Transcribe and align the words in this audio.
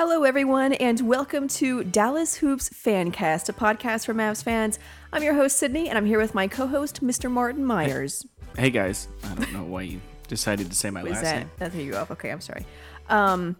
Hello, 0.00 0.22
everyone, 0.22 0.74
and 0.74 1.00
welcome 1.00 1.48
to 1.48 1.82
Dallas 1.82 2.36
Hoops 2.36 2.68
Fancast, 2.68 3.48
a 3.48 3.52
podcast 3.52 4.06
for 4.06 4.14
Mavs 4.14 4.44
fans. 4.44 4.78
I'm 5.12 5.24
your 5.24 5.34
host, 5.34 5.56
Sydney, 5.56 5.88
and 5.88 5.98
I'm 5.98 6.06
here 6.06 6.20
with 6.20 6.36
my 6.36 6.46
co 6.46 6.68
host, 6.68 7.02
Mr. 7.02 7.28
Martin 7.28 7.64
Myers. 7.64 8.24
Hey 8.56 8.70
guys, 8.70 9.08
I 9.24 9.34
don't 9.34 9.52
know 9.52 9.64
why 9.64 9.82
you 9.82 10.00
decided 10.28 10.70
to 10.70 10.76
say 10.76 10.90
my 10.90 11.02
last 11.02 11.22
that, 11.22 11.38
name. 11.38 11.50
that 11.56 11.72
threw 11.72 11.82
you 11.82 11.96
off? 11.96 12.12
Okay, 12.12 12.30
I'm 12.30 12.40
sorry. 12.40 12.64
Um, 13.08 13.56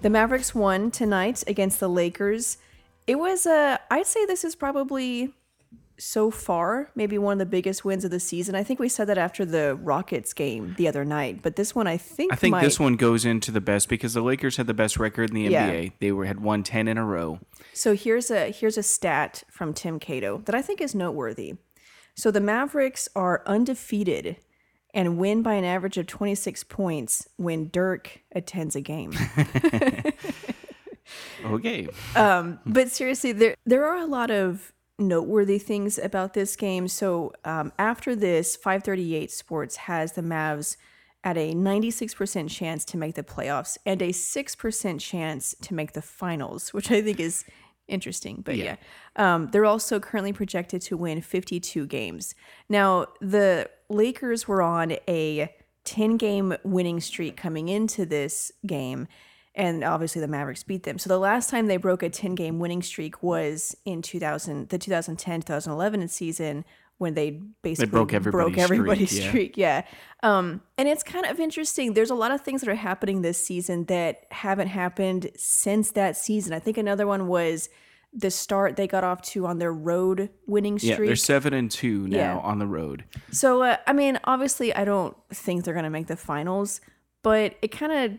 the 0.00 0.10
Mavericks 0.10 0.54
won 0.54 0.92
tonight 0.92 1.42
against 1.48 1.80
the 1.80 1.88
Lakers. 1.88 2.58
It 3.08 3.16
was, 3.16 3.44
uh, 3.44 3.78
I'd 3.90 4.06
say 4.06 4.26
this 4.26 4.44
is 4.44 4.54
probably 4.54 5.34
so 5.96 6.30
far 6.30 6.90
maybe 6.94 7.16
one 7.18 7.34
of 7.34 7.38
the 7.38 7.46
biggest 7.46 7.84
wins 7.84 8.04
of 8.04 8.10
the 8.10 8.18
season. 8.20 8.54
I 8.54 8.62
think 8.64 8.80
we 8.80 8.88
said 8.88 9.06
that 9.06 9.18
after 9.18 9.44
the 9.44 9.76
Rockets 9.76 10.32
game 10.32 10.74
the 10.76 10.88
other 10.88 11.04
night, 11.04 11.40
but 11.42 11.56
this 11.56 11.74
one 11.74 11.86
I 11.86 11.96
think 11.96 12.32
I 12.32 12.36
think 12.36 12.52
might, 12.52 12.62
this 12.62 12.80
one 12.80 12.96
goes 12.96 13.24
into 13.24 13.50
the 13.52 13.60
best 13.60 13.88
because 13.88 14.14
the 14.14 14.20
Lakers 14.22 14.56
had 14.56 14.66
the 14.66 14.74
best 14.74 14.98
record 14.98 15.30
in 15.30 15.34
the 15.36 15.42
Yeah. 15.42 15.70
NBA. 15.70 15.92
They 16.00 16.12
were 16.12 16.24
had 16.24 16.40
won 16.40 16.62
ten 16.62 16.88
in 16.88 16.98
a 16.98 17.04
row. 17.04 17.38
So 17.72 17.94
here's 17.94 18.30
a 18.30 18.50
here's 18.50 18.76
a 18.78 18.82
stat 18.82 19.44
from 19.50 19.72
Tim 19.74 19.98
Cato 19.98 20.38
that 20.46 20.54
I 20.54 20.62
think 20.62 20.80
is 20.80 20.94
noteworthy. 20.94 21.54
So 22.16 22.30
the 22.30 22.40
Mavericks 22.40 23.08
are 23.16 23.42
undefeated 23.46 24.36
and 24.92 25.18
win 25.18 25.42
by 25.42 25.54
an 25.54 25.64
average 25.64 25.98
of 25.98 26.06
26 26.06 26.62
points 26.64 27.28
when 27.36 27.68
Dirk 27.70 28.20
attends 28.32 28.76
a 28.76 28.80
game. 28.80 29.12
Okay, 31.44 31.86
Um, 32.16 32.58
but 32.64 32.90
seriously, 32.90 33.32
there 33.32 33.54
there 33.66 33.84
are 33.84 33.98
a 33.98 34.06
lot 34.06 34.30
of 34.30 34.72
noteworthy 34.98 35.58
things 35.58 35.98
about 35.98 36.34
this 36.34 36.56
game. 36.56 36.88
So 36.88 37.32
um, 37.44 37.72
after 37.78 38.14
this, 38.14 38.56
538 38.56 39.30
Sports 39.30 39.76
has 39.76 40.12
the 40.12 40.22
Mavs 40.22 40.76
at 41.24 41.36
a 41.36 41.54
96% 41.54 42.50
chance 42.50 42.84
to 42.84 42.98
make 42.98 43.14
the 43.14 43.22
playoffs 43.22 43.78
and 43.86 44.00
a 44.02 44.10
6% 44.10 45.00
chance 45.00 45.54
to 45.62 45.74
make 45.74 45.92
the 45.92 46.02
finals, 46.02 46.72
which 46.74 46.90
I 46.90 47.00
think 47.00 47.18
is 47.18 47.44
interesting. 47.88 48.42
But 48.44 48.56
yeah, 48.56 48.76
Um, 49.16 49.48
they're 49.50 49.64
also 49.64 50.00
currently 50.00 50.32
projected 50.32 50.82
to 50.82 50.96
win 50.96 51.22
52 51.22 51.86
games. 51.86 52.34
Now, 52.68 53.06
the 53.20 53.70
Lakers 53.88 54.46
were 54.46 54.62
on 54.62 54.96
a 55.08 55.54
10 55.84 56.16
game 56.16 56.56
winning 56.64 57.00
streak 57.00 57.36
coming 57.36 57.68
into 57.68 58.06
this 58.06 58.52
game 58.66 59.06
and 59.54 59.84
obviously 59.84 60.20
the 60.20 60.28
Mavericks 60.28 60.62
beat 60.62 60.82
them. 60.82 60.98
So 60.98 61.08
the 61.08 61.18
last 61.18 61.48
time 61.50 61.66
they 61.66 61.76
broke 61.76 62.02
a 62.02 62.10
10 62.10 62.34
game 62.34 62.58
winning 62.58 62.82
streak 62.82 63.22
was 63.22 63.76
in 63.84 64.02
2000 64.02 64.68
the 64.68 64.78
2010-2011 64.78 66.10
season 66.10 66.64
when 66.98 67.14
they 67.14 67.40
basically 67.62 67.90
broke 67.90 68.14
everybody's 68.14 68.58
everybody's 68.58 69.10
streak, 69.10 69.22
yeah. 69.22 69.28
streak. 69.28 69.56
Yeah. 69.56 69.84
Um 70.22 70.62
and 70.78 70.88
it's 70.88 71.02
kind 71.02 71.26
of 71.26 71.40
interesting. 71.40 71.94
There's 71.94 72.10
a 72.10 72.14
lot 72.14 72.30
of 72.30 72.40
things 72.40 72.60
that 72.62 72.70
are 72.70 72.74
happening 72.74 73.22
this 73.22 73.44
season 73.44 73.84
that 73.86 74.22
haven't 74.30 74.68
happened 74.68 75.30
since 75.36 75.92
that 75.92 76.16
season. 76.16 76.52
I 76.52 76.58
think 76.60 76.78
another 76.78 77.06
one 77.06 77.26
was 77.28 77.68
the 78.16 78.30
start 78.30 78.76
they 78.76 78.86
got 78.86 79.02
off 79.02 79.22
to 79.22 79.44
on 79.44 79.58
their 79.58 79.72
road 79.72 80.30
winning 80.46 80.78
streak. 80.78 80.98
yeah, 81.00 81.06
they're 81.06 81.16
seven 81.16 81.52
and 81.52 81.68
two 81.68 82.06
now 82.06 82.16
Yeah. 82.16 82.38
on 82.38 82.60
the 82.60 82.66
road. 82.66 83.04
So, 83.32 83.62
uh, 83.62 83.78
I 83.88 83.92
mean, 83.92 84.20
obviously, 84.22 84.72
I 84.72 84.84
don't 84.84 85.16
think 85.32 85.64
they're 85.64 85.74
going 85.74 85.82
to 85.82 85.90
make 85.90 86.06
the 86.06 86.14
finals, 86.16 86.80
but 87.24 87.56
it 87.60 87.72
kind 87.72 87.90
of 87.90 88.18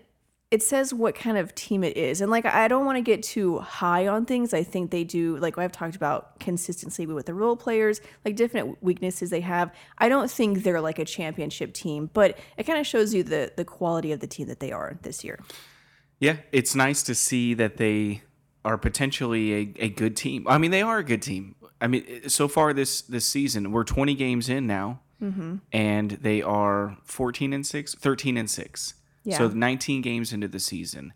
it 0.51 0.61
says 0.61 0.93
what 0.93 1.15
kind 1.15 1.37
of 1.37 1.53
team 1.55 1.83
it 1.83 1.97
is. 1.97 2.21
And 2.21 2.29
like, 2.29 2.45
I 2.45 2.67
don't 2.67 2.85
want 2.85 2.97
to 2.97 3.01
get 3.01 3.23
too 3.23 3.59
high 3.59 4.07
on 4.07 4.25
things. 4.25 4.53
I 4.53 4.63
think 4.63 4.91
they 4.91 5.03
do, 5.03 5.37
like 5.37 5.57
I've 5.57 5.71
talked 5.71 5.95
about 5.95 6.39
consistency 6.39 7.05
with 7.07 7.25
the 7.25 7.33
role 7.33 7.55
players, 7.55 7.99
like 8.23 8.35
different 8.35 8.81
weaknesses 8.81 9.31
they 9.31 9.41
have. 9.41 9.73
I 9.97 10.07
don't 10.07 10.29
think 10.29 10.63
they're 10.63 10.81
like 10.81 10.99
a 10.99 11.05
championship 11.05 11.73
team, 11.73 12.09
but 12.13 12.37
it 12.57 12.63
kind 12.63 12.79
of 12.79 12.85
shows 12.85 13.13
you 13.13 13.23
the 13.23 13.51
the 13.57 13.65
quality 13.65 14.11
of 14.11 14.19
the 14.19 14.27
team 14.27 14.47
that 14.47 14.59
they 14.59 14.71
are 14.71 14.97
this 15.01 15.23
year. 15.23 15.39
Yeah, 16.19 16.37
it's 16.51 16.75
nice 16.75 17.03
to 17.03 17.15
see 17.15 17.53
that 17.55 17.77
they 17.77 18.21
are 18.63 18.77
potentially 18.77 19.53
a, 19.53 19.73
a 19.85 19.89
good 19.89 20.15
team. 20.15 20.45
I 20.47 20.57
mean, 20.57 20.71
they 20.71 20.81
are 20.81 20.99
a 20.99 21.03
good 21.03 21.21
team. 21.21 21.55
I 21.81 21.87
mean, 21.87 22.29
so 22.29 22.47
far 22.47 22.71
this 22.71 23.01
this 23.01 23.25
season, 23.25 23.71
we're 23.71 23.83
20 23.83 24.13
games 24.15 24.47
in 24.47 24.67
now, 24.67 25.01
Mm-hmm. 25.21 25.55
and 25.71 26.11
they 26.11 26.41
are 26.41 26.97
14 27.03 27.53
and 27.53 27.65
6, 27.65 27.95
13 27.95 28.37
and 28.37 28.49
6. 28.49 28.93
So 29.37 29.47
19 29.47 30.01
games 30.01 30.31
into 30.33 30.47
the 30.47 30.59
season. 30.59 31.13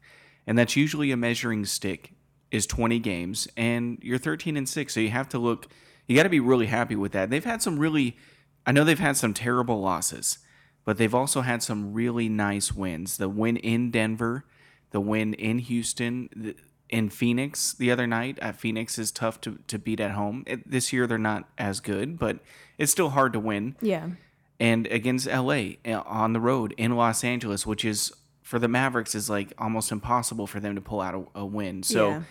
And 0.47 0.57
that's 0.57 0.75
usually 0.75 1.11
a 1.11 1.17
measuring 1.17 1.65
stick 1.65 2.13
is 2.51 2.65
20 2.65 2.99
games 2.99 3.47
and 3.55 3.99
you're 4.01 4.17
13 4.17 4.57
and 4.57 4.67
6. 4.67 4.93
So 4.93 4.99
you 4.99 5.09
have 5.09 5.29
to 5.29 5.39
look 5.39 5.67
you 6.07 6.15
got 6.15 6.23
to 6.23 6.29
be 6.29 6.39
really 6.39 6.65
happy 6.65 6.95
with 6.95 7.11
that. 7.11 7.29
They've 7.29 7.45
had 7.45 7.61
some 7.61 7.77
really 7.77 8.17
I 8.65 8.71
know 8.71 8.83
they've 8.83 8.97
had 8.99 9.15
some 9.15 9.33
terrible 9.33 9.79
losses, 9.79 10.39
but 10.83 10.97
they've 10.97 11.13
also 11.13 11.41
had 11.41 11.63
some 11.63 11.93
really 11.93 12.29
nice 12.29 12.73
wins. 12.73 13.17
The 13.17 13.29
win 13.29 13.57
in 13.57 13.91
Denver, 13.91 14.45
the 14.91 14.99
win 14.99 15.33
in 15.35 15.59
Houston, 15.59 16.29
the, 16.35 16.55
in 16.89 17.09
Phoenix 17.09 17.73
the 17.73 17.91
other 17.91 18.07
night. 18.07 18.39
Uh, 18.41 18.51
Phoenix 18.51 18.97
is 18.97 19.11
tough 19.11 19.39
to, 19.41 19.59
to 19.67 19.77
beat 19.77 19.99
at 19.99 20.11
home. 20.11 20.43
It, 20.47 20.69
this 20.69 20.91
year 20.91 21.05
they're 21.05 21.17
not 21.17 21.47
as 21.57 21.79
good, 21.79 22.17
but 22.17 22.39
it's 22.77 22.91
still 22.91 23.09
hard 23.09 23.33
to 23.33 23.39
win 23.39 23.75
Yeah. 23.81 24.09
And 24.59 24.87
against 24.87 25.27
LA 25.27 25.73
uh, 25.85 26.01
on 26.05 26.33
the 26.33 26.39
road 26.39 26.73
in 26.77 26.95
Los 26.95 27.23
Angeles, 27.23 27.65
which 27.65 27.85
is 27.85 28.11
for 28.41 28.59
the 28.59 28.67
Mavericks 28.67 29.13
is 29.15 29.29
like 29.29 29.53
almost 29.57 29.91
impossible 29.91 30.47
for 30.47 30.59
them 30.59 30.75
to 30.75 30.81
pull 30.81 31.01
out 31.01 31.15
a, 31.35 31.39
a 31.41 31.45
win. 31.45 31.83
So 31.83 32.09
Yeah. 32.09 32.21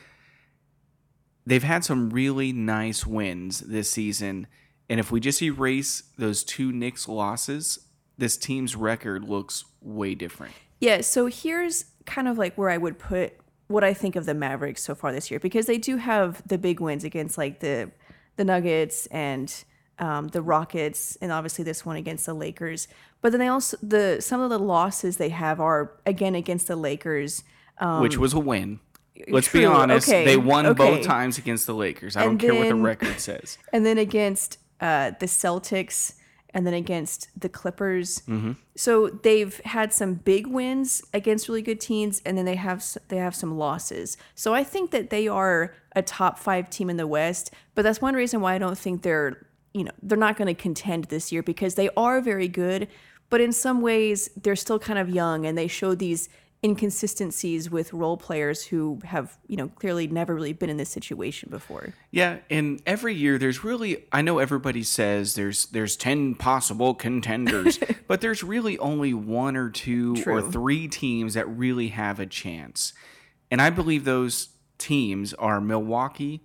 they've 1.47 1.63
had 1.63 1.85
some 1.85 2.11
really 2.11 2.53
nice 2.53 3.07
wins 3.07 3.61
this 3.61 3.91
season, 3.91 4.47
and 4.89 4.99
if 5.01 5.11
we 5.13 5.21
just 5.21 5.41
erase 5.43 6.03
those 6.19 6.45
two 6.45 6.73
Knicks 6.73 7.09
losses, 7.09 7.79
this 8.17 8.37
team's 8.37 8.75
record 8.75 9.25
looks 9.25 9.65
way 9.81 10.15
different. 10.15 10.55
Yeah, 10.81 11.01
so 11.03 11.27
here's 11.27 11.85
kind 12.07 12.27
of 12.29 12.39
like 12.39 12.57
where 12.57 12.71
I 12.71 12.79
would 12.79 12.99
put 12.99 13.35
what 13.69 13.85
I 13.85 13.93
think 13.95 14.17
of 14.17 14.25
the 14.27 14.35
Mavericks 14.35 14.83
so 14.83 14.95
far 14.95 15.13
this 15.13 15.31
year 15.31 15.39
because 15.39 15.67
they 15.67 15.77
do 15.79 15.99
have 15.99 16.43
the 16.49 16.57
big 16.59 16.81
wins 16.81 17.05
against 17.05 17.37
like 17.39 17.61
the 17.61 17.91
the 18.37 18.45
Nuggets 18.45 19.07
and 19.07 19.53
um, 19.99 20.29
the 20.29 20.43
Rockets 20.43 21.17
and 21.21 21.33
obviously 21.33 21.65
this 21.65 21.85
one 21.85 21.97
against 21.97 22.27
the 22.27 22.35
Lakers. 22.35 22.89
But 23.21 23.33
then 23.33 23.41
they 23.41 23.49
also 23.49 23.77
the 23.83 24.19
some 24.21 24.41
of 24.41 24.51
the 24.51 24.59
losses 24.59 25.17
they 25.17 25.31
have 25.31 25.61
are 25.61 25.93
again 26.07 26.35
against 26.35 26.69
the 26.69 26.77
Lakers. 26.77 27.43
Um, 27.79 28.03
which 28.03 28.17
was 28.17 28.33
a 28.33 28.39
win. 28.39 28.81
Let's 29.29 29.53
be 29.53 29.65
honest. 29.65 30.09
okay, 30.09 30.25
They 30.25 30.37
won 30.37 30.67
okay. 30.67 30.77
both 30.77 31.05
times 31.05 31.39
against 31.39 31.67
the 31.67 31.75
Lakers. 31.75 32.17
I 32.17 32.23
And 32.25 32.39
don't 32.39 32.51
care 32.51 32.59
what 32.59 32.69
the 32.69 32.75
record 32.77 33.19
says. 33.29 33.59
and 33.73 33.85
then 33.85 33.99
against 33.99 34.59
uh, 34.81 35.11
the 35.19 35.27
Celtics, 35.27 36.15
and 36.55 36.65
then 36.67 36.73
against 36.75 37.29
the 37.39 37.49
Clippers. 37.49 38.21
Mm-hmm. 38.29 38.53
So 38.77 39.09
they've 39.09 39.59
had 39.65 39.93
some 39.93 40.15
big 40.15 40.47
wins 40.47 41.03
against 41.13 41.49
really 41.49 41.63
good 41.63 41.81
teams, 41.81 42.23
and 42.25 42.39
then 42.39 42.45
they 42.45 42.55
have 42.55 42.85
they 43.09 43.17
have 43.17 43.35
some 43.35 43.59
losses. 43.59 44.17
So 44.37 44.55
I 44.55 44.63
think 44.63 44.93
that 44.93 45.11
they 45.11 45.27
are 45.27 45.75
a 45.97 46.03
top 46.03 46.39
five 46.39 46.71
team 46.71 46.89
in 46.89 46.97
the 46.97 47.07
West, 47.09 47.53
but 47.75 47.83
that's 47.83 48.01
one 48.01 48.15
reason 48.15 48.41
why 48.41 48.55
I 48.55 48.59
don't 48.59 48.79
think 48.79 49.03
they're 49.03 49.48
you 49.79 49.85
know 49.85 49.93
they're 50.03 50.19
not 50.19 50.37
going 50.37 50.55
to 50.55 50.61
contend 50.61 51.05
this 51.05 51.31
year 51.33 51.43
because 51.43 51.77
they 51.77 51.89
are 51.97 52.21
very 52.21 52.49
good, 52.49 52.89
but 53.31 53.41
in 53.41 53.53
some 53.53 53.81
ways 53.81 54.29
they're 54.37 54.57
still 54.57 54.79
kind 54.79 54.99
of 54.99 55.09
young, 55.09 55.47
and 55.47 55.57
they 55.57 55.69
show 55.69 55.95
these 55.95 56.29
inconsistencies 56.65 57.71
with 57.71 57.93
role 57.93 58.17
players 58.17 58.65
who 58.67 58.99
have 59.05 59.39
you 59.47 59.57
know 59.57 59.69
clearly 59.69 60.09
never 60.09 60.35
really 60.35 60.53
been 60.53 60.69
in 60.69 60.77
this 60.77 60.91
situation 60.91 61.49
before. 61.51 61.95
Yeah, 62.11 62.39
and 62.51 62.83
every 62.85 63.15
year 63.15 63.39
there's 63.39 63.63
really 63.63 64.05
I 64.11 64.23
know 64.23 64.39
everybody 64.39 64.83
says 64.83 65.35
there's 65.35 65.67
there's 65.67 65.97
10 65.97 66.35
possible 66.35 66.95
contenders, 66.95 67.79
but 68.09 68.21
there's 68.21 68.43
really 68.43 68.79
only 68.79 69.15
one 69.15 69.57
or 69.57 69.71
two 69.71 70.17
or 70.27 70.43
three 70.43 70.89
teams 70.89 71.35
that 71.35 71.47
really 71.47 71.89
have 71.89 72.19
a 72.19 72.27
chance. 72.27 72.93
And 73.51 73.63
I 73.63 73.71
believe 73.71 74.05
those 74.05 74.49
teams 74.79 75.35
are 75.35 75.61
Milwaukee 75.61 76.43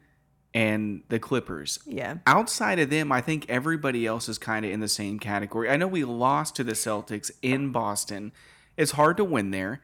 and 0.53 1.01
the 1.09 1.19
Clippers. 1.19 1.79
Yeah. 1.85 2.17
Outside 2.27 2.79
of 2.79 2.89
them, 2.89 3.11
I 3.11 3.21
think 3.21 3.45
everybody 3.49 4.05
else 4.05 4.29
is 4.29 4.37
kind 4.37 4.65
of 4.65 4.71
in 4.71 4.79
the 4.79 4.87
same 4.87 5.19
category. 5.19 5.69
I 5.69 5.77
know 5.77 5.87
we 5.87 6.03
lost 6.03 6.55
to 6.57 6.63
the 6.63 6.73
Celtics 6.73 7.31
in 7.41 7.71
Boston. 7.71 8.31
It's 8.77 8.91
hard 8.91 9.17
to 9.17 9.23
win 9.23 9.51
there. 9.51 9.81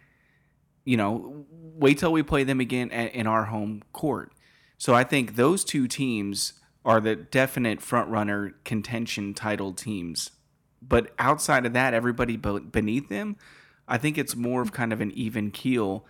You 0.86 0.98
know, 0.98 1.46
wait 1.52 1.98
till 1.98 2.12
we 2.12 2.24
play 2.24 2.44
them 2.44 2.60
again 2.60 2.92
at, 2.92 3.14
in 3.14 3.28
our 3.28 3.46
home 3.46 3.84
court. 3.94 4.32
So 4.78 4.94
I 4.94 5.04
think 5.04 5.36
those 5.36 5.64
two 5.64 5.88
teams 5.88 6.54
are 6.86 7.02
the 7.02 7.16
definite 7.16 7.82
front 7.82 8.10
runner 8.10 8.56
contention 8.64 9.34
title 9.34 9.74
teams. 9.74 10.32
But 10.82 11.14
outside 11.20 11.66
of 11.66 11.74
that, 11.74 11.94
everybody 11.94 12.38
be- 12.38 12.60
beneath 12.60 13.10
them, 13.10 13.36
I 13.88 13.98
think 13.98 14.18
it's 14.18 14.36
more 14.36 14.62
of 14.62 14.72
kind 14.72 14.94
of 14.94 15.02
an 15.02 15.12
even 15.12 15.52
keel. 15.52 16.06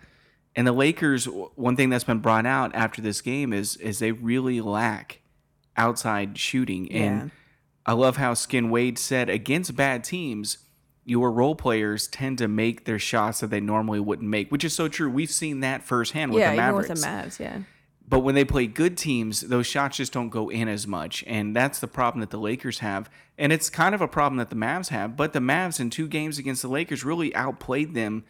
And 0.56 0.66
the 0.66 0.72
Lakers, 0.72 1.26
one 1.26 1.76
thing 1.76 1.90
that's 1.90 2.04
been 2.04 2.18
brought 2.18 2.46
out 2.46 2.74
after 2.74 3.00
this 3.00 3.20
game 3.20 3.52
is 3.52 3.76
is 3.76 3.98
they 3.98 4.12
really 4.12 4.60
lack 4.60 5.20
outside 5.76 6.38
shooting. 6.38 6.90
And 6.92 7.30
I 7.86 7.92
love 7.92 8.16
how 8.16 8.34
Skin 8.34 8.70
Wade 8.70 8.98
said 8.98 9.30
against 9.30 9.76
bad 9.76 10.04
teams, 10.04 10.58
your 11.04 11.32
role 11.32 11.54
players 11.54 12.08
tend 12.08 12.38
to 12.38 12.48
make 12.48 12.84
their 12.84 12.98
shots 12.98 13.40
that 13.40 13.48
they 13.48 13.60
normally 13.60 14.00
wouldn't 14.00 14.28
make, 14.28 14.50
which 14.50 14.64
is 14.64 14.74
so 14.74 14.88
true. 14.88 15.10
We've 15.10 15.30
seen 15.30 15.60
that 15.60 15.82
firsthand 15.82 16.32
with 16.32 16.40
yeah, 16.40 16.48
the 16.48 16.54
even 16.54 16.64
Mavericks. 16.64 16.88
with 16.90 17.00
the 17.00 17.06
Mavs, 17.06 17.38
yeah. 17.38 17.58
But 18.06 18.20
when 18.20 18.34
they 18.34 18.44
play 18.44 18.66
good 18.66 18.96
teams, 18.98 19.40
those 19.40 19.68
shots 19.68 19.96
just 19.96 20.12
don't 20.12 20.30
go 20.30 20.50
in 20.50 20.66
as 20.66 20.84
much. 20.84 21.22
And 21.28 21.54
that's 21.54 21.78
the 21.78 21.86
problem 21.86 22.20
that 22.20 22.30
the 22.30 22.40
Lakers 22.40 22.80
have. 22.80 23.08
And 23.38 23.52
it's 23.52 23.70
kind 23.70 23.94
of 23.94 24.00
a 24.00 24.08
problem 24.08 24.38
that 24.38 24.50
the 24.50 24.56
Mavs 24.56 24.88
have. 24.88 25.16
But 25.16 25.32
the 25.32 25.38
Mavs 25.38 25.78
in 25.78 25.90
two 25.90 26.08
games 26.08 26.36
against 26.36 26.60
the 26.62 26.68
Lakers 26.68 27.04
really 27.04 27.32
outplayed 27.36 27.94
them 27.94 28.24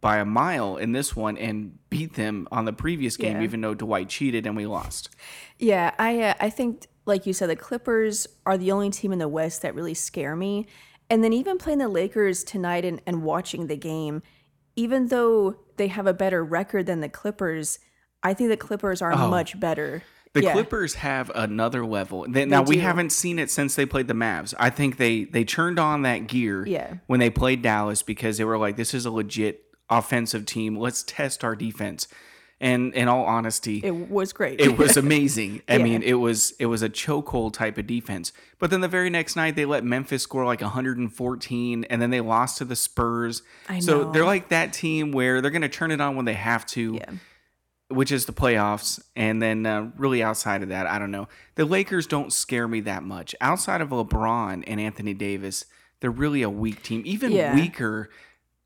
by 0.00 0.18
a 0.18 0.24
mile 0.24 0.76
in 0.76 0.92
this 0.92 1.14
one 1.14 1.36
and 1.36 1.78
beat 1.90 2.14
them 2.14 2.48
on 2.50 2.64
the 2.64 2.72
previous 2.72 3.16
game, 3.16 3.36
Yeah. 3.36 3.42
even 3.42 3.60
though 3.60 3.74
Dwight 3.74 4.08
cheated 4.08 4.46
and 4.46 4.56
we 4.56 4.66
lost. 4.66 5.10
Yeah, 5.58 5.92
I 5.98 6.20
uh, 6.22 6.34
I 6.40 6.50
think 6.50 6.86
like 7.06 7.26
you 7.26 7.32
said, 7.32 7.50
the 7.50 7.56
Clippers 7.56 8.26
are 8.46 8.56
the 8.56 8.72
only 8.72 8.90
team 8.90 9.12
in 9.12 9.18
the 9.18 9.28
West 9.28 9.62
that 9.62 9.74
really 9.74 9.94
scare 9.94 10.36
me. 10.36 10.66
And 11.08 11.24
then 11.24 11.32
even 11.32 11.58
playing 11.58 11.78
the 11.80 11.88
Lakers 11.88 12.44
tonight 12.44 12.84
and, 12.84 13.00
and 13.04 13.22
watching 13.24 13.66
the 13.66 13.76
game, 13.76 14.22
even 14.76 15.08
though 15.08 15.56
they 15.76 15.88
have 15.88 16.06
a 16.06 16.14
better 16.14 16.44
record 16.44 16.86
than 16.86 17.00
the 17.00 17.08
Clippers, 17.08 17.78
I 18.22 18.32
think 18.32 18.48
the 18.50 18.56
Clippers 18.56 19.02
are 19.02 19.16
much 19.28 19.58
better. 19.58 20.02
Oh. 20.04 20.10
The 20.32 20.42
yeah. 20.44 20.52
Clippers 20.52 20.94
have 20.94 21.32
another 21.34 21.84
level. 21.84 22.24
They, 22.28 22.44
now 22.44 22.62
we 22.62 22.78
haven't 22.78 23.10
seen 23.10 23.40
it 23.40 23.50
since 23.50 23.74
they 23.74 23.84
played 23.84 24.06
the 24.06 24.14
Mavs. 24.14 24.54
I 24.60 24.70
think 24.70 24.96
they 24.96 25.24
they 25.24 25.42
turned 25.44 25.80
on 25.80 26.02
that 26.02 26.28
gear 26.28 26.64
Yeah. 26.64 26.98
when 27.08 27.18
they 27.18 27.30
played 27.30 27.62
Dallas 27.62 28.02
because 28.04 28.38
they 28.38 28.44
were 28.44 28.56
like, 28.56 28.76
"This 28.76 28.94
is 28.94 29.04
a 29.04 29.10
legit 29.10 29.64
offensive 29.90 30.46
team. 30.46 30.76
Let's 30.76 31.02
test 31.02 31.44
our 31.44 31.54
defense." 31.56 32.06
And 32.62 32.92
in 32.92 33.08
all 33.08 33.24
honesty, 33.24 33.80
It 33.82 34.10
was 34.10 34.34
great. 34.34 34.60
it 34.60 34.76
was 34.76 34.98
amazing. 34.98 35.62
I 35.68 35.76
Yeah. 35.78 35.82
mean, 35.84 36.02
it 36.02 36.14
was 36.14 36.52
it 36.58 36.66
was 36.66 36.82
a 36.82 36.90
chokehold 36.90 37.54
type 37.54 37.78
of 37.78 37.86
defense. 37.86 38.32
But 38.58 38.70
then 38.70 38.82
the 38.82 38.88
very 38.88 39.08
next 39.08 39.34
night, 39.34 39.56
they 39.56 39.64
let 39.64 39.82
Memphis 39.82 40.22
score 40.24 40.44
like 40.44 40.60
114, 40.60 41.84
and 41.84 42.02
then 42.02 42.10
they 42.10 42.20
lost 42.20 42.58
to 42.58 42.66
the 42.66 42.76
Spurs. 42.76 43.42
I 43.68 43.80
so 43.80 44.02
know. 44.02 44.12
they're 44.12 44.26
like 44.26 44.50
that 44.50 44.74
team 44.74 45.10
where 45.12 45.40
they're 45.40 45.50
going 45.50 45.62
to 45.62 45.70
turn 45.70 45.90
it 45.90 46.02
on 46.02 46.16
when 46.16 46.26
they 46.26 46.34
have 46.34 46.66
to, 46.66 46.96
Yeah. 47.00 47.10
which 47.88 48.12
is 48.12 48.26
the 48.26 48.32
playoffs. 48.34 49.00
And 49.16 49.40
then 49.40 49.64
uh, 49.64 49.90
really 49.96 50.22
outside 50.22 50.62
of 50.62 50.68
that, 50.68 50.86
I 50.86 50.98
don't 50.98 51.10
know. 51.10 51.28
The 51.54 51.64
Lakers 51.64 52.06
don't 52.06 52.30
scare 52.30 52.68
me 52.68 52.80
that 52.82 53.02
much. 53.02 53.34
Outside 53.40 53.80
of 53.80 53.88
LeBron 53.88 54.64
and 54.66 54.78
Anthony 54.78 55.14
Davis, 55.14 55.64
they're 56.00 56.10
really 56.10 56.42
a 56.42 56.50
weak 56.50 56.82
team, 56.82 57.02
even 57.06 57.32
Yeah. 57.32 57.54
weaker 57.54 58.10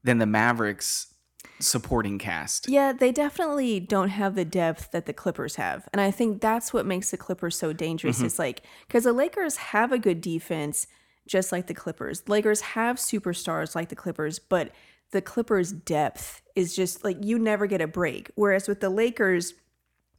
than 0.02 0.18
the 0.18 0.26
Mavericks 0.26 1.13
supporting 1.60 2.18
cast. 2.18 2.68
Yeah, 2.68 2.92
they 2.92 3.12
definitely 3.12 3.80
don't 3.80 4.08
have 4.08 4.34
the 4.34 4.44
depth 4.44 4.90
that 4.92 5.06
the 5.06 5.12
Clippers 5.12 5.56
have. 5.56 5.88
And 5.92 6.00
I 6.00 6.10
think 6.10 6.40
that's 6.40 6.72
what 6.72 6.86
makes 6.86 7.10
the 7.10 7.16
Clippers 7.16 7.56
so 7.56 7.72
dangerous. 7.72 8.16
Mm-hmm. 8.16 8.26
It's 8.26 8.38
like, 8.38 8.62
because 8.86 9.04
the 9.04 9.12
Lakers 9.12 9.56
have 9.56 9.92
a 9.92 9.98
good 9.98 10.20
defense, 10.20 10.86
just 11.26 11.52
like 11.52 11.66
the 11.66 11.74
Clippers. 11.74 12.28
Lakers 12.28 12.60
have 12.60 12.96
superstars 12.96 13.74
like 13.74 13.88
the 13.88 13.96
Clippers, 13.96 14.38
but 14.38 14.72
the 15.10 15.22
Clippers' 15.22 15.72
depth 15.72 16.42
is 16.56 16.74
just 16.74 17.04
like 17.04 17.16
you 17.22 17.38
never 17.38 17.66
get 17.66 17.80
a 17.80 17.86
break. 17.86 18.30
Whereas 18.34 18.68
with 18.68 18.80
the 18.80 18.90
Lakers, 18.90 19.54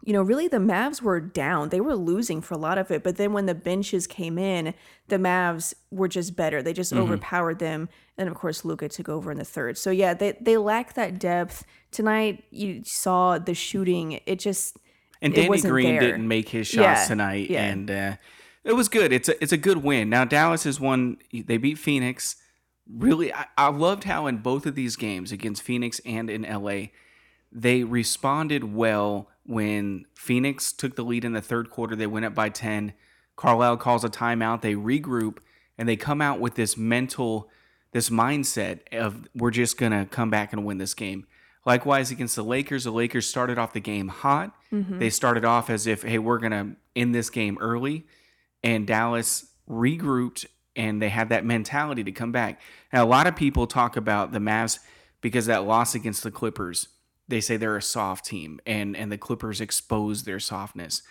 you 0.06 0.14
know, 0.14 0.22
really 0.22 0.48
the 0.48 0.58
Mavs 0.58 1.02
were 1.02 1.20
down. 1.20 1.70
They 1.70 1.82
were 1.82 1.96
losing 1.96 2.40
for 2.42 2.54
a 2.54 2.58
lot 2.58 2.78
of 2.78 2.92
it. 2.92 3.04
But 3.04 3.18
then 3.18 3.34
when 3.34 3.48
the 3.48 3.56
benches 3.56 4.06
came 4.08 4.38
in, 4.38 4.74
the 5.08 5.18
Mavs 5.18 5.74
were 5.92 6.08
just 6.08 6.36
better. 6.36 6.62
They 6.62 6.74
just 6.74 6.94
overpowered 6.94 7.60
them. 7.60 7.90
And 8.18 8.30
of 8.30 8.36
course, 8.36 8.64
Luka 8.64 8.88
took 8.88 9.10
over 9.10 9.32
in 9.32 9.38
the 9.40 9.44
third. 9.46 9.78
So 9.78 9.90
yeah, 9.92 10.14
they, 10.14 10.38
they 10.40 10.58
lack 10.58 10.94
that 10.94 11.20
depth. 11.20 11.66
Tonight, 11.92 12.44
you 12.52 12.84
saw 12.86 13.40
the 13.40 13.54
shooting. 13.56 14.20
It 14.26 14.40
just, 14.40 14.78
And 15.22 15.34
it 15.34 15.38
Danny 15.38 15.50
wasn't 15.50 15.72
Green 15.72 15.88
there. 15.96 16.00
didn't 16.02 16.28
make 16.28 16.50
his 16.50 16.68
shots 16.68 17.02
Yeah, 17.02 17.06
tonight, 17.08 17.50
yeah. 17.50 17.64
and 17.64 17.92
uh, 17.92 18.16
it 18.64 18.74
was 18.74 18.88
good. 18.90 19.12
It's 19.12 19.30
a 19.30 19.42
it's 19.42 19.52
a 19.54 19.58
good 19.58 19.78
win. 19.84 20.10
Now 20.10 20.24
Dallas 20.26 20.66
is 20.66 20.80
one. 20.80 21.18
They 21.34 21.58
beat 21.58 21.78
Phoenix. 21.80 22.36
Really, 22.88 23.34
I, 23.34 23.46
I 23.58 23.70
loved 23.70 24.04
how 24.04 24.28
in 24.28 24.38
both 24.38 24.66
of 24.66 24.76
these 24.76 24.96
games 24.96 25.32
against 25.32 25.62
Phoenix 25.64 26.00
and 26.06 26.30
in 26.30 26.44
LA, 26.44 26.88
they 27.52 27.84
responded 27.84 28.76
well 28.76 29.30
when 29.46 30.06
Phoenix 30.16 30.74
took 30.74 30.96
the 30.96 31.04
lead 31.04 31.24
in 31.24 31.34
the 31.34 31.42
third 31.42 31.70
quarter. 31.70 31.96
They 31.96 32.08
went 32.08 32.26
up 32.26 32.36
by 32.36 32.50
ten. 32.50 32.94
Carlisle 33.36 33.78
calls 33.78 34.04
a 34.04 34.10
timeout. 34.10 34.62
They 34.62 34.74
regroup 34.74 35.38
and 35.78 35.88
they 35.88 35.96
come 35.96 36.22
out 36.22 36.40
with 36.40 36.56
this 36.56 36.78
mental, 36.78 37.50
this 37.92 38.10
mindset 38.10 38.80
of 38.94 39.28
we're 39.36 39.52
just 39.52 39.78
gonna 39.78 40.06
come 40.06 40.30
back 40.30 40.54
and 40.54 40.66
win 40.66 40.78
this 40.78 40.94
game. 40.94 41.28
Likewise 41.66 42.12
against 42.12 42.36
the 42.36 42.44
Lakers, 42.44 42.84
the 42.84 42.92
Lakers 42.92 43.28
started 43.28 43.58
off 43.58 43.74
the 43.74 43.80
game 43.80 44.08
hot. 44.08 44.56
Mm-hmm. 44.72 45.00
They 45.00 45.10
started 45.10 45.44
off 45.44 45.70
as 45.70 45.88
if, 45.88 46.04
hey, 46.04 46.20
we're 46.20 46.40
gonna 46.40 46.76
end 46.96 47.14
this 47.14 47.30
game 47.30 47.58
early, 47.60 48.06
and 48.64 48.88
Dallas 48.88 49.48
regrouped 49.70 50.46
and 50.76 51.02
they 51.02 51.10
had 51.10 51.30
that 51.30 51.46
mentality 51.46 52.04
to 52.04 52.12
come 52.12 52.32
back. 52.32 52.62
Now 52.92 53.04
a 53.04 53.08
lot 53.08 53.28
of 53.28 53.36
people 53.36 53.68
talk 53.68 53.96
about 53.98 54.32
the 54.32 54.40
Mavs 54.40 54.80
because 55.22 55.46
that 55.48 55.66
loss 55.66 55.96
against 55.96 56.24
the 56.24 56.32
Clippers. 56.32 56.90
They 57.28 57.42
say 57.42 57.58
they're 57.58 57.78
a 57.78 57.82
soft 57.82 58.26
team, 58.26 58.60
and 58.66 58.96
and 58.96 59.12
the 59.12 59.18
Clippers 59.18 59.62
expose 59.62 60.24
their 60.24 60.40
softness. 60.40 61.02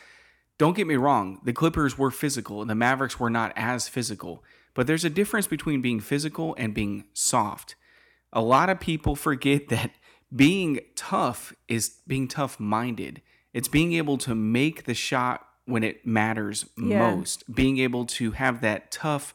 Don't 0.59 0.77
get 0.77 0.87
me 0.87 0.95
wrong, 0.95 1.41
the 1.45 1.53
Clippers 1.53 1.99
were 1.99 2.13
physical 2.13 2.61
and 2.61 2.71
the 2.71 2.77
Mavericks 2.77 3.19
were 3.19 3.31
not 3.31 3.53
as 3.57 3.89
physical, 3.89 4.45
but 4.73 4.87
there's 4.87 5.05
a 5.05 5.11
difference 5.11 5.49
between 5.49 5.83
being 5.83 5.99
physical 5.99 6.55
and 6.57 6.73
being 6.73 7.05
soft. 7.13 7.75
A 8.33 8.41
lot 8.41 8.71
of 8.71 8.79
people 8.79 9.17
forget 9.17 9.69
that 9.71 9.91
being 10.35 10.81
tough 10.95 11.53
is 11.69 11.97
being 12.07 12.29
tough 12.29 12.61
minded. 12.61 13.21
It's 13.53 13.69
being 13.69 13.95
able 13.95 14.17
to 14.19 14.35
make 14.35 14.85
the 14.85 14.95
shot 14.95 15.45
when 15.65 15.83
it 15.83 16.07
matters 16.07 16.67
Yeah. 16.77 16.99
most, 16.99 17.53
being 17.53 17.79
able 17.79 18.05
to 18.07 18.33
have 18.33 18.61
that 18.61 18.91
tough 18.93 19.35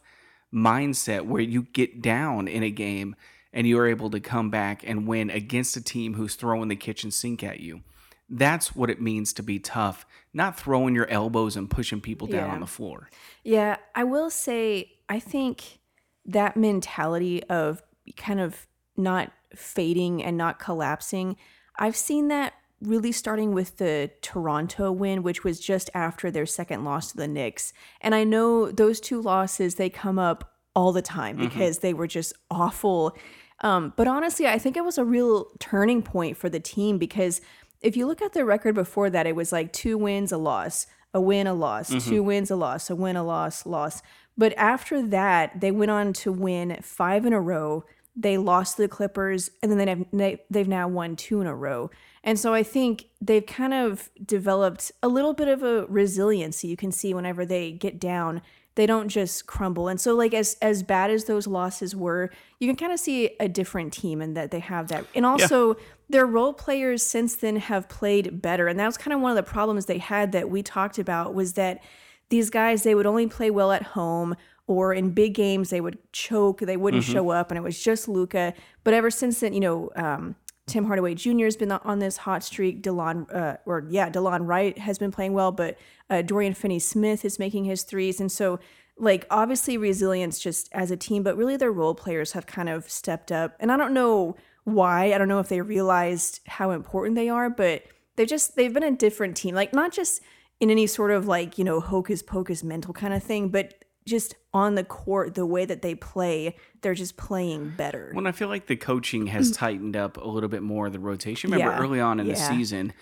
mindset 0.54 1.26
where 1.26 1.42
you 1.42 1.64
get 1.74 2.02
down 2.02 2.48
in 2.48 2.64
a 2.64 2.72
game 2.72 3.16
and 3.54 3.68
you 3.68 3.78
are 3.80 3.88
able 3.88 4.10
to 4.12 4.20
come 4.20 4.50
back 4.50 4.84
and 4.88 5.08
win 5.08 5.30
against 5.30 5.78
a 5.78 5.82
team 5.82 6.14
who's 6.14 6.36
throwing 6.36 6.68
the 6.70 6.76
kitchen 6.76 7.12
sink 7.12 7.44
at 7.44 7.60
you. 7.60 7.82
That's 8.30 8.76
what 8.76 8.90
it 8.92 9.02
means 9.02 9.34
to 9.34 9.44
be 9.44 9.58
tough, 9.58 10.06
not 10.34 10.60
throwing 10.60 10.94
your 10.94 11.08
elbows 11.08 11.56
and 11.56 11.70
pushing 11.70 12.00
people 12.00 12.28
down 12.28 12.48
Yeah. 12.48 12.54
on 12.54 12.60
the 12.60 12.68
floor. 12.68 13.10
Yeah, 13.44 13.78
I 13.96 14.04
will 14.04 14.30
say, 14.30 14.92
I 15.10 15.20
think 15.20 15.80
that 16.26 16.56
mentality 16.56 17.44
of 17.46 17.82
kind 18.18 18.40
of 18.40 18.68
not 18.96 19.32
fading 19.56 20.24
and 20.24 20.38
not 20.38 20.60
collapsing, 20.60 21.38
I've 21.80 21.96
seen 21.96 22.28
that 22.28 22.54
really 22.82 23.12
starting 23.12 23.54
with 23.54 23.78
the 23.78 24.12
Toronto 24.22 24.92
win, 24.92 25.24
which 25.24 25.44
was 25.44 25.60
just 25.60 25.90
after 25.96 26.30
their 26.30 26.46
second 26.46 26.84
loss 26.86 27.12
to 27.12 27.18
the 27.18 27.28
Knicks. 27.28 27.74
And 28.00 28.14
I 28.14 28.24
know 28.24 28.72
those 28.72 29.00
two 29.00 29.22
losses, 29.22 29.76
they 29.76 29.90
come 29.90 30.20
up 30.20 30.54
all 30.76 30.92
the 30.92 31.02
time 31.02 31.38
because 31.38 31.80
they 31.80 31.94
were 31.94 32.08
just 32.08 32.34
awful. 32.50 33.16
Um, 33.62 33.94
but 33.98 34.08
honestly, 34.08 34.48
I 34.48 34.58
think 34.58 34.78
it 34.78 34.86
was 34.86 34.98
a 34.98 35.04
real 35.04 35.48
turning 35.60 36.02
point 36.02 36.38
for 36.38 36.50
the 36.50 36.60
team 36.60 36.98
because 36.98 37.42
if 37.82 37.98
you 37.98 38.08
look 38.08 38.22
at 38.22 38.34
the 38.34 38.46
record 38.46 38.76
before 38.76 39.10
that, 39.10 39.28
it 39.28 39.36
was 39.36 39.52
like 39.52 39.74
two 39.74 39.98
wins, 39.98 40.32
a 40.32 40.38
loss, 40.38 40.88
a 41.14 41.20
win, 41.20 41.48
a 41.48 41.54
loss, 41.54 41.90
two 42.06 42.24
wins, 42.24 42.52
a 42.52 42.56
loss, 42.56 42.90
a 42.90 42.96
win, 42.96 43.16
a 43.16 43.24
loss, 43.24 43.66
loss. 43.66 44.02
But 44.38 44.54
after 44.58 45.06
that, 45.08 45.60
they 45.60 45.72
went 45.72 45.92
on 45.92 46.14
to 46.14 46.32
win 46.32 46.78
five 46.82 47.26
in 47.26 47.34
a 47.34 47.42
row. 47.42 47.84
They 48.16 48.38
lost 48.38 48.76
to 48.76 48.84
the 48.84 48.88
Clippers, 48.88 49.50
and 49.62 49.72
then 49.72 49.78
they 49.78 49.88
have, 49.88 50.06
they, 50.14 50.42
they've 50.50 50.68
now 50.68 50.88
won 50.88 51.16
two 51.16 51.42
in 51.42 51.48
a 51.48 51.56
row. 51.56 51.90
And 52.24 52.38
so 52.38 52.54
I 52.54 52.64
think 52.64 53.06
they've 53.22 53.46
kind 53.46 53.74
of 53.74 54.10
developed 54.26 54.92
a 55.02 55.08
little 55.08 55.34
bit 55.34 55.48
of 55.48 55.64
a 55.64 55.86
resiliency. 55.88 56.68
You 56.68 56.78
can 56.78 56.92
see 56.92 57.14
whenever 57.14 57.46
they 57.46 57.72
get 57.72 58.00
down, 58.00 58.42
they 58.80 58.86
don't 58.86 59.10
just 59.10 59.46
crumble. 59.46 59.90
And 59.90 60.00
so, 60.00 60.16
like 60.16 60.34
as 60.34 60.56
as 60.62 60.84
bad 60.84 61.12
as 61.12 61.26
those 61.26 61.48
losses 61.48 61.98
were, 61.98 62.32
you 62.60 62.68
can 62.70 62.78
kind 62.78 62.94
of 62.94 63.00
see 63.00 63.32
a 63.38 63.50
different 63.50 63.92
team 63.92 64.22
and 64.22 64.38
that 64.38 64.52
they 64.52 64.62
have 64.62 64.88
that. 64.88 65.06
And 65.14 65.26
also, 65.26 65.76
their 66.08 66.26
role 66.26 66.54
players 66.54 67.04
since 67.04 67.36
then 67.36 67.58
have 67.58 67.90
played 67.90 68.42
better. 68.42 68.70
And 68.70 68.80
that 68.80 68.86
was 68.86 68.98
kind 68.98 69.14
of 69.14 69.20
one 69.20 69.32
of 69.32 69.36
the 69.36 69.44
problems 69.44 69.88
they 69.88 69.98
had 69.98 70.32
that 70.32 70.50
we 70.50 70.64
talked 70.64 70.98
about 70.98 71.34
was 71.34 71.54
that 71.54 71.84
these 72.30 72.50
guys 72.50 72.84
they 72.84 72.96
would 72.96 73.06
only 73.06 73.28
play 73.28 73.52
well 73.52 73.74
at 73.74 73.84
home 73.84 74.38
or 74.66 74.94
in 74.94 75.10
big 75.10 75.34
games 75.34 75.72
they 75.72 75.82
would 75.82 75.98
choke 76.14 76.62
they 76.62 76.78
wouldn't 76.78 77.04
show 77.04 77.32
up 77.32 77.50
and 77.50 77.58
it 77.58 77.62
was 77.62 77.82
just 77.84 78.08
luka 78.08 78.54
but 78.84 78.94
ever 78.94 79.10
since 79.10 79.40
then 79.40 79.52
you 79.52 79.60
know 79.60 79.90
um, 79.96 80.36
tim 80.70 80.86
hardaway 80.86 81.16
jr 81.16 81.46
has 81.46 81.58
been 81.58 81.72
on 81.72 82.00
this 82.00 82.18
hot 82.18 82.44
streak. 82.44 82.82
Delon 82.82 83.34
uh, 83.34 83.58
or 83.66 83.86
yeah 83.90 84.10
delon 84.10 84.48
wright 84.48 84.78
has 84.78 84.98
been 84.98 85.12
playing 85.12 85.34
well 85.34 85.52
but 85.52 85.78
uh, 86.10 86.22
dorian 86.22 86.54
finney 86.54 86.80
smith 86.80 87.26
is 87.26 87.40
making 87.40 87.66
his 87.66 87.84
threes. 87.84 88.20
And 88.22 88.32
so 88.32 88.60
like 88.98 89.26
obviously 89.30 89.78
resilience 89.78 90.40
just 90.40 90.70
as 90.72 90.92
a 90.92 90.98
team 90.98 91.24
but 91.24 91.38
really 91.38 91.58
their 91.58 91.72
role 91.72 91.96
players 91.96 92.34
have 92.34 92.46
kind 92.46 92.70
of 92.70 92.90
stepped 92.90 93.32
up. 93.32 93.56
And 93.60 93.72
i 93.72 93.78
don't 93.78 93.94
know 93.94 94.36
why. 94.66 95.14
I 95.14 95.18
don't 95.18 95.28
know 95.28 95.40
if 95.40 95.50
they 95.50 95.62
realized 95.62 96.42
how 96.48 96.72
important 96.72 97.16
they 97.16 97.30
are 97.30 97.50
but 97.50 97.84
they've 98.16 98.28
just 98.28 98.56
they've 98.56 98.74
been 98.74 98.84
a 98.84 98.96
different 98.96 99.36
team. 99.36 99.56
Like 99.56 99.74
not 99.74 99.92
just 99.92 100.22
in 100.60 100.70
any 100.70 100.88
sort 100.88 101.12
of 101.12 101.28
like 101.28 101.58
you 101.58 101.64
know 101.64 101.80
hocus 101.80 102.22
pocus 102.22 102.64
mental 102.64 102.94
kind 102.94 103.14
of 103.14 103.24
thing 103.24 103.50
but 103.50 103.86
just 104.10 104.36
on 104.54 104.76
the 104.76 104.84
court 104.84 105.36
the 105.36 105.46
way 105.46 105.64
that 105.64 105.82
they 105.82 105.96
play 105.96 106.56
they're 106.82 106.94
just 106.94 107.16
playing 107.18 107.74
better 107.78 108.10
When 108.14 108.28
I 108.28 108.32
feel 108.32 108.48
like 108.48 108.68
the 108.68 108.76
coaching 108.76 109.28
has 109.28 109.52
mm. 109.52 109.58
tightened 109.58 109.96
up 109.96 110.18
a 110.18 110.28
little 110.28 110.50
bit 110.50 110.64
more 110.64 110.90
the 110.90 111.00
rotation. 111.00 111.52
Remember 111.52 111.74
Yeah, 111.74 111.80
early 111.80 112.00
on 112.00 112.20
in 112.20 112.28
the 112.28 112.36
season, 112.36 112.94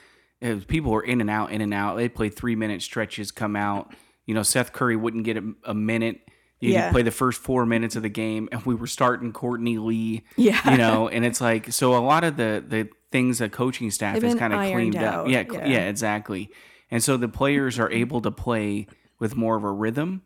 people 0.68 0.92
were 0.92 1.04
in 1.04 1.22
and 1.22 1.30
out, 1.30 1.52
in 1.52 1.62
and 1.62 1.74
out. 1.74 1.98
They 1.98 2.10
played 2.10 2.36
three 2.36 2.56
minute 2.56 2.82
stretches, 2.82 3.32
come 3.32 3.56
out. 3.56 3.94
You 4.26 4.34
know, 4.34 4.44
Seth 4.44 4.74
Curry 4.74 4.96
wouldn't 4.96 5.24
get 5.24 5.38
a, 5.38 5.54
a 5.64 5.74
minute. 5.74 6.22
You 6.60 6.74
Yeah. 6.74 6.92
play 6.92 7.04
the 7.04 7.12
first 7.12 7.42
four 7.42 7.66
minutes 7.66 7.96
of 7.96 8.04
the 8.04 8.10
game, 8.10 8.50
and 8.52 8.64
we 8.64 8.76
were 8.76 8.88
starting 8.88 9.32
Courtney 9.32 9.78
Lee. 9.78 10.24
Yeah. 10.36 10.72
you 10.72 10.78
know, 10.78 11.08
and 11.08 11.24
it's 11.24 11.40
like 11.40 11.72
so. 11.72 11.96
A 11.96 12.04
lot 12.04 12.24
of 12.24 12.36
the 12.36 12.64
the 12.68 12.90
things 13.12 13.40
the 13.40 13.50
coaching 13.50 13.92
staff 13.92 14.22
has 14.22 14.36
kind 14.36 14.54
of 14.54 14.60
cleaned 14.60 14.96
up. 14.98 15.28
Yeah, 15.28 15.44
yeah. 15.52 15.66
yeah, 15.66 15.90
exactly. 15.90 16.50
And 16.90 17.04
so 17.04 17.18
the 17.18 17.28
players 17.28 17.80
are 17.80 17.92
able 17.92 18.22
to 18.22 18.32
play 18.32 18.88
with 19.20 19.36
more 19.36 19.56
of 19.56 19.64
a 19.64 19.72
rhythm 19.72 20.24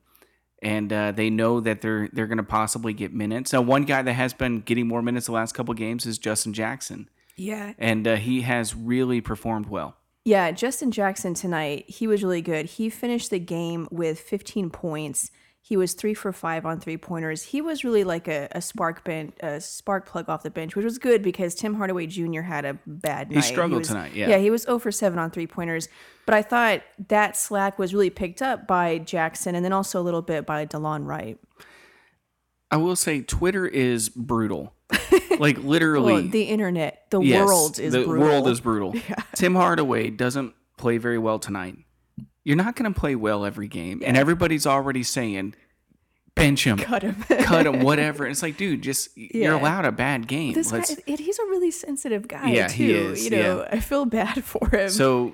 and 0.62 0.92
uh, 0.94 1.12
they 1.12 1.30
know 1.30 1.60
that 1.60 1.82
they're 1.82 2.10
they're 2.14 2.28
going 2.28 2.38
to 2.38 2.44
possibly 2.44 2.94
get 2.94 3.14
minutes. 3.14 3.54
Now, 3.54 3.62
one 3.62 3.84
guy 3.84 4.02
that 4.02 4.14
has 4.14 4.34
been 4.34 4.62
getting 4.62 4.88
more 4.88 5.02
minutes 5.02 5.26
the 5.26 5.32
last 5.32 5.54
couple 5.54 5.74
games 5.74 6.06
is 6.06 6.18
Justin 6.18 6.54
Jackson. 6.54 7.10
Yeah. 7.38 7.74
and 7.80 8.08
uh, 8.08 8.18
he 8.18 8.42
has 8.42 8.76
really 8.76 9.20
performed 9.22 9.68
well. 9.68 9.96
Yeah, 10.26 10.52
Justin 10.52 10.92
Jackson 10.92 11.34
tonight, 11.34 11.90
he 11.90 12.06
was 12.06 12.24
really 12.24 12.44
good. 12.44 12.68
He 12.68 12.90
finished 12.90 13.32
the 13.32 13.40
game 13.40 13.88
with 13.90 14.20
15 14.20 14.70
points. 14.70 15.32
He 15.64 15.78
was 15.78 15.94
three 15.94 16.16
for 16.16 16.34
five 16.34 16.66
on 16.66 16.80
three 16.80 16.98
pointers. 16.98 17.44
He 17.44 17.62
was 17.62 17.84
really 17.84 18.04
like 18.04 18.28
a, 18.28 18.48
a 18.52 18.62
spark 18.62 19.04
bench, 19.04 19.34
a 19.42 19.62
spark 19.62 20.08
plug 20.08 20.28
off 20.28 20.42
the 20.42 20.50
bench, 20.50 20.76
which 20.76 20.84
was 20.84 20.98
good 20.98 21.22
because 21.22 21.54
Tim 21.54 21.76
Hardaway 21.76 22.08
Jr. 22.08 22.42
had 22.42 22.66
a 22.66 22.80
bad 22.88 23.30
night. 23.30 23.36
He 23.38 23.42
struggled 23.44 23.80
was- 23.80 23.88
tonight, 23.90 24.14
yeah. 24.16 24.30
yeah, 24.30 24.38
he 24.40 24.50
was 24.50 24.64
0 24.64 24.80
for 24.80 24.92
seven 24.92 25.20
on 25.20 25.30
three 25.30 25.46
pointers. 25.48 25.88
But 26.26 26.34
I 26.36 26.42
thought 26.42 26.82
that 27.10 27.38
slack 27.38 27.78
was 27.78 27.94
really 27.94 28.10
picked 28.10 28.42
up 28.42 28.66
by 28.68 28.98
Jackson 28.98 29.54
and 29.56 29.64
then 29.64 29.72
also 29.72 30.02
a 30.02 30.04
little 30.04 30.22
bit 30.24 30.46
by 30.48 30.66
DeLon 30.66 31.06
Wright. 31.06 31.38
I 32.72 32.78
will 32.78 32.96
say 32.96 33.22
Twitter 33.22 33.68
is 33.68 34.10
brutal. 34.10 34.74
like 35.40 35.58
literally 35.60 36.14
Well, 36.14 36.24
the 36.24 36.44
internet, 36.44 37.06
the 37.12 37.22
yes, 37.22 37.46
world 37.46 37.80
is 37.80 37.94
the 37.94 38.04
brutal. 38.04 38.26
world 38.28 38.48
is 38.48 38.60
brutal. 38.60 38.94
Tim 39.36 39.56
Hardaway 39.56 40.10
doesn't 40.10 40.54
play 40.78 40.98
very 40.98 41.18
well 41.18 41.38
tonight. 41.40 41.78
You're 42.44 42.58
not 42.58 42.76
going 42.76 42.92
to 42.92 43.00
play 43.00 43.16
well 43.16 43.46
every 43.46 43.68
game, 43.68 44.02
and 44.06 44.18
everybody's 44.18 44.66
already 44.66 45.04
saying 45.04 45.54
bench 46.34 46.66
him, 46.66 46.78
Cut 46.78 47.04
him. 47.04 47.16
cut 47.44 47.68
him, 47.68 47.82
whatever. 47.82 48.26
It's 48.32 48.42
like, 48.42 48.58
dude, 48.58 48.82
just 48.82 49.10
you're 49.16 49.54
allowed 49.54 49.86
a 49.86 49.92
bad 49.92 50.28
game. 50.28 50.54
This 50.54 50.72
guy, 50.72 50.78
Let's, 50.78 50.92
it, 51.06 51.20
he's 51.20 51.38
a 51.40 51.44
really 51.46 51.72
sensitive 51.72 52.28
guy 52.28 52.52
Yeah, 52.52 52.68
too. 52.68 52.84
he 52.84 52.92
is, 52.94 53.24
You 53.26 53.32
know, 53.32 53.68
I 53.70 53.80
feel 53.80 54.06
bad 54.06 54.44
for 54.44 54.68
him. 54.70 54.90
so 54.90 55.34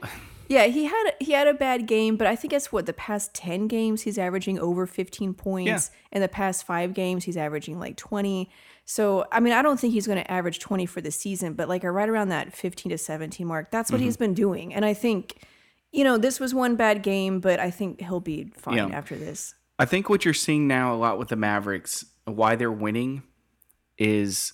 Yeah, 0.49 0.65
he 0.65 0.85
had 0.85 1.11
he 1.19 1.33
had 1.33 1.47
a 1.47 1.53
bad 1.53 1.87
game, 1.87 2.17
but 2.17 2.25
I 2.27 2.35
think 2.35 2.51
it's 2.51 2.71
what 2.71 2.85
the 2.87 2.93
past 2.93 3.33
ten 3.33 3.67
games 3.67 4.01
he's 4.01 4.17
averaging 4.17 4.59
over 4.59 4.85
fifteen 4.87 5.33
points. 5.33 5.91
Yeah. 5.93 6.15
In 6.17 6.21
the 6.21 6.27
past 6.29 6.65
five 6.65 6.93
games, 6.93 7.23
he's 7.25 7.37
averaging 7.37 7.79
like 7.79 7.95
twenty. 7.95 8.49
So 8.85 9.27
I 9.31 9.39
mean, 9.39 9.53
I 9.53 9.61
don't 9.61 9.79
think 9.79 9.93
he's 9.93 10.07
going 10.07 10.21
to 10.21 10.29
average 10.31 10.59
twenty 10.59 10.85
for 10.87 10.99
the 11.01 11.11
season, 11.11 11.53
but 11.53 11.69
like 11.69 11.83
right 11.83 12.09
around 12.09 12.29
that 12.29 12.53
fifteen 12.53 12.89
to 12.89 12.97
seventeen 12.97 13.45
mark, 13.47 13.71
that's 13.71 13.91
what 13.91 14.01
he's 14.01 14.15
Mm-hmm. 14.15 14.23
been 14.23 14.33
doing. 14.33 14.73
And 14.73 14.83
I 14.83 14.93
think, 14.93 15.43
you 15.91 16.03
know, 16.03 16.17
this 16.17 16.39
was 16.39 16.53
one 16.53 16.75
bad 16.75 17.01
game, 17.03 17.39
but 17.39 17.59
I 17.59 17.71
think 17.71 18.01
he'll 18.01 18.19
be 18.19 18.51
fine 18.57 18.77
Yeah. 18.77 18.87
after 18.87 19.15
this. 19.15 19.55
I 19.79 19.85
think 19.85 20.09
what 20.09 20.25
you're 20.25 20.33
seeing 20.33 20.67
now 20.67 20.93
a 20.93 20.97
lot 20.97 21.17
with 21.19 21.29
the 21.29 21.35
Mavericks, 21.35 22.05
why 22.25 22.55
they're 22.55 22.71
winning, 22.71 23.23
is 23.97 24.53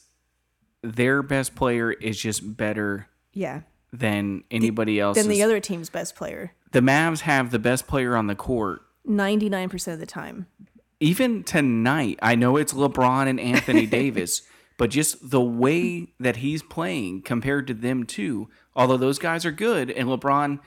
their 0.82 1.24
best 1.24 1.56
player 1.56 1.92
is 1.92 2.20
just 2.20 2.58
better 2.58 3.08
Yeah. 3.34 3.62
than 3.92 4.44
anybody 4.52 5.00
else. 5.00 5.18
Than 5.18 5.30
the 5.30 5.44
other 5.44 5.60
team's 5.60 5.90
best 5.90 6.16
player, 6.16 6.54
the 6.72 6.82
Mavs 6.82 7.22
have 7.22 7.52
the 7.52 7.60
best 7.60 7.88
player 7.88 8.16
on 8.16 8.28
the 8.28 8.36
court. 8.36 8.82
ninety 9.06 9.50
nine 9.50 9.70
percent 9.70 9.94
of 9.96 10.00
the 10.00 10.06
time. 10.06 10.48
Even 11.00 11.44
tonight, 11.44 12.18
I 12.22 12.36
know 12.36 12.56
it's 12.58 12.74
LeBron 12.74 13.28
and 13.28 13.40
Anthony 13.40 13.86
Davis, 14.00 14.42
but 14.78 14.90
just 14.90 15.30
the 15.30 15.42
way 15.42 16.14
that 16.20 16.38
he's 16.38 16.64
playing 16.64 17.22
compared 17.24 17.68
to 17.68 17.74
them 17.74 18.06
too, 18.06 18.50
although 18.76 18.96
those 18.98 19.20
guys 19.20 19.46
are 19.46 19.52
good 19.52 19.92
and 19.92 20.08
LeBron 20.08 20.60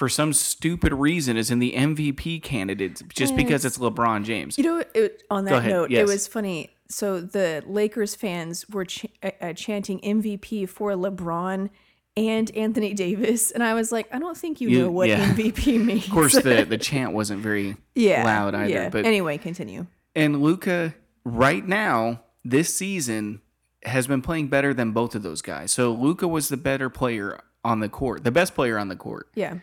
for 0.00 0.08
some 0.08 0.32
stupid 0.32 0.94
reason 0.94 1.36
is 1.36 1.50
in 1.50 1.58
the 1.58 1.74
MVP 1.74 2.42
candidates 2.42 3.02
just 3.10 3.36
because 3.36 3.66
it's 3.66 3.76
LeBron 3.76 4.24
James. 4.24 4.56
You 4.56 4.64
know, 4.64 4.84
it, 4.94 5.24
on 5.30 5.44
that 5.44 5.66
note, 5.66 5.90
yes. 5.90 6.00
it 6.00 6.06
was 6.10 6.26
funny. 6.26 6.70
So 6.88 7.20
the 7.20 7.62
Lakers 7.66 8.14
fans 8.14 8.66
were 8.70 8.86
ch- 8.86 9.04
uh, 9.22 9.32
uh, 9.42 9.52
chanting 9.52 10.00
MVP 10.00 10.70
for 10.70 10.92
LeBron 10.92 11.68
and 12.16 12.56
Anthony 12.56 12.94
Davis, 12.94 13.50
and 13.50 13.62
I 13.62 13.74
was 13.74 13.92
like, 13.92 14.08
I 14.10 14.18
don't 14.18 14.38
think 14.38 14.62
you, 14.62 14.70
You- 14.70 14.78
know 14.84 14.90
what 14.90 15.10
yeah. 15.10 15.34
MVP 15.34 15.84
means. 15.84 16.06
Of 16.06 16.12
course 16.12 16.32
the 16.32 16.64
the 16.64 16.78
chant 16.88 17.12
wasn't 17.12 17.42
very 17.42 17.76
yeah, 17.94 18.24
loud 18.24 18.54
either, 18.54 18.70
yeah. 18.70 18.88
but 18.88 19.04
anyway, 19.04 19.36
continue. 19.36 19.86
And 20.16 20.40
Luka, 20.40 20.94
right 21.26 21.68
now, 21.68 22.22
this 22.42 22.74
season, 22.74 23.42
has 23.82 24.06
been 24.06 24.22
playing 24.22 24.48
better 24.48 24.72
than 24.72 24.92
both 24.92 25.14
of 25.14 25.22
those 25.22 25.42
guys. 25.42 25.72
So 25.72 25.92
Luka 25.92 26.26
was 26.26 26.48
the 26.48 26.56
better 26.56 26.88
player 26.88 27.38
on 27.62 27.80
the 27.80 27.90
court, 27.90 28.24
the 28.24 28.32
best 28.32 28.54
player 28.54 28.78
on 28.78 28.88
the 28.88 28.96
court. 28.96 29.28
Yeah, 29.34 29.58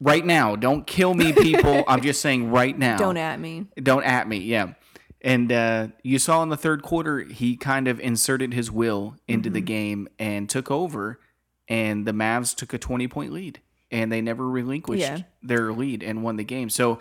Right 0.00 0.24
now, 0.24 0.56
don't 0.56 0.86
kill 0.86 1.14
me, 1.14 1.32
people. 1.32 1.84
I'm 1.88 2.00
just 2.02 2.20
saying 2.20 2.50
right 2.52 2.76
now. 2.78 2.96
don't 2.96 3.16
at 3.16 3.38
me. 3.40 3.66
Don't 3.82 4.04
at 4.04 4.28
me, 4.28 4.38
yeah. 4.38 4.74
And 5.20 5.50
uh, 5.50 5.88
you 6.02 6.18
saw 6.18 6.42
in 6.42 6.50
the 6.50 6.56
third 6.56 6.82
quarter, 6.82 7.20
he 7.20 7.56
kind 7.56 7.88
of 7.88 7.98
inserted 8.00 8.52
his 8.52 8.70
will 8.70 9.16
into 9.26 9.48
Mm-hmm. 9.48 9.54
the 9.54 9.60
game 9.62 10.08
and 10.18 10.50
took 10.50 10.70
over. 10.70 11.18
And 11.68 12.06
the 12.06 12.12
Mavs 12.12 12.54
took 12.54 12.74
a 12.74 12.78
20 12.78 13.08
point 13.08 13.32
lead, 13.32 13.60
and 13.90 14.12
they 14.12 14.20
never 14.20 14.46
relinquished 14.46 15.00
Yeah. 15.00 15.20
their 15.42 15.72
lead 15.72 16.02
and 16.02 16.22
won 16.22 16.36
the 16.36 16.44
game. 16.44 16.68
So, 16.68 16.98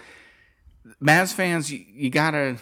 Mavs 1.02 1.34
fans, 1.34 1.70
you, 1.72 1.84
you 1.94 2.10
gotta. 2.10 2.58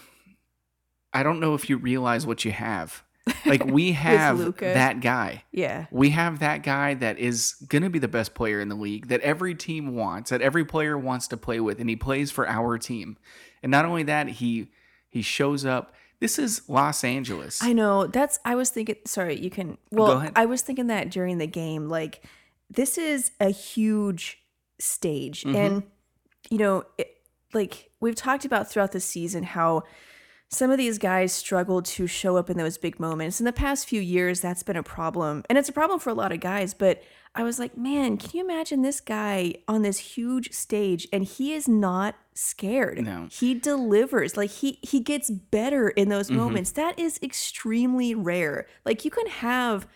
I 1.14 1.24
don't 1.24 1.40
know 1.40 1.54
if 1.54 1.70
you 1.70 1.78
realize 1.78 2.26
what 2.26 2.44
you 2.46 2.52
have. 2.52 3.04
Like 3.46 3.66
we 3.66 3.92
have 4.08 4.60
that 4.60 5.00
guy. 5.01 5.44
Yeah, 5.51 5.86
We 5.92 6.10
have 6.12 6.40
that 6.40 6.63
guy 6.63 6.96
that 6.96 7.20
is 7.20 7.54
going 7.68 7.84
to 7.84 7.90
be 7.90 8.00
the 8.00 8.08
best 8.08 8.34
player 8.34 8.60
in 8.60 8.70
the 8.70 8.75
league 8.75 9.08
that 9.10 9.22
every 9.22 9.54
team 9.56 9.96
wants, 9.96 10.30
that 10.32 10.42
every 10.42 10.66
player 10.66 10.98
wants 10.98 11.28
to 11.30 11.38
play 11.38 11.60
with, 11.60 11.80
and 11.80 11.90
he 11.90 11.96
plays 11.96 12.32
for 12.32 12.48
our 12.48 12.78
team. 12.78 13.18
And 13.62 13.70
not 13.72 13.86
only 13.86 14.04
that, 14.04 14.28
he 14.28 14.72
he 15.10 15.22
shows 15.22 15.66
up. 15.66 15.94
This 16.20 16.38
is 16.40 16.62
Los 16.70 17.04
Angeles. 17.04 17.62
I 17.63 17.74
know. 17.74 18.08
That's. 18.08 18.40
I 18.46 18.56
was 18.56 18.70
thinking. 18.70 18.96
Sorry, 19.06 19.40
you 19.40 19.50
can. 19.50 19.78
Well. 19.92 20.30
I 20.36 20.46
was 20.46 20.62
thinking 20.62 20.88
that 20.88 21.10
during 21.12 21.38
the 21.40 21.48
game. 21.48 21.90
Like, 21.90 22.24
this 22.70 22.98
is 22.98 23.32
a 23.40 23.50
huge 23.50 24.40
stage, 24.80 25.44
Mm-hmm. 25.44 25.56
and 25.56 25.84
you 26.50 26.58
know, 26.58 26.84
it, 26.98 27.18
like 27.54 27.92
we've 28.00 28.16
talked 28.16 28.46
about 28.46 28.70
throughout 28.70 28.92
the 28.94 29.00
season, 29.00 29.44
how 29.44 29.84
some 30.51 30.70
of 30.70 30.77
these 30.77 30.98
guys 30.98 31.31
struggle 31.31 31.81
to 31.81 32.08
show 32.08 32.36
up 32.36 32.50
in 32.50 32.58
those 32.58 32.77
big 32.77 33.00
moments. 33.00 33.39
In 33.39 33.46
the 33.46 33.53
past 33.53 33.88
few 33.88 34.01
years, 34.01 34.41
that's 34.41 34.63
been 34.63 34.75
a 34.75 34.84
problem, 34.84 35.43
and 35.50 35.58
it's 35.58 35.70
a 35.70 35.74
problem 35.74 36.00
for 36.00 36.10
a 36.10 36.13
lot 36.13 36.31
of 36.34 36.41
guys. 36.41 36.74
But 36.74 37.01
I 37.34 37.43
was 37.43 37.58
like, 37.58 37.77
man, 37.77 38.17
can 38.17 38.29
you 38.34 38.43
imagine 38.43 38.81
this 38.81 39.00
guy 39.00 39.53
on 39.70 39.81
this 39.81 39.98
huge 39.98 40.51
stage, 40.51 41.08
and 41.13 41.24
he 41.24 41.53
is 41.53 41.67
not 41.70 42.15
scared. 42.34 43.03
No. 43.03 43.27
He 43.31 43.53
delivers. 43.53 44.36
Like 44.38 44.50
he 44.50 44.79
he 44.81 45.00
gets 45.00 45.29
better 45.29 45.89
in 45.89 46.10
those 46.10 46.27
Mm-hmm. 46.27 46.38
moments. 46.38 46.72
That 46.72 46.98
is 47.00 47.20
extremely 47.24 48.13
rare. 48.15 48.67
Like 48.86 49.05
you 49.05 49.12
can 49.12 49.27
have 49.27 49.88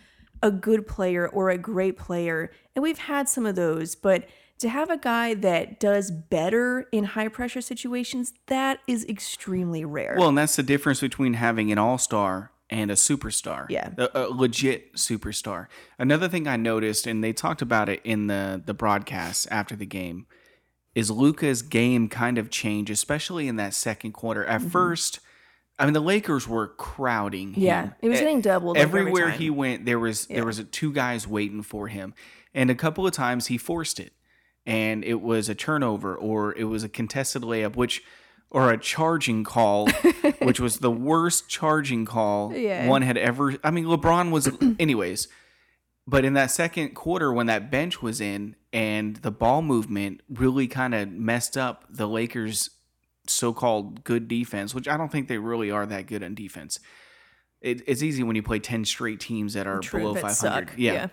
a 0.41 0.51
good 0.51 0.85
player 0.88 1.27
or 1.27 1.50
a 1.50 1.57
great 1.57 1.97
player, 1.97 2.51
and 2.75 2.83
we've 2.83 2.97
had 2.97 3.27
some 3.27 3.45
of 3.45 3.55
those, 3.55 3.95
but 3.95 4.25
to 4.59 4.69
have 4.69 4.89
a 4.89 4.97
guy 4.97 5.33
that 5.33 5.79
does 5.79 6.12
better 6.12 6.88
in 6.91 7.03
high 7.03 7.27
pressure 7.27 7.62
situations, 7.62 8.33
that 8.47 8.79
is 8.88 9.05
extremely 9.05 9.83
rare. 9.83 10.15
well, 10.17 10.29
and 10.29 10.38
that's 10.38 10.55
the 10.55 10.63
difference 10.63 11.01
between 11.01 11.33
having 11.33 11.71
an 11.71 11.77
all 11.77 11.97
star 11.97 12.51
and 12.69 12.89
a 12.89 12.95
superstar. 12.95 13.67
Yeah. 13.69 13.89
A, 13.97 14.09
a 14.13 14.27
legit 14.29 14.93
superstar. 14.95 15.67
Another 16.00 16.27
thing 16.27 16.47
I 16.47 16.55
noticed, 16.55 17.05
and 17.05 17.24
they 17.24 17.33
talked 17.33 17.62
about 17.62 17.89
it 17.89 18.01
in 18.03 18.27
the 18.27 18.62
the 18.65 18.74
broadcast 18.74 19.47
after 19.51 19.75
the 19.75 19.85
game, 19.85 20.25
is 20.95 21.12
Luka's 21.12 21.62
game 21.62 22.07
kind 22.09 22.38
of 22.38 22.50
changed, 22.50 22.89
especially 22.91 23.47
in 23.47 23.57
that 23.57 23.74
second 23.74 24.13
quarter. 24.13 24.45
At 24.45 24.62
first, 24.62 25.19
I 25.77 25.83
mean, 25.85 25.93
the 25.93 26.00
Lakers 26.00 26.47
were 26.47 26.69
crowding. 26.69 27.51
Mm-hmm. 27.51 27.62
yeah, 27.62 27.89
he 28.01 28.07
was 28.09 28.19
getting 28.21 28.39
doubled 28.41 28.77
every 28.77 29.01
everywhere 29.01 29.29
time. 29.31 29.39
he 29.39 29.50
went 29.50 29.85
there 29.85 30.00
was 30.00 30.25
Yeah. 30.29 30.38
there 30.38 30.45
was 30.45 30.63
two 30.71 30.91
guys 30.93 31.27
waiting 31.27 31.62
for 31.62 31.89
him 31.89 32.13
and 32.53 32.69
a 32.71 32.75
couple 32.75 33.05
of 33.05 33.12
times 33.12 33.47
he 33.47 33.57
forced 33.57 34.00
it 34.00 34.13
and 34.65 35.03
it 35.03 35.22
was 35.22 35.50
a 35.50 35.55
turnover 35.55 36.15
or 36.15 36.55
it 36.57 36.63
was 36.65 36.84
a 36.84 36.89
contested 36.89 37.41
layup 37.43 37.75
which 37.75 38.01
or 38.51 38.72
a 38.72 38.77
charging 38.77 39.43
call 39.43 39.88
which 40.41 40.60
was 40.60 40.77
the 40.77 40.91
worst 40.91 41.48
charging 41.50 42.05
call 42.05 42.53
Yeah. 42.53 42.88
one 42.88 43.01
had 43.01 43.17
ever 43.17 43.55
i 43.63 43.72
mean 43.72 43.86
lebron 43.86 44.31
was 44.31 44.50
anyways 44.79 45.27
but 46.07 46.24
in 46.24 46.34
that 46.34 46.51
second 46.51 46.89
quarter 46.95 47.34
when 47.34 47.48
that 47.48 47.69
bench 47.72 48.01
was 48.01 48.22
in 48.22 48.55
and 48.72 49.17
the 49.17 49.31
ball 49.31 49.62
movement 49.62 50.22
really 50.29 50.67
kind 50.67 50.93
of 50.93 51.10
messed 51.12 51.57
up 51.57 51.86
the 51.89 52.07
lakers 52.07 52.69
so-called 53.27 54.03
good 54.03 54.27
defense 54.27 54.74
which 54.75 54.88
i 54.88 54.95
don't 54.98 55.12
think 55.12 55.27
they 55.27 55.38
really 55.39 55.72
are 55.72 55.86
that 55.86 56.05
good 56.07 56.24
on 56.24 56.36
defense 56.36 56.79
it, 57.62 57.81
it's 57.88 58.03
easy 58.03 58.22
when 58.22 58.36
you 58.36 58.43
play 58.43 58.60
10 58.60 58.86
straight 58.86 59.19
teams 59.19 59.53
that 59.53 59.65
are 59.65 59.79
True, 59.79 60.01
below 60.01 60.13
500 60.13 60.34
suck. 60.36 60.74
yeah. 60.77 60.93
Yeah. 60.93 61.07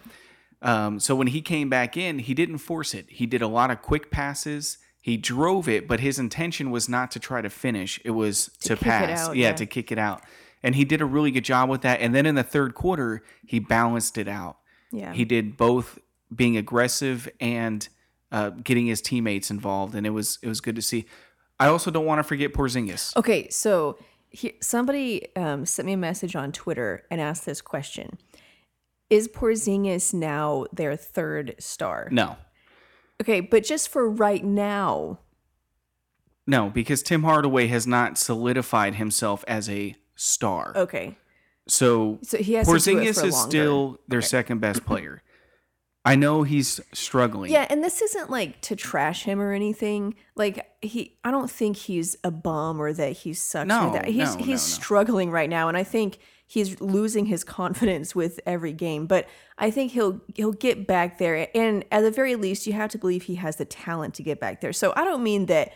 Um, 0.62 1.00
so 1.00 1.14
when 1.14 1.26
he 1.26 1.42
came 1.42 1.69
back 1.69 1.97
in 1.97 2.21
he 2.21 2.35
didn't 2.35 2.59
force 2.59 2.95
it. 2.95 3.07
He 3.09 3.26
did 3.26 3.42
a 3.42 3.49
lot 3.49 3.71
of 3.71 3.83
quick 3.83 4.11
passes. 4.11 4.78
He 5.00 5.16
drove 5.16 5.69
it 5.69 5.88
but 5.88 6.00
his 6.00 6.19
intention 6.19 6.71
was 6.71 6.88
not 6.88 7.11
to 7.12 7.21
try 7.21 7.42
to 7.42 7.50
finish. 7.50 8.00
It 8.04 8.12
was 8.12 8.50
to, 8.62 8.75
it 8.75 8.81
pass. 8.81 9.28
out, 9.28 9.37
yeah, 9.37 9.49
yeah. 9.49 9.54
to 9.54 9.66
kick 9.66 9.92
it 9.92 9.99
out. 9.99 10.23
And 10.62 10.75
he 10.75 10.85
did 10.85 11.00
a 11.00 11.04
really 11.04 11.33
good 11.33 11.45
job 11.45 11.69
with 11.69 11.83
that. 11.83 12.00
And 12.00 12.14
then 12.14 12.25
in 12.26 12.35
the 12.35 12.45
third 12.45 12.75
quarter 12.75 13.23
he 13.45 13.59
balanced 13.59 14.19
it 14.19 14.28
out. 14.28 14.59
Yeah. 14.90 15.12
he 15.12 15.25
did 15.25 15.57
both 15.57 15.99
being 16.35 16.57
aggressive 16.57 17.28
and 17.40 17.88
uh, 18.31 18.50
getting 18.50 18.87
his 18.87 19.00
teammates 19.00 19.50
involved 19.50 19.95
and 19.95 20.07
it 20.07 20.11
was 20.11 20.38
it 20.42 20.49
was 20.49 20.61
good 20.61 20.76
to 20.76 20.83
see. 20.83 21.07
I 21.59 21.69
also 21.69 21.90
don't 21.90 22.07
want 22.07 22.19
to 22.19 22.25
forget 22.25 22.52
porzingis. 22.52 23.16
Okay, 23.16 23.49
so 23.49 23.97
he, 24.31 24.54
somebody 24.61 25.28
um, 25.37 25.64
sent 25.64 25.87
me 25.87 25.92
a 25.92 25.97
message 25.97 26.35
on 26.35 26.50
Twitter 26.50 27.04
and 27.11 27.21
asked 27.21 27.47
this 27.47 27.61
question: 27.61 28.19
Is 29.12 29.28
Porzingis 29.28 30.14
now 30.14 30.64
their 30.73 30.97
third 30.97 31.54
star? 31.59 32.09
no 32.11 32.37
Okay, 33.21 33.40
but 33.40 33.62
just 33.62 33.88
for 33.88 34.09
right 34.09 34.42
now, 34.42 35.21
No, 36.47 36.71
because 36.71 37.02
Tim 37.02 37.23
Hardaway 37.23 37.69
has 37.69 37.87
not 37.87 38.19
solidified 38.19 38.97
himself 38.97 39.45
as 39.47 39.69
a 39.69 39.95
star. 40.16 40.73
okay, 40.75 41.16
So, 41.69 42.19
so 42.23 42.38
he 42.38 42.54
has 42.54 42.66
to 42.66 42.73
do 42.73 42.76
it 42.76 42.81
Porzingis 42.81 43.25
is 43.25 43.37
still 43.40 44.00
their 44.09 44.23
second 44.23 44.61
best 44.61 44.85
player. 44.85 45.23
I 46.04 46.16
know 46.16 46.42
he's 46.42 46.81
struggling. 46.92 47.52
Yeah, 47.52 47.66
and 47.71 47.85
this 47.85 48.02
isn't 48.02 48.28
like 48.28 48.61
to 48.62 48.75
trash 48.75 49.23
him 49.23 49.40
or 49.40 49.52
anything. 49.52 50.16
Like 50.35 50.66
he, 50.81 51.16
I 51.23 51.31
don't 51.31 51.49
think 51.50 51.76
he's 51.76 52.16
a 52.25 52.33
bum 52.33 52.81
or 52.81 52.92
that 52.92 53.12
he 53.12 53.35
sucks. 53.35 53.69
No, 53.69 53.90
or 53.90 53.92
that. 53.92 54.07
he's 54.07 54.35
no, 54.35 54.38
he's 54.38 54.47
no, 54.47 54.52
no. 54.52 54.57
struggling 54.57 55.31
right 55.31 55.49
now, 55.49 55.69
and 55.69 55.76
I 55.76 55.85
think 55.85 56.19
he's 56.52 56.78
losing 56.82 57.25
his 57.25 57.44
confidence 57.44 58.14
with 58.14 58.38
every 58.44 58.75
game. 58.75 59.06
But 59.06 59.26
I 59.56 59.71
think 59.71 59.92
he'll 59.92 60.21
he'll 60.35 60.52
get 60.52 60.87
back 60.87 61.18
there, 61.18 61.49
and 61.54 61.85
at 61.90 62.02
the 62.02 62.11
very 62.11 62.37
least, 62.37 62.66
you 62.66 62.75
have 62.75 62.90
to 62.90 62.99
believe 62.99 63.23
he 63.23 63.37
has 63.37 63.56
the 63.56 63.64
talent 63.64 64.14
to 64.14 64.23
get 64.23 64.38
back 64.38 64.61
there. 64.61 64.73
So 64.73 64.92
I 64.94 65.04
don't 65.04 65.23
mean 65.23 65.47
that 65.47 65.73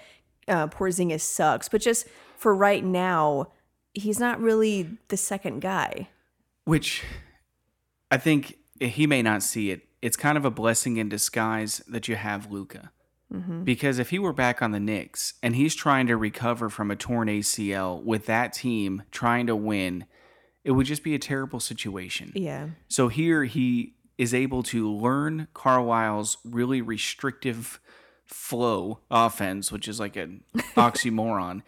uh, 0.48 0.66
Porzingis 0.68 1.22
sucks, 1.22 1.68
but 1.68 1.80
just 1.80 2.06
for 2.36 2.54
right 2.54 2.84
now, 2.84 3.52
he's 3.94 4.20
not 4.20 4.38
really 4.40 4.98
the 5.08 5.16
second 5.16 5.60
guy. 5.60 6.08
Which 6.64 7.02
I 8.10 8.18
think 8.18 8.58
he 8.78 9.06
may 9.06 9.22
not 9.22 9.42
see 9.42 9.70
it. 9.70 9.82
It's 10.02 10.16
kind 10.16 10.36
of 10.36 10.44
a 10.44 10.50
blessing 10.50 10.98
in 10.98 11.08
disguise 11.08 11.78
that 11.88 12.06
you 12.06 12.16
have 12.16 12.52
Luka. 12.52 12.92
Because 13.64 13.98
if 13.98 14.10
he 14.10 14.20
were 14.20 14.32
back 14.32 14.62
on 14.62 14.70
the 14.70 14.78
Knicks 14.78 15.34
and 15.42 15.56
he's 15.56 15.74
trying 15.74 16.06
to 16.06 16.16
recover 16.16 16.68
from 16.68 16.92
a 16.92 16.96
torn 16.96 17.26
ACL 17.26 18.00
with 18.04 18.26
that 18.26 18.52
team 18.52 19.02
trying 19.10 19.48
to 19.48 19.56
win, 19.56 20.04
it 20.66 20.72
would 20.72 20.84
just 20.86 21.04
be 21.04 21.14
a 21.14 21.18
terrible 21.18 21.60
situation. 21.60 22.32
Yeah, 22.34 22.70
So 22.88 23.06
here 23.06 23.44
he 23.44 23.94
is 24.18 24.34
able 24.34 24.64
to 24.64 24.90
learn 24.92 25.46
Carlisle's 25.54 26.38
really 26.44 26.82
restrictive 26.82 27.78
flow 28.24 28.98
offense, 29.08 29.70
which 29.70 29.86
is 29.86 30.00
like 30.00 30.16
an 30.16 30.42
oxymoron. 30.76 31.62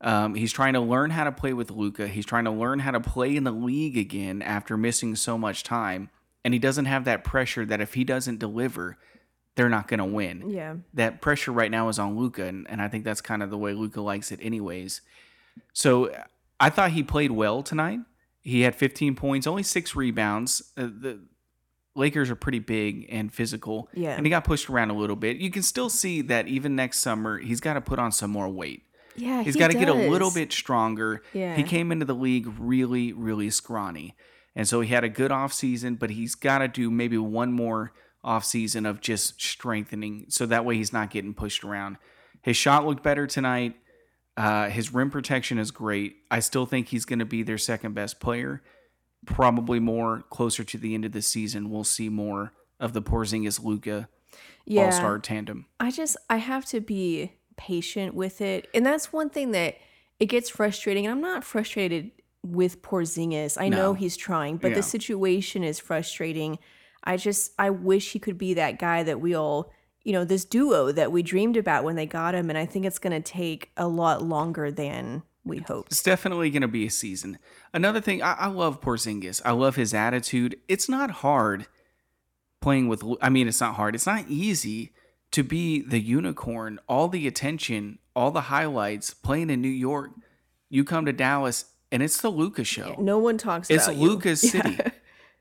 Um, 0.00 0.34
he's 0.34 0.52
trying 0.52 0.72
to 0.72 0.80
learn 0.80 1.10
how 1.10 1.22
to 1.22 1.30
play 1.30 1.52
with 1.52 1.70
Luka. 1.70 2.08
He's 2.08 2.26
trying 2.26 2.44
to 2.46 2.50
learn 2.50 2.80
how 2.80 2.90
to 2.90 2.98
play 2.98 3.36
in 3.36 3.44
the 3.44 3.52
league 3.52 3.96
again 3.96 4.42
after 4.42 4.76
missing 4.76 5.14
so 5.14 5.38
much 5.38 5.62
time. 5.62 6.10
And 6.44 6.52
he 6.52 6.58
doesn't 6.58 6.86
have 6.86 7.04
that 7.04 7.22
pressure 7.22 7.64
that 7.66 7.80
if 7.80 7.94
he 7.94 8.02
doesn't 8.02 8.40
deliver, 8.40 8.98
they're 9.54 9.68
not 9.68 9.86
going 9.86 9.98
to 9.98 10.04
win. 10.04 10.50
yeah, 10.50 10.74
That 10.94 11.20
pressure 11.20 11.52
right 11.52 11.70
now 11.70 11.88
is 11.88 12.00
on 12.00 12.18
Luka, 12.18 12.46
and, 12.46 12.68
and 12.68 12.82
I 12.82 12.88
think 12.88 13.04
that's 13.04 13.20
kind 13.20 13.44
of 13.44 13.50
the 13.50 13.58
way 13.58 13.74
Luka 13.74 14.00
likes 14.00 14.32
it, 14.32 14.40
anyways. 14.42 15.02
So 15.72 16.10
I 16.58 16.70
thought 16.70 16.90
he 16.92 17.04
played 17.04 17.30
well 17.30 17.62
tonight. 17.62 18.00
He 18.42 18.62
had 18.62 18.74
15 18.74 19.14
points, 19.16 19.46
only 19.46 19.62
six 19.62 19.94
rebounds. 19.94 20.62
Uh, 20.76 20.82
the 20.86 21.20
Lakers 21.96 22.30
are 22.30 22.36
pretty 22.36 22.60
big 22.60 23.06
and 23.10 23.32
physical, 23.32 23.88
Yeah. 23.94 24.10
and 24.16 24.24
he 24.24 24.30
got 24.30 24.44
pushed 24.44 24.70
around 24.70 24.90
a 24.90 24.94
little 24.94 25.16
bit. 25.16 25.38
You 25.38 25.50
can 25.50 25.62
still 25.62 25.90
see 25.90 26.22
that 26.22 26.46
even 26.48 26.74
next 26.76 26.98
summer, 27.00 27.38
he's 27.38 27.60
got 27.60 27.74
to 27.74 27.80
put 27.80 27.98
on 27.98 28.12
some 28.12 28.30
more 28.30 28.48
weight. 28.48 28.84
yeah. 29.16 29.42
He's 29.42 29.54
he 29.54 29.60
got 29.60 29.70
to 29.72 29.78
get 29.78 29.88
a 29.88 29.92
little 29.94 30.30
bit 30.30 30.52
stronger. 30.52 31.22
Yeah. 31.34 31.56
He 31.56 31.62
came 31.64 31.90
into 31.92 32.06
the 32.06 32.14
league 32.14 32.46
really, 32.58 33.12
really 33.12 33.50
scrawny. 33.50 34.14
And 34.56 34.66
so 34.66 34.80
he 34.80 34.88
had 34.94 35.04
a 35.04 35.08
good 35.08 35.30
offseason, 35.30 35.98
but 35.98 36.10
he's 36.10 36.34
got 36.34 36.58
to 36.58 36.68
do 36.68 36.90
maybe 36.90 37.18
one 37.18 37.52
more 37.52 37.92
offseason 38.24 38.88
of 38.88 39.00
just 39.00 39.40
strengthening 39.40 40.26
so 40.28 40.46
that 40.46 40.64
way 40.64 40.76
he's 40.76 40.92
not 40.92 41.10
getting 41.10 41.34
pushed 41.34 41.64
around. 41.64 41.96
His 42.42 42.56
shot 42.56 42.86
looked 42.86 43.02
better 43.02 43.26
tonight. 43.26 43.76
Uh, 44.40 44.70
his 44.70 44.94
rim 44.94 45.10
protection 45.10 45.58
is 45.58 45.70
great. 45.70 46.16
I 46.30 46.40
still 46.40 46.64
think 46.66 46.88
he's 46.88 47.04
going 47.04 47.18
to 47.18 47.24
be 47.26 47.42
their 47.42 47.58
second 47.58 47.94
best 47.94 48.20
player. 48.20 48.62
Probably 49.26 49.80
more 49.80 50.24
closer 50.30 50.64
to 50.64 50.78
the 50.78 50.94
end 50.94 51.04
of 51.04 51.12
the 51.12 51.20
season. 51.20 51.68
We'll 51.70 51.84
see 51.84 52.08
more 52.08 52.52
of 52.78 52.94
the 52.94 53.02
Porzingis 53.02 53.62
Luka 53.62 54.08
Yeah. 54.64 54.86
all 54.86 54.92
star 54.92 55.18
tandem. 55.18 55.66
I 55.78 55.90
just 55.90 56.16
I 56.30 56.38
have 56.38 56.64
to 56.66 56.80
be 56.80 57.32
patient 57.58 58.14
with 58.14 58.40
it. 58.40 58.66
And 58.72 58.86
that's 58.86 59.12
one 59.12 59.28
thing 59.28 59.50
that 59.50 59.76
it 60.18 60.26
gets 60.26 60.48
frustrating. 60.48 61.04
And 61.06 61.12
I'm 61.12 61.20
not 61.20 61.44
frustrated 61.44 62.10
with 62.42 62.80
Porzingis. 62.80 63.60
I 63.60 63.68
No. 63.68 63.76
know 63.76 63.94
he's 63.94 64.16
trying, 64.16 64.56
but 64.56 64.68
Yeah. 64.70 64.76
the 64.76 64.82
situation 64.82 65.62
is 65.62 65.78
frustrating. 65.78 66.58
I 67.04 67.18
just 67.18 67.52
I 67.58 67.68
wish 67.68 68.12
he 68.12 68.18
could 68.18 68.38
be 68.38 68.54
that 68.54 68.78
guy 68.78 69.02
that 69.02 69.20
we 69.20 69.34
all, 69.34 69.70
you 70.04 70.12
know, 70.12 70.24
this 70.24 70.44
duo 70.44 70.92
that 70.92 71.12
we 71.12 71.22
dreamed 71.22 71.56
about 71.56 71.84
when 71.84 71.96
they 71.96 72.06
got 72.06 72.34
him 72.34 72.48
and 72.48 72.58
I 72.58 72.66
think 72.66 72.84
it's 72.84 72.98
going 72.98 73.20
to 73.20 73.32
take 73.32 73.70
a 73.76 73.86
lot 73.86 74.22
longer 74.22 74.70
than 74.70 75.22
we 75.44 75.58
hoped. 75.58 75.92
It's 75.92 76.02
definitely 76.02 76.50
going 76.50 76.62
to 76.62 76.68
be 76.68 76.86
a 76.86 76.90
season. 76.90 77.38
Another 77.72 78.00
thing, 78.00 78.22
I, 78.22 78.32
I 78.34 78.46
love 78.46 78.80
Porzingis. 78.80 79.40
I 79.44 79.52
love 79.52 79.76
his 79.76 79.94
attitude. 79.94 80.56
It's 80.68 80.88
not 80.88 81.10
hard 81.10 81.66
playing 82.60 82.88
with. 82.88 83.02
I 83.20 83.28
mean, 83.30 83.48
it's 83.48 83.60
not 83.60 83.74
hard. 83.74 83.94
It's 83.94 84.06
not 84.06 84.26
easy 84.28 84.92
to 85.32 85.42
be 85.42 85.80
the 85.80 86.00
unicorn. 86.00 86.78
All 86.88 87.08
the 87.08 87.26
attention, 87.26 87.98
all 88.14 88.30
the 88.30 88.42
highlights, 88.42 89.14
playing 89.14 89.50
in 89.50 89.60
New 89.60 89.68
York. 89.68 90.10
You 90.68 90.84
come 90.84 91.06
to 91.06 91.12
Dallas, 91.12 91.64
and 91.90 92.02
it's 92.02 92.20
the 92.20 92.30
Luka 92.30 92.64
show. 92.64 92.96
No 92.98 93.18
one 93.18 93.38
talks 93.38 93.70
It's 93.70 93.86
about 93.86 93.96
you. 93.96 94.08
Luka's 94.08 94.40
city. 94.50 94.78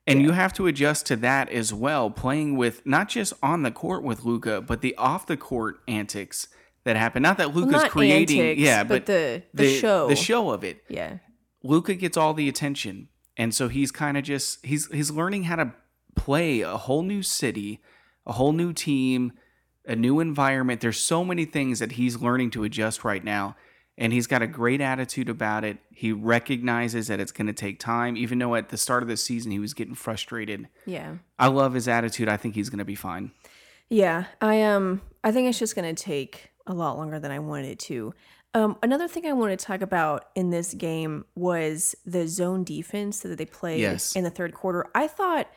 And 0.10 0.22
you 0.22 0.32
have 0.32 0.54
to 0.54 0.68
adjust 0.68 1.06
to 1.08 1.16
that 1.18 1.50
as 1.50 1.74
well, 1.74 2.10
playing 2.10 2.58
with 2.58 2.86
not 2.86 3.10
just 3.10 3.34
on 3.44 3.64
the 3.64 3.72
court 3.72 4.04
with 4.04 4.26
Luka, 4.26 4.62
but 4.62 4.82
the 4.82 4.96
off 4.96 5.26
the 5.28 5.38
court 5.38 5.80
antics 5.88 6.48
that 6.84 6.96
happen. 6.96 7.22
Not 7.22 7.38
that 7.38 7.54
Luka's 7.56 7.74
not 7.84 7.92
creating, 7.92 8.40
antics, 8.42 8.62
yeah, 8.62 8.84
but 8.84 9.06
but, 9.06 9.06
the- 9.06 9.44
the 9.54 9.70
show. 9.78 10.08
the 10.08 10.16
show 10.16 10.50
of 10.52 10.64
it. 10.64 10.84
Yeah. 10.90 11.18
Luka 11.64 11.94
gets 11.94 12.18
all 12.18 12.34
the 12.34 12.48
attention, 12.48 13.10
and 13.38 13.54
so 13.54 13.68
he's 13.68 13.92
kind 13.92 14.18
of 14.18 14.24
just 14.24 14.66
he's 14.66 14.88
he's 14.92 15.12
learning 15.12 15.44
how 15.44 15.58
to 15.58 15.74
play 16.16 16.62
a 16.62 16.78
whole 16.78 17.04
new 17.04 17.22
city, 17.22 17.82
a 18.26 18.34
whole 18.34 18.54
new 18.54 18.72
team, 18.74 19.34
a 19.86 19.96
new 19.96 20.20
environment. 20.20 20.82
There's 20.82 21.00
so 21.00 21.26
many 21.26 21.46
things 21.46 21.80
that 21.80 21.94
he's 21.94 22.18
learning 22.22 22.52
to 22.52 22.64
adjust 22.64 23.04
right 23.04 23.24
now, 23.24 23.56
and 24.00 24.12
he's 24.12 24.26
got 24.26 24.42
a 24.42 24.48
great 24.48 24.82
attitude 24.82 25.30
about 25.30 25.64
it. 25.64 25.78
He 25.94 26.12
recognizes 26.12 27.08
that 27.08 27.20
it's 27.20 27.32
going 27.32 27.46
to 27.48 27.54
take 27.54 27.80
time, 27.80 28.18
even 28.18 28.40
though 28.40 28.56
at 28.56 28.70
the 28.70 28.78
start 28.78 29.04
of 29.04 29.10
the 29.10 29.18
season 29.18 29.52
he 29.52 29.60
was 29.60 29.76
getting 29.76 29.94
frustrated. 29.94 30.68
Yeah. 30.88 31.18
I 31.38 31.48
love 31.48 31.74
his 31.76 31.88
attitude. 31.88 32.28
I 32.30 32.38
think 32.38 32.56
he's 32.56 32.70
going 32.70 32.80
to 32.80 32.86
be 32.86 32.96
fine. 32.96 33.32
Yeah, 33.90 34.26
I 34.40 34.62
um 34.64 35.02
I 35.24 35.32
think 35.32 35.50
it's 35.50 35.58
just 35.58 35.76
gonna 35.76 35.96
take 35.96 36.52
a 36.68 36.74
lot 36.74 36.96
longer 36.98 37.20
than 37.20 37.32
I 37.32 37.40
wanted 37.40 37.70
it 37.72 37.80
to. 37.80 38.14
Um, 38.54 38.78
another 38.84 39.08
thing 39.08 39.26
I 39.26 39.34
want 39.34 39.58
to 39.60 39.64
talk 39.66 39.82
about 39.82 40.26
in 40.36 40.52
this 40.52 40.74
game 40.76 41.26
was 41.36 41.96
the 42.06 42.28
zone 42.28 42.64
defense 42.64 43.20
that 43.22 43.38
they 43.40 43.46
played 43.46 43.80
Yes. 43.82 44.16
in 44.16 44.24
the 44.24 44.30
third 44.30 44.54
quarter. 44.54 44.86
I 44.94 45.08
thought 45.08 45.48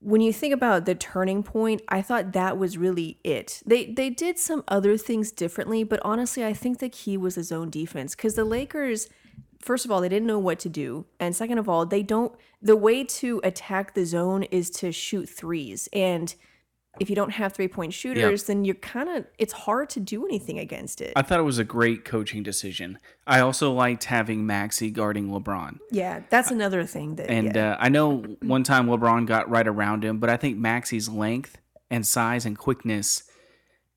when 0.00 0.20
you 0.20 0.32
think 0.32 0.54
about 0.54 0.86
the 0.86 0.94
turning 0.94 1.42
point, 1.42 1.82
I 1.88 2.00
thought 2.02 2.32
that 2.32 2.58
was 2.58 2.78
really 2.78 3.18
it. 3.22 3.62
They 3.66 3.86
they 3.86 4.10
did 4.10 4.38
some 4.38 4.64
other 4.66 4.96
things 4.96 5.30
differently, 5.30 5.84
but 5.84 6.00
honestly, 6.02 6.44
I 6.44 6.52
think 6.54 6.78
the 6.78 6.88
key 6.88 7.16
was 7.16 7.34
the 7.34 7.44
zone 7.44 7.70
defense 7.70 8.14
because 8.14 8.34
the 8.34 8.44
Lakers 8.44 9.08
first 9.60 9.84
of 9.84 9.90
all, 9.90 10.00
they 10.00 10.08
didn't 10.08 10.26
know 10.26 10.38
what 10.38 10.58
to 10.60 10.68
do. 10.68 11.04
And 11.18 11.36
second 11.36 11.58
of 11.58 11.68
all, 11.68 11.86
they 11.86 12.02
don't 12.02 12.34
the 12.62 12.76
way 12.76 13.04
to 13.04 13.40
attack 13.44 13.94
the 13.94 14.04
zone 14.04 14.44
is 14.44 14.70
to 14.70 14.92
shoot 14.92 15.28
threes. 15.28 15.88
And 15.92 16.34
if 16.98 17.08
you 17.08 17.16
don't 17.16 17.30
have 17.30 17.52
three 17.52 17.68
point 17.68 17.92
shooters, 17.92 18.44
then 18.44 18.64
you're 18.64 18.74
kind 18.74 19.08
of 19.08 19.24
it's 19.38 19.52
hard 19.52 19.90
to 19.90 20.00
do 20.00 20.26
anything 20.26 20.58
against 20.58 21.00
it. 21.00 21.12
I 21.14 21.22
thought 21.22 21.38
it 21.38 21.44
was 21.44 21.58
a 21.58 21.64
great 21.64 22.04
coaching 22.04 22.42
decision. 22.42 22.98
I 23.26 23.40
also 23.40 23.72
liked 23.72 24.04
having 24.04 24.44
Maxi 24.44 24.92
guarding 24.92 25.28
LeBron. 25.28 25.78
yeah, 25.90 26.22
that's 26.30 26.50
another 26.50 26.84
thing 26.84 27.14
that 27.16 27.30
And 27.30 27.54
yeah. 27.54 27.72
uh, 27.72 27.76
I 27.78 27.88
know 27.88 28.18
one 28.42 28.64
time 28.64 28.86
LeBron 28.88 29.26
got 29.26 29.48
right 29.48 29.66
around 29.66 30.04
him, 30.04 30.18
but 30.18 30.30
I 30.30 30.36
think 30.36 30.58
Maxi's 30.58 31.08
length 31.08 31.58
and 31.90 32.06
size 32.06 32.44
and 32.44 32.58
quickness 32.58 33.22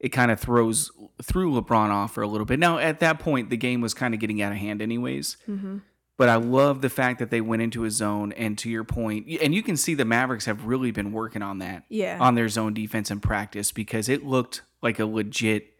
it 0.04 0.10
kind 0.10 0.30
of 0.30 0.40
throws 0.40 0.92
threw 1.22 1.54
LeBron 1.54 1.90
off 1.90 2.14
for 2.14 2.22
a 2.22 2.28
little 2.28 2.46
bit. 2.46 2.60
Now 2.60 2.78
at 2.78 3.00
that 3.00 3.20
point, 3.20 3.50
the 3.50 3.58
game 3.58 3.80
was 3.80 3.94
kind 3.94 4.14
of 4.14 4.20
getting 4.20 4.42
out 4.42 4.52
of 4.52 4.58
hand, 4.58 4.82
anyways. 4.82 5.38
Mm-hmm. 5.48 5.78
But 6.18 6.30
I 6.30 6.36
love 6.36 6.82
the 6.82 6.90
fact 6.90 7.20
that 7.20 7.32
they 7.32 7.42
went 7.42 7.64
into 7.64 7.86
a 7.86 7.92
zone, 7.92 8.34
and 8.34 8.56
to 8.60 8.70
your 8.70 8.84
point, 8.84 9.28
and 9.42 9.54
you 9.54 9.64
can 9.64 9.76
see 9.76 9.96
the 9.96 10.06
Mavericks 10.06 10.46
have 10.46 10.66
really 10.66 10.92
been 10.92 11.12
working 11.12 11.42
on 11.42 11.58
that 11.60 11.86
yeah. 11.90 12.18
on 12.20 12.36
their 12.36 12.48
zone 12.50 12.74
defense 12.74 13.10
in 13.10 13.20
practice 13.20 13.72
because 13.72 14.08
it 14.10 14.24
looked 14.24 14.62
like 14.84 15.00
a 15.00 15.06
legit 15.06 15.74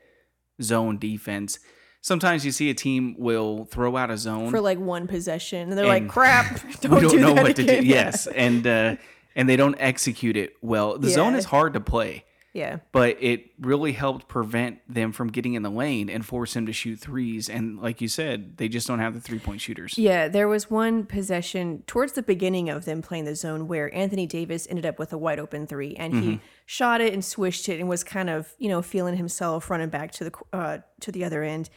zone 0.62 0.98
defense. 0.98 1.60
Sometimes 2.02 2.46
you 2.46 2.52
see 2.52 2.70
a 2.70 2.74
team 2.74 3.16
will 3.18 3.66
throw 3.66 3.96
out 3.96 4.10
a 4.10 4.18
zone 4.18 4.50
for 4.50 4.60
like 4.60 4.80
one 4.80 5.08
possession, 5.08 5.70
and 5.70 5.78
they're 5.78 5.86
And 5.86 6.06
like, 6.06 6.10
"Crap, 6.10 6.60
don't, 6.82 6.96
we 6.96 7.02
don't 7.02 7.12
do 7.12 7.20
know 7.20 7.34
what 7.34 7.56
to 7.56 7.64
do. 7.64 7.86
Yes, 7.86 8.26
and 8.28 8.66
uh, 8.66 8.96
and 9.36 9.48
they 9.48 9.56
don't 9.56 9.76
execute 9.80 10.36
it 10.36 10.54
well. 10.62 10.98
The 10.98 11.10
zone 11.10 11.36
is 11.36 11.46
hard 11.46 11.74
to 11.74 11.80
play, 11.80 12.26
yeah, 12.54 12.78
but 12.92 13.18
it 13.20 13.50
really 13.60 13.94
helped 13.94 14.28
prevent 14.28 14.80
them 14.88 15.12
from 15.12 15.30
getting 15.32 15.56
in 15.56 15.64
the 15.64 15.72
lane 15.72 16.10
and 16.10 16.24
force 16.26 16.54
them 16.54 16.68
to 16.68 16.74
shoot 16.74 17.00
threes. 17.00 17.50
And 17.50 17.82
like 17.82 18.00
you 18.00 18.08
said, 18.08 18.58
they 18.58 18.68
just 18.70 18.88
don't 18.88 19.00
have 19.00 19.16
the 19.16 19.20
three 19.20 19.40
point 19.40 19.60
shooters. 19.60 19.98
Yeah, 19.98 20.28
there 20.28 20.48
was 20.48 20.70
one 20.70 21.06
possession 21.06 21.84
towards 21.88 22.14
the 22.14 22.22
beginning 22.22 22.70
of 22.70 22.86
them 22.86 23.02
playing 23.02 23.26
the 23.26 23.36
zone 23.36 23.68
where 23.68 23.94
Anthony 23.96 24.28
Davis 24.28 24.68
ended 24.70 24.86
up 24.86 25.00
with 25.00 25.12
a 25.12 25.18
wide 25.18 25.40
open 25.40 25.66
three, 25.68 25.96
and 25.96 26.14
Mm-hmm. 26.14 26.30
he 26.32 26.40
shot 26.68 27.02
it 27.02 27.12
and 27.12 27.26
swished 27.26 27.68
it 27.70 27.80
and 27.80 27.90
was 27.90 28.04
kind 28.04 28.30
of 28.30 28.54
you 28.60 28.70
know 28.70 28.82
feeling 28.82 29.18
himself 29.18 29.70
running 29.70 29.90
back 29.90 30.12
to 30.12 30.24
the 30.26 30.32
uh, 30.54 30.78
to 31.00 31.12
the 31.12 31.24
other 31.26 31.42
end. 31.44 31.70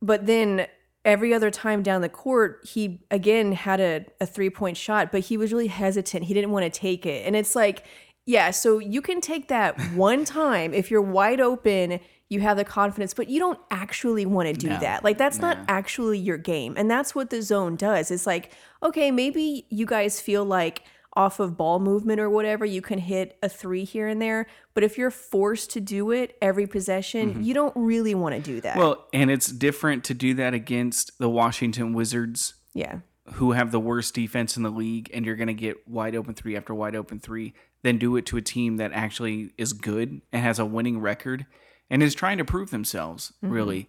But 0.00 0.26
then 0.26 0.66
every 1.04 1.32
other 1.32 1.50
time 1.50 1.82
down 1.82 2.00
the 2.02 2.08
court, 2.08 2.66
he 2.66 3.00
again 3.10 3.52
had 3.52 3.80
a, 3.80 4.04
a 4.20 4.26
three 4.26 4.50
point 4.50 4.76
shot, 4.76 5.12
but 5.12 5.20
he 5.22 5.36
was 5.36 5.52
really 5.52 5.68
hesitant. 5.68 6.24
He 6.24 6.34
didn't 6.34 6.50
want 6.50 6.64
to 6.64 6.70
take 6.70 7.04
it, 7.06 7.26
and 7.26 7.36
it's 7.36 7.54
like, 7.54 7.84
yeah, 8.28 8.50
so 8.50 8.78
you 8.78 9.00
can 9.00 9.22
take 9.22 9.48
that 9.48 9.80
one 9.94 10.26
time 10.26 10.74
if 10.74 10.90
you're 10.90 11.00
wide 11.00 11.40
open. 11.40 11.98
You 12.28 12.40
have 12.40 12.58
the 12.58 12.64
confidence, 12.64 13.14
but 13.14 13.30
you 13.30 13.38
don't 13.38 13.58
actually 13.70 14.26
want 14.26 14.48
to 14.48 14.52
do 14.52 14.68
No, 14.68 14.78
that. 14.80 15.02
Like 15.02 15.16
that's 15.16 15.38
not 15.38 15.56
actually 15.66 16.18
your 16.18 16.36
game. 16.36 16.74
And 16.76 16.90
that's 16.90 17.14
what 17.14 17.30
the 17.30 17.40
zone 17.40 17.74
does. 17.74 18.10
It's 18.10 18.26
like, 18.26 18.52
okay, 18.82 19.10
maybe 19.10 19.64
you 19.70 19.86
guys 19.86 20.20
feel 20.20 20.44
like 20.44 20.82
off 21.14 21.40
of 21.40 21.56
ball 21.56 21.80
movement 21.80 22.20
or 22.20 22.28
whatever, 22.28 22.66
you 22.66 22.82
can 22.82 22.98
hit 22.98 23.38
a 23.42 23.48
three 23.48 23.84
here 23.84 24.06
and 24.06 24.20
there. 24.20 24.46
But 24.74 24.84
if 24.84 24.98
you're 24.98 25.10
forced 25.10 25.70
to 25.70 25.80
do 25.80 26.10
it 26.10 26.36
every 26.42 26.66
possession, 26.66 27.42
you 27.42 27.54
don't 27.54 27.72
really 27.74 28.14
want 28.14 28.34
to 28.34 28.42
do 28.42 28.60
that. 28.60 28.72
Mm-hmm. 28.72 28.80
Well, 28.80 29.08
and 29.14 29.30
it's 29.30 29.50
different 29.50 30.04
to 30.04 30.12
do 30.12 30.34
that 30.34 30.52
against 30.52 31.18
the 31.18 31.30
Washington 31.30 31.94
Wizards, 31.94 32.54
yeah. 32.74 32.98
who 33.32 33.52
have 33.52 33.72
the 33.72 33.80
worst 33.80 34.14
defense 34.14 34.58
in 34.58 34.64
the 34.64 34.70
league, 34.70 35.10
and 35.14 35.24
you're 35.24 35.34
going 35.34 35.48
to 35.48 35.54
get 35.54 35.88
wide 35.88 36.14
open 36.14 36.34
three 36.34 36.56
after 36.58 36.74
wide 36.74 36.94
open 36.94 37.18
three, 37.20 37.54
than 37.82 37.98
do 37.98 38.16
it 38.16 38.26
to 38.26 38.36
a 38.36 38.42
team 38.42 38.76
that 38.76 38.92
actually 38.92 39.52
is 39.56 39.72
good 39.72 40.20
and 40.32 40.42
has 40.42 40.58
a 40.58 40.64
winning 40.64 41.00
record 41.00 41.46
and 41.90 42.02
is 42.02 42.14
trying 42.14 42.38
to 42.38 42.44
prove 42.44 42.70
themselves, 42.70 43.32
really. 43.40 43.88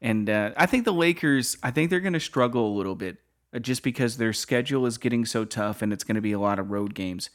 And 0.00 0.28
uh, 0.28 0.50
I 0.56 0.66
think 0.66 0.84
the 0.84 0.92
Lakers, 0.92 1.56
I 1.62 1.70
think 1.70 1.88
they're 1.88 2.00
going 2.00 2.12
to 2.12 2.20
struggle 2.20 2.66
a 2.66 2.74
little 2.76 2.96
bit 2.96 3.18
uh, 3.54 3.60
just 3.60 3.82
because 3.82 4.16
their 4.16 4.32
schedule 4.32 4.84
is 4.84 4.98
getting 4.98 5.24
so 5.24 5.44
tough 5.44 5.80
and 5.80 5.92
it's 5.92 6.04
going 6.04 6.16
to 6.16 6.20
be 6.20 6.32
a 6.32 6.40
lot 6.40 6.58
of 6.58 6.70
road 6.70 6.94
games. 6.94 7.30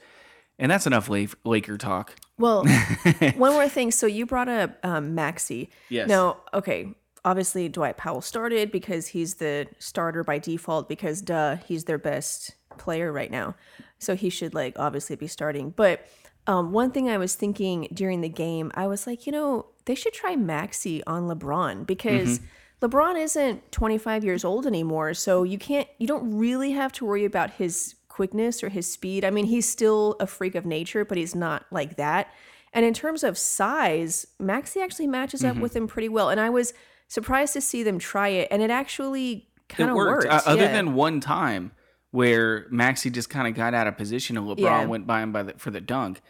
And 0.60 0.72
that's 0.72 0.86
enough 0.86 1.10
La- 1.10 1.26
Laker 1.46 1.78
talk. 1.78 2.16
Well, 2.38 2.66
one 3.36 3.54
more 3.54 3.70
thing. 3.70 3.92
So 3.92 4.06
you 4.06 4.26
brought 4.26 4.50
up 4.50 4.78
um, 4.84 5.16
Maxi. 5.16 5.70
Yes. 5.90 6.10
Now, 6.10 6.38
okay. 6.54 6.94
Obviously, 7.24 7.68
Dwight 7.70 7.98
Powell 7.98 8.22
started 8.22 8.72
because 8.72 9.08
he's 9.08 9.36
the 9.36 9.68
starter 9.80 10.24
by 10.24 10.40
default. 10.40 10.90
Because 10.90 11.22
duh, 11.22 11.58
he's 11.68 11.86
their 11.86 11.98
best 11.98 12.56
player 12.78 13.12
right 13.12 13.32
now, 13.32 13.56
so 14.00 14.16
he 14.16 14.30
should 14.30 14.54
like 14.54 14.78
obviously 14.78 15.16
be 15.16 15.28
starting. 15.28 15.72
But 15.72 16.08
um, 16.48 16.72
one 16.72 16.92
thing 16.92 17.10
I 17.10 17.18
was 17.18 17.36
thinking 17.36 17.88
during 17.94 18.22
the 18.22 18.30
game, 18.30 18.72
I 18.74 18.88
was 18.88 19.06
like, 19.06 19.26
you 19.26 19.32
know, 19.32 19.68
they 19.86 19.96
should 19.96 20.14
try 20.14 20.36
Maxi 20.36 21.02
on 21.06 21.24
LeBron 21.24 21.86
because 21.86 22.40
LeBron 22.82 23.22
isn't 23.22 23.72
25 23.72 24.24
years 24.24 24.46
old 24.46 24.66
anymore, 24.66 25.14
so 25.14 25.44
you 25.44 25.58
can't, 25.58 25.88
you 25.98 26.08
don't 26.08 26.38
really 26.38 26.72
have 26.72 26.92
to 26.94 27.06
worry 27.06 27.26
about 27.26 27.52
his 27.52 27.96
quickness 28.08 28.64
or 28.64 28.70
his 28.70 28.92
speed. 28.92 29.26
I 29.26 29.30
mean, 29.30 29.46
he's 29.46 29.68
still 29.68 30.16
a 30.20 30.28
freak 30.28 30.56
of 30.56 30.66
nature, 30.66 31.04
but 31.04 31.18
he's 31.18 31.36
not 31.36 31.66
like 31.72 31.98
that. 31.98 32.34
And 32.74 32.86
in 32.86 32.94
terms 32.94 33.24
of 33.24 33.38
size, 33.38 34.28
Maxi 34.42 34.82
actually 34.82 35.08
matches 35.08 35.44
up 35.44 35.58
with 35.58 35.76
him 35.76 35.88
pretty 35.88 36.10
well. 36.10 36.30
And 36.30 36.40
I 36.40 36.50
was 36.50 36.74
surprised 37.08 37.54
to 37.54 37.62
see 37.62 37.84
them 37.84 37.98
try 38.00 38.30
it, 38.30 38.48
and 38.52 38.62
it 38.62 38.70
actually 38.70 39.48
kind 39.70 39.90
of 39.90 39.96
worked. 39.96 40.28
worked. 40.28 40.48
Uh, 40.48 40.50
other 40.50 40.64
yeah. 40.64 40.72
than 40.74 40.94
one 40.94 41.20
time 41.20 41.72
where 42.18 42.68
Maxi 42.72 43.12
just 43.12 43.30
kind 43.30 43.48
of 43.48 43.54
got 43.54 43.74
out 43.74 43.88
of 43.88 43.96
position 43.98 44.38
and 44.38 44.48
LeBron 44.48 44.60
Yeah. 44.60 44.86
went 44.86 45.06
by 45.06 45.22
him 45.24 45.32
by 45.32 45.44
the, 45.44 45.54
for 45.58 45.72
the 45.72 45.82
dunk. 45.82 46.22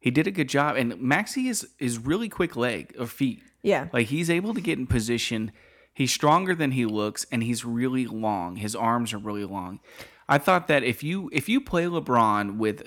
He 0.00 0.10
did 0.10 0.26
a 0.26 0.30
good 0.30 0.48
job, 0.48 0.76
and 0.76 0.92
Maxi 0.94 1.48
is 1.48 1.66
is 1.78 1.98
really 1.98 2.28
quick 2.28 2.56
leg 2.56 2.94
or 2.98 3.06
feet. 3.06 3.42
yeah, 3.62 3.88
Like 3.92 4.06
he's 4.08 4.28
able 4.30 4.52
to 4.54 4.60
get 4.60 4.78
in 4.78 4.86
position. 4.86 5.52
He's 6.00 6.12
stronger 6.12 6.54
than 6.54 6.72
he 6.72 6.84
looks, 6.86 7.24
and 7.32 7.42
he's 7.42 7.64
really 7.64 8.06
long. 8.06 8.56
His 8.56 8.74
arms 8.74 9.12
are 9.14 9.18
really 9.18 9.44
long. 9.58 9.80
I 10.28 10.38
thought 10.38 10.66
that 10.68 10.82
if 10.82 11.02
you 11.02 11.30
if 11.32 11.48
you 11.48 11.60
play 11.60 11.84
LeBron 11.84 12.56
with 12.58 12.78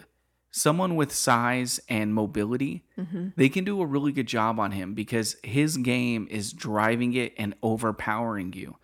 someone 0.51 0.95
with 0.95 1.11
size 1.13 1.79
and 1.89 2.13
mobility, 2.13 2.83
Mm-hmm. 2.97 3.27
they 3.35 3.49
can 3.49 3.63
do 3.63 3.81
a 3.81 3.85
really 3.85 4.11
good 4.11 4.27
job 4.27 4.59
on 4.59 4.71
him 4.71 4.93
because 4.95 5.35
his 5.43 5.77
game 5.77 6.27
is 6.31 6.51
driving 6.51 7.13
it 7.13 7.33
and 7.37 7.53
overpowering 7.61 8.53
you. 8.53 8.75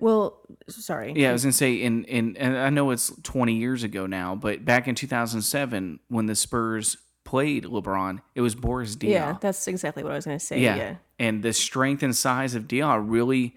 Well, 0.00 0.40
sorry. 0.68 1.12
Yeah, 1.14 1.30
I 1.30 1.32
was 1.32 1.42
gonna 1.44 1.52
say 1.52 1.74
in 1.74 2.04
in 2.04 2.36
and 2.36 2.56
I 2.56 2.70
know 2.70 2.90
it's 2.90 3.12
20 3.22 3.54
years 3.54 3.82
ago 3.84 4.06
now, 4.06 4.34
but 4.34 4.64
back 4.64 4.88
in 4.88 4.94
2007 4.94 6.00
when 6.08 6.26
the 6.26 6.34
Spurs 6.34 6.96
played 7.24 7.64
LeBron, 7.64 8.20
it 8.34 8.40
was 8.40 8.54
Boris 8.54 8.96
Diaw. 8.96 9.10
Yeah, 9.10 9.36
that's 9.40 9.68
exactly 9.68 10.02
what 10.02 10.12
I 10.12 10.16
was 10.16 10.24
going 10.24 10.38
to 10.38 10.44
say. 10.44 10.58
Yeah. 10.60 10.76
Yeah. 10.76 10.94
And 11.18 11.42
the 11.42 11.52
strength 11.52 12.02
and 12.02 12.16
size 12.16 12.54
of 12.54 12.64
Diaw 12.66 13.00
really 13.06 13.56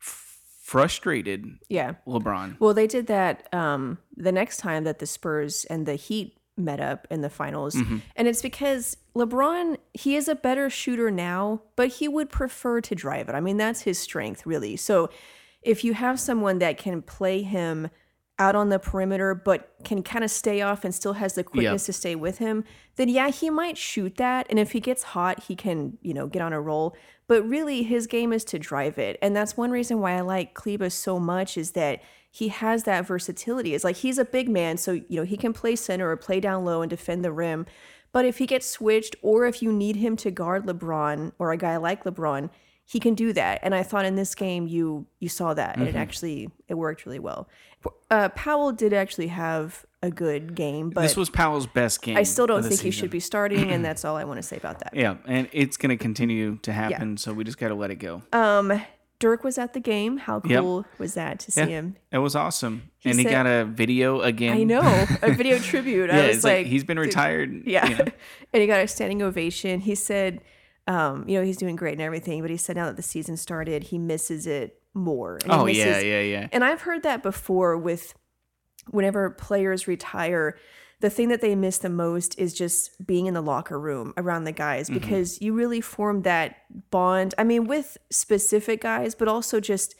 f- 0.00 0.40
frustrated 0.62 1.46
Yeah. 1.68 1.94
LeBron. 2.06 2.58
Well, 2.60 2.74
they 2.74 2.86
did 2.86 3.06
that 3.06 3.48
um, 3.54 3.98
the 4.16 4.32
next 4.32 4.58
time 4.58 4.84
that 4.84 4.98
the 4.98 5.06
Spurs 5.06 5.64
and 5.66 5.86
the 5.86 5.94
Heat 5.94 6.36
met 6.56 6.80
up 6.80 7.06
in 7.10 7.20
the 7.20 7.30
finals. 7.30 7.74
Mm-hmm. 7.74 7.98
And 8.16 8.28
it's 8.28 8.42
because 8.42 8.96
LeBron, 9.16 9.76
he 9.94 10.16
is 10.16 10.28
a 10.28 10.34
better 10.34 10.68
shooter 10.68 11.10
now, 11.10 11.62
but 11.76 11.88
he 11.88 12.08
would 12.08 12.30
prefer 12.30 12.80
to 12.82 12.94
drive 12.94 13.28
it. 13.28 13.34
I 13.34 13.40
mean, 13.40 13.56
that's 13.56 13.82
his 13.82 13.98
strength, 13.98 14.44
really. 14.44 14.76
So 14.76 15.08
if 15.64 15.84
you 15.84 15.94
have 15.94 16.20
someone 16.20 16.58
that 16.58 16.78
can 16.78 17.02
play 17.02 17.42
him 17.42 17.90
out 18.38 18.56
on 18.56 18.68
the 18.68 18.78
perimeter, 18.78 19.34
but 19.34 19.74
can 19.84 20.02
kind 20.02 20.24
of 20.24 20.30
stay 20.30 20.60
off 20.60 20.84
and 20.84 20.94
still 20.94 21.12
has 21.14 21.34
the 21.34 21.44
quickness 21.44 21.86
to 21.86 21.92
stay 21.92 22.16
with 22.16 22.38
him, 22.38 22.64
then 22.96 23.08
yeah, 23.08 23.30
he 23.30 23.48
might 23.48 23.78
shoot 23.78 24.16
that. 24.16 24.46
And 24.50 24.58
if 24.58 24.72
he 24.72 24.80
gets 24.80 25.02
hot, 25.02 25.44
he 25.44 25.54
can, 25.54 25.98
you 26.02 26.12
know, 26.12 26.26
get 26.26 26.42
on 26.42 26.52
a 26.52 26.60
roll. 26.60 26.96
But 27.26 27.48
really, 27.48 27.84
his 27.84 28.06
game 28.06 28.32
is 28.32 28.44
to 28.46 28.58
drive 28.58 28.98
it. 28.98 29.18
And 29.22 29.36
that's 29.36 29.56
one 29.56 29.70
reason 29.70 30.00
why 30.00 30.16
I 30.16 30.20
like 30.20 30.54
Kleber 30.54 30.90
so 30.90 31.18
much 31.18 31.56
is 31.56 31.72
that 31.72 32.02
he 32.30 32.48
has 32.48 32.82
that 32.82 33.06
versatility. 33.06 33.74
It's 33.74 33.84
like 33.84 33.96
he's 33.96 34.18
a 34.18 34.24
big 34.24 34.48
man, 34.48 34.76
so, 34.76 34.92
you 34.92 35.04
know, 35.10 35.22
he 35.22 35.36
can 35.36 35.52
play 35.52 35.76
center 35.76 36.10
or 36.10 36.16
play 36.16 36.40
down 36.40 36.64
low 36.64 36.82
and 36.82 36.90
defend 36.90 37.24
the 37.24 37.32
rim. 37.32 37.66
But 38.10 38.24
if 38.24 38.38
he 38.38 38.46
gets 38.46 38.68
switched, 38.68 39.14
or 39.22 39.46
if 39.46 39.62
you 39.62 39.72
need 39.72 39.96
him 39.96 40.16
to 40.16 40.32
guard 40.32 40.66
LeBron 40.66 41.32
or 41.38 41.52
a 41.52 41.56
guy 41.56 41.76
like 41.76 42.02
LeBron, 42.02 42.50
he 42.84 43.00
can 43.00 43.14
do 43.14 43.32
that. 43.32 43.60
And 43.62 43.74
I 43.74 43.82
thought 43.82 44.04
in 44.04 44.14
this 44.16 44.34
game 44.34 44.66
you 44.66 45.06
you 45.18 45.28
saw 45.28 45.54
that, 45.54 45.76
and 45.76 45.88
it 45.88 45.94
actually 45.94 46.50
it 46.68 46.74
worked 46.74 47.06
really 47.06 47.18
well. 47.18 47.48
Uh, 48.10 48.28
Powell 48.30 48.72
did 48.72 48.92
actually 48.92 49.26
have 49.28 49.84
a 50.02 50.10
good 50.10 50.54
game, 50.54 50.90
but 50.90 51.02
this 51.02 51.16
was 51.16 51.28
Powell's 51.30 51.66
best 51.66 52.00
game. 52.02 52.16
I 52.16 52.22
still 52.22 52.46
don't 52.46 52.62
think 52.62 52.80
he 52.80 52.90
should 52.90 53.10
be 53.10 53.20
starting, 53.20 53.70
and 53.70 53.84
that's 53.86 54.04
all 54.04 54.16
I 54.16 54.24
want 54.24 54.38
to 54.38 54.42
say 54.42 54.56
about 54.56 54.78
that. 54.80 54.94
Yeah, 54.94 55.16
and 55.26 55.48
it's 55.52 55.76
going 55.76 55.90
to 55.90 56.02
continue 56.02 56.56
to 56.62 56.72
happen, 56.72 57.16
so 57.16 57.32
we 57.32 57.44
just 57.44 57.58
got 57.58 57.68
to 57.68 57.74
let 57.74 57.90
it 57.90 57.96
go. 57.96 58.22
Um, 58.32 58.80
Dirk 59.18 59.44
was 59.44 59.58
at 59.58 59.72
the 59.72 59.80
game. 59.80 60.18
How 60.18 60.42
Yep. 60.44 60.60
cool 60.60 60.84
was 60.98 61.14
that 61.14 61.38
to 61.40 61.52
see 61.52 61.60
Yeah. 61.60 61.66
him? 61.66 61.96
It 62.12 62.18
was 62.18 62.34
awesome. 62.36 62.90
and 63.04 63.18
he 63.18 63.24
got 63.24 63.46
a 63.46 63.64
video 63.64 64.20
again. 64.22 64.56
I 64.56 64.62
know 64.64 65.06
a 65.22 65.32
video 65.32 65.58
tribute. 65.70 66.10
Yeah, 66.10 66.18
I 66.22 66.28
was 66.28 66.42
like, 66.44 66.58
like, 66.58 66.66
he's 66.66 66.84
been 66.84 66.98
retired. 66.98 67.62
yeah, 67.66 67.86
you 67.88 67.96
know. 67.96 68.04
and 68.52 68.60
he 68.60 68.66
got 68.66 68.80
a 68.80 68.88
standing 68.88 69.22
ovation. 69.22 69.80
He 69.80 69.94
said, 69.94 70.40
um, 70.86 71.28
you 71.28 71.38
know, 71.38 71.44
he's 71.44 71.56
doing 71.56 71.76
great 71.76 71.92
and 71.94 72.02
everything, 72.02 72.40
but 72.42 72.50
he 72.50 72.56
said 72.56 72.76
now 72.76 72.86
that 72.86 72.96
the 72.96 73.02
season 73.02 73.36
started, 73.36 73.84
he 73.84 73.98
misses 73.98 74.46
it 74.46 74.80
more. 74.92 75.38
And 75.42 75.52
Oh 75.52 75.66
yeah, 75.66 75.84
misses- 75.86 76.04
yeah, 76.04 76.20
yeah. 76.20 76.48
And 76.52 76.62
I've 76.64 76.82
heard 76.82 77.02
that 77.04 77.22
before 77.22 77.76
with 77.76 78.14
whenever 78.90 79.30
players 79.30 79.88
retire, 79.88 80.58
the 81.00 81.10
thing 81.10 81.28
that 81.28 81.40
they 81.40 81.54
miss 81.54 81.78
the 81.78 81.88
most 81.90 82.38
is 82.38 82.54
just 82.54 83.04
being 83.06 83.26
in 83.26 83.34
the 83.34 83.40
locker 83.42 83.78
room 83.78 84.12
around 84.16 84.44
the 84.44 84.52
guys 84.52 84.88
Mm-hmm. 84.88 84.98
because 85.00 85.40
you 85.40 85.52
really 85.54 85.80
form 85.80 86.22
that 86.22 86.56
bond. 86.90 87.34
I 87.38 87.44
mean, 87.44 87.66
with 87.66 87.96
specific 88.10 88.80
guys, 88.82 89.14
but 89.14 89.26
also 89.28 89.60
just 89.60 89.94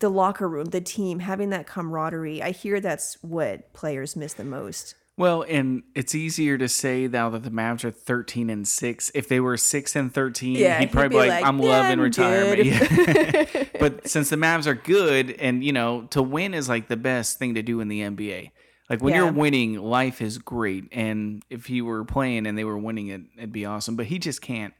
the 0.00 0.08
locker 0.10 0.48
room, 0.48 0.66
the 0.66 0.80
team, 0.80 1.20
having 1.20 1.50
that 1.50 1.66
camaraderie. 1.66 2.42
I 2.42 2.50
hear 2.50 2.80
that's 2.80 3.16
what 3.22 3.72
players 3.72 4.14
miss 4.16 4.34
the 4.34 4.44
most. 4.44 4.94
Well, 5.18 5.42
and 5.48 5.82
it's 5.94 6.14
easier 6.14 6.58
to 6.58 6.68
say 6.68 7.08
now 7.08 7.30
that 7.30 7.42
the 7.42 7.50
Mavs 7.50 7.84
are 7.84 7.90
13 7.90 8.50
and 8.50 8.68
6. 8.68 9.10
If 9.14 9.28
they 9.28 9.40
were 9.40 9.56
6 9.56 9.96
and 9.96 10.12
13, 10.12 10.56
Yeah, 10.56 10.78
he'd 10.78 10.84
he'd 10.88 10.92
probably 10.92 11.08
be 11.08 11.14
be 11.14 11.18
like, 11.18 11.28
like, 11.30 11.44
I'm 11.46 11.58
"Yeah, 11.58 11.68
loving 11.68 11.92
I'm 11.92 12.00
retirement. 12.00 12.64
Yeah. 12.66 13.64
but 13.80 14.06
since 14.08 14.28
the 14.28 14.36
Mavs 14.36 14.66
are 14.66 14.74
good 14.74 15.30
and, 15.30 15.64
you 15.64 15.72
know, 15.72 16.02
to 16.10 16.22
win 16.22 16.52
is 16.52 16.68
like 16.68 16.88
the 16.88 16.98
best 16.98 17.38
thing 17.38 17.54
to 17.54 17.62
do 17.62 17.80
in 17.80 17.88
the 17.88 18.00
NBA. 18.00 18.50
Like 18.90 19.02
when 19.02 19.14
Yeah. 19.14 19.24
you're 19.24 19.32
winning, 19.32 19.78
life 19.80 20.20
is 20.20 20.36
great. 20.38 20.84
And 20.92 21.42
if 21.48 21.64
he 21.66 21.80
were 21.80 22.04
playing 22.04 22.46
and 22.46 22.56
they 22.58 22.64
were 22.64 22.78
winning 22.78 23.08
it, 23.08 23.22
it'd 23.38 23.52
be 23.52 23.64
awesome. 23.64 23.96
But 23.96 24.06
he 24.06 24.18
just 24.18 24.42
can't. 24.42 24.74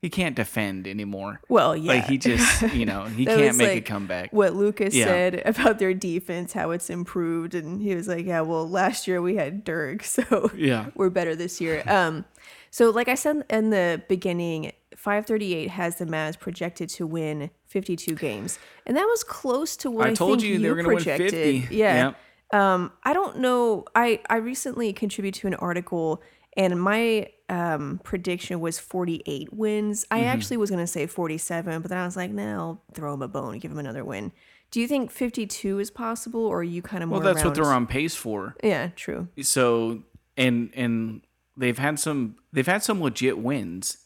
He 0.00 0.10
can't 0.10 0.36
defend 0.36 0.86
anymore. 0.86 1.40
Well, 1.48 1.76
yeah. 1.76 1.94
Like 1.94 2.04
he 2.06 2.18
just, 2.18 2.62
you 2.74 2.86
know, 2.86 3.04
he 3.06 3.26
can't 3.26 3.56
make 3.56 3.68
a 3.70 3.74
like, 3.74 3.84
comeback. 3.86 4.32
what 4.32 4.54
Luka's 4.54 4.94
Yeah. 4.94 5.06
said 5.06 5.42
about 5.44 5.78
their 5.80 5.92
defense, 5.92 6.52
how 6.52 6.70
it's 6.70 6.88
improved, 6.88 7.54
and 7.54 7.82
he 7.82 7.94
was 7.96 8.06
like, 8.06 8.24
"Yeah, 8.24 8.42
well, 8.42 8.68
last 8.68 9.08
year 9.08 9.20
we 9.20 9.34
had 9.36 9.64
Dirk, 9.64 10.04
so 10.16 10.50
Yeah. 10.56 10.90
we're 10.94 11.10
better 11.10 11.34
this 11.34 11.60
year." 11.60 11.82
Um, 11.86 12.24
so 12.70 12.90
like 12.90 13.08
I 13.08 13.16
said 13.16 13.44
in 13.50 13.70
the 13.70 14.00
beginning, 14.08 14.72
538 14.96 15.70
has 15.70 15.96
the 15.96 16.04
Mavs 16.06 16.38
projected 16.38 16.88
to 16.90 17.06
win 17.06 17.50
52 17.66 18.14
games, 18.14 18.58
and 18.86 18.96
that 18.96 19.04
was 19.04 19.24
close 19.24 19.76
to 19.78 19.90
what 19.90 20.06
I, 20.06 20.10
I 20.10 20.14
told 20.14 20.40
think 20.40 20.52
you 20.52 20.58
they 20.60 20.68
were 20.68 20.76
going 20.76 20.84
to 20.84 20.94
win 20.94 20.96
projected. 20.98 21.32
50. 21.62 21.74
Yeah. 21.74 22.06
Yep. 22.52 22.60
Um, 22.60 22.92
I 23.02 23.12
don't 23.14 23.38
know. 23.38 23.84
I 23.96 24.20
I 24.30 24.36
recently 24.36 24.92
contributed 24.92 25.40
to 25.40 25.48
an 25.48 25.54
article, 25.54 26.22
and 26.56 26.80
my 26.80 27.28
um 27.48 28.00
prediction 28.04 28.60
was 28.60 28.78
48 28.78 29.52
wins. 29.52 30.04
I 30.10 30.18
Mm-hmm. 30.20 30.26
actually 30.28 30.56
was 30.58 30.70
gonna 30.70 30.86
say 30.86 31.06
47, 31.06 31.80
but 31.82 31.88
then 31.88 31.98
I 31.98 32.04
was 32.04 32.16
like, 32.16 32.30
no, 32.30 32.58
I'll 32.58 32.82
throw 32.94 33.14
him 33.14 33.22
a 33.22 33.28
bone, 33.28 33.58
give 33.58 33.70
him 33.70 33.78
another 33.78 34.04
win. 34.04 34.32
Do 34.70 34.80
you 34.80 34.86
think 34.88 35.10
52 35.10 35.78
is 35.78 35.90
possible, 35.90 36.44
or 36.44 36.58
are 36.60 36.62
you 36.62 36.82
kind 36.82 37.02
of 37.02 37.08
more? 37.08 37.20
Well, 37.20 37.32
that's 37.32 37.44
what 37.44 37.54
they're 37.54 37.64
on 37.72 37.86
pace 37.86 38.14
for. 38.14 38.54
Yeah, 38.62 38.88
true. 38.96 39.28
so 39.40 40.02
and 40.36 40.70
and 40.74 41.22
they've 41.56 41.78
had 41.78 41.98
some 41.98 42.36
they've 42.52 42.66
had 42.66 42.82
some 42.84 43.00
legit 43.02 43.38
wins 43.38 43.98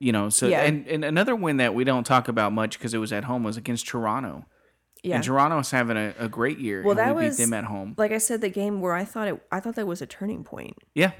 you 0.00 0.10
know 0.12 0.28
so 0.30 0.48
Yeah. 0.48 0.62
and, 0.62 0.86
and 0.88 1.04
another 1.04 1.36
win 1.36 1.58
that 1.58 1.74
we 1.74 1.84
don't 1.84 2.04
talk 2.04 2.26
about 2.26 2.52
much 2.52 2.78
because 2.78 2.94
it 2.94 2.98
was 2.98 3.12
at 3.12 3.24
home 3.24 3.44
was 3.44 3.56
against 3.58 3.86
toronto 3.86 4.44
Yeah. 5.04 5.16
and 5.16 5.22
toronto's 5.24 5.70
having 5.70 5.96
a, 5.96 6.14
a 6.18 6.28
great 6.28 6.58
year 6.58 6.82
Well, 6.82 6.96
that 6.96 7.14
we 7.14 7.26
was- 7.26 7.36
beat 7.36 7.44
them 7.44 7.52
at 7.52 7.64
home 7.64 7.94
like 7.98 8.10
I 8.10 8.18
said, 8.18 8.40
the 8.40 8.48
game 8.48 8.80
where 8.80 8.94
I 8.94 9.04
thought 9.04 9.28
it, 9.28 9.40
I 9.52 9.60
thought 9.60 9.76
that 9.76 9.86
was 9.86 10.00
a 10.02 10.06
turning 10.06 10.42
point. 10.42 10.76
yeah 10.94 11.12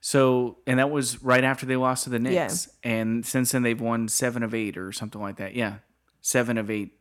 so 0.00 0.58
and 0.66 0.78
that 0.78 0.90
was 0.90 1.22
right 1.22 1.42
after 1.44 1.66
they 1.66 1.76
lost 1.76 2.04
to 2.04 2.10
the 2.10 2.18
Knicks, 2.18 2.68
and 2.82 3.24
since 3.26 3.52
then 3.52 3.62
they've 3.62 3.80
won 3.80 4.08
seven 4.08 4.42
of 4.42 4.54
eight 4.54 4.76
or 4.76 4.92
something 4.92 5.20
like 5.20 5.36
that. 5.36 5.54
Yeah, 5.54 5.76
seven 6.20 6.58
of 6.58 6.70
eight. 6.70 6.92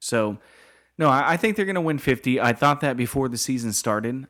So, 0.00 0.38
no, 0.98 1.08
I, 1.08 1.32
I 1.32 1.36
think 1.36 1.56
they're 1.56 1.64
going 1.64 1.74
to 1.76 1.80
win 1.80 1.98
fifty. 1.98 2.40
I 2.40 2.52
thought 2.52 2.80
that 2.80 2.96
before 2.96 3.28
the 3.28 3.38
season 3.38 3.72
started. 3.72 4.26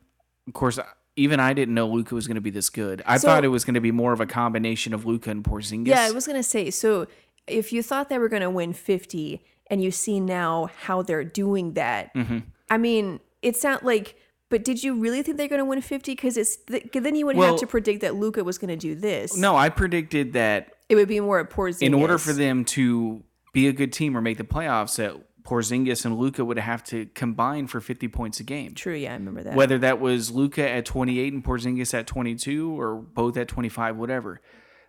Of 0.47 0.53
course, 0.53 0.79
even 1.15 1.39
I 1.39 1.53
didn't 1.53 1.73
know 1.73 1.87
Luka 1.87 2.13
was 2.15 2.27
going 2.27 2.35
to 2.35 2.41
be 2.41 2.49
this 2.51 2.69
good. 2.69 3.01
I 3.05 3.17
So- 3.17 3.27
thought 3.27 3.43
it 3.43 3.49
was 3.49 3.65
going 3.65 3.73
to 3.73 3.81
be 3.81 3.91
more 3.91 4.13
of 4.13 4.21
a 4.21 4.25
combination 4.27 4.93
of 4.93 5.05
Luka 5.05 5.31
and 5.31 5.43
Porzingis. 5.43 5.87
Yeah, 5.87 6.01
I 6.01 6.11
was 6.11 6.27
gonna 6.27 6.43
say. 6.43 6.69
So 6.71 7.07
if 7.47 7.73
you 7.73 7.81
thought 7.83 8.09
they 8.09 8.17
were 8.19 8.29
gonna 8.29 8.49
win 8.51 8.73
fifty, 8.73 9.43
and 9.67 9.83
you 9.83 9.91
see 9.91 10.19
now 10.19 10.69
how 10.83 11.01
they're 11.01 11.23
doing 11.23 11.73
that, 11.73 12.13
Mm-hmm. 12.13 12.39
I 12.69 12.77
mean, 12.77 13.19
it 13.41 13.55
sounds 13.57 13.83
like. 13.83 14.15
But 14.49 14.63
did 14.63 14.83
you 14.83 14.93
really 14.95 15.23
think 15.23 15.37
they're 15.37 15.47
gonna 15.47 15.65
win 15.65 15.81
fifty? 15.81 16.13
Because 16.13 16.37
it's 16.37 16.55
th- 16.57 16.89
then 16.93 17.15
you 17.15 17.25
would 17.25 17.35
Well- 17.37 17.51
have 17.51 17.59
to 17.59 17.67
predict 17.67 18.01
that 18.01 18.15
Luka 18.15 18.43
was 18.43 18.57
gonna 18.57 18.77
do 18.77 18.95
this. 18.95 19.35
no, 19.37 19.55
I 19.55 19.69
predicted 19.69 20.33
that 20.33 20.73
it 20.89 20.95
would 20.95 21.07
be 21.07 21.19
more 21.19 21.39
a 21.39 21.45
Porzingis. 21.47 21.81
in 21.81 21.93
order 21.93 22.17
for 22.17 22.31
them 22.33 22.63
to 22.65 23.23
be 23.53 23.67
a 23.67 23.73
good 23.73 23.91
team 23.91 24.15
or 24.15 24.21
make 24.21 24.37
the 24.37 24.43
playoffs, 24.43 24.97
that 24.97 25.13
Porzingis 25.43 26.05
and 26.05 26.17
Luka 26.17 26.43
would 26.43 26.57
have 26.59 26.83
to 26.85 27.05
combine 27.13 27.67
for 27.67 27.79
50 27.79 28.07
points 28.07 28.39
a 28.39 28.43
game. 28.43 28.73
True. 28.73 28.93
Yeah, 28.95 29.11
I 29.11 29.13
remember 29.13 29.43
that. 29.43 29.55
Whether 29.55 29.77
that 29.79 29.99
was 29.99 30.31
Luka 30.31 30.67
at 30.67 30.85
28 30.85 31.33
and 31.33 31.43
Porzingis 31.43 31.93
at 31.93 32.07
22 32.07 32.79
or 32.79 32.95
both 32.95 33.37
at 33.37 33.47
25, 33.47 33.95
whatever. 33.97 34.41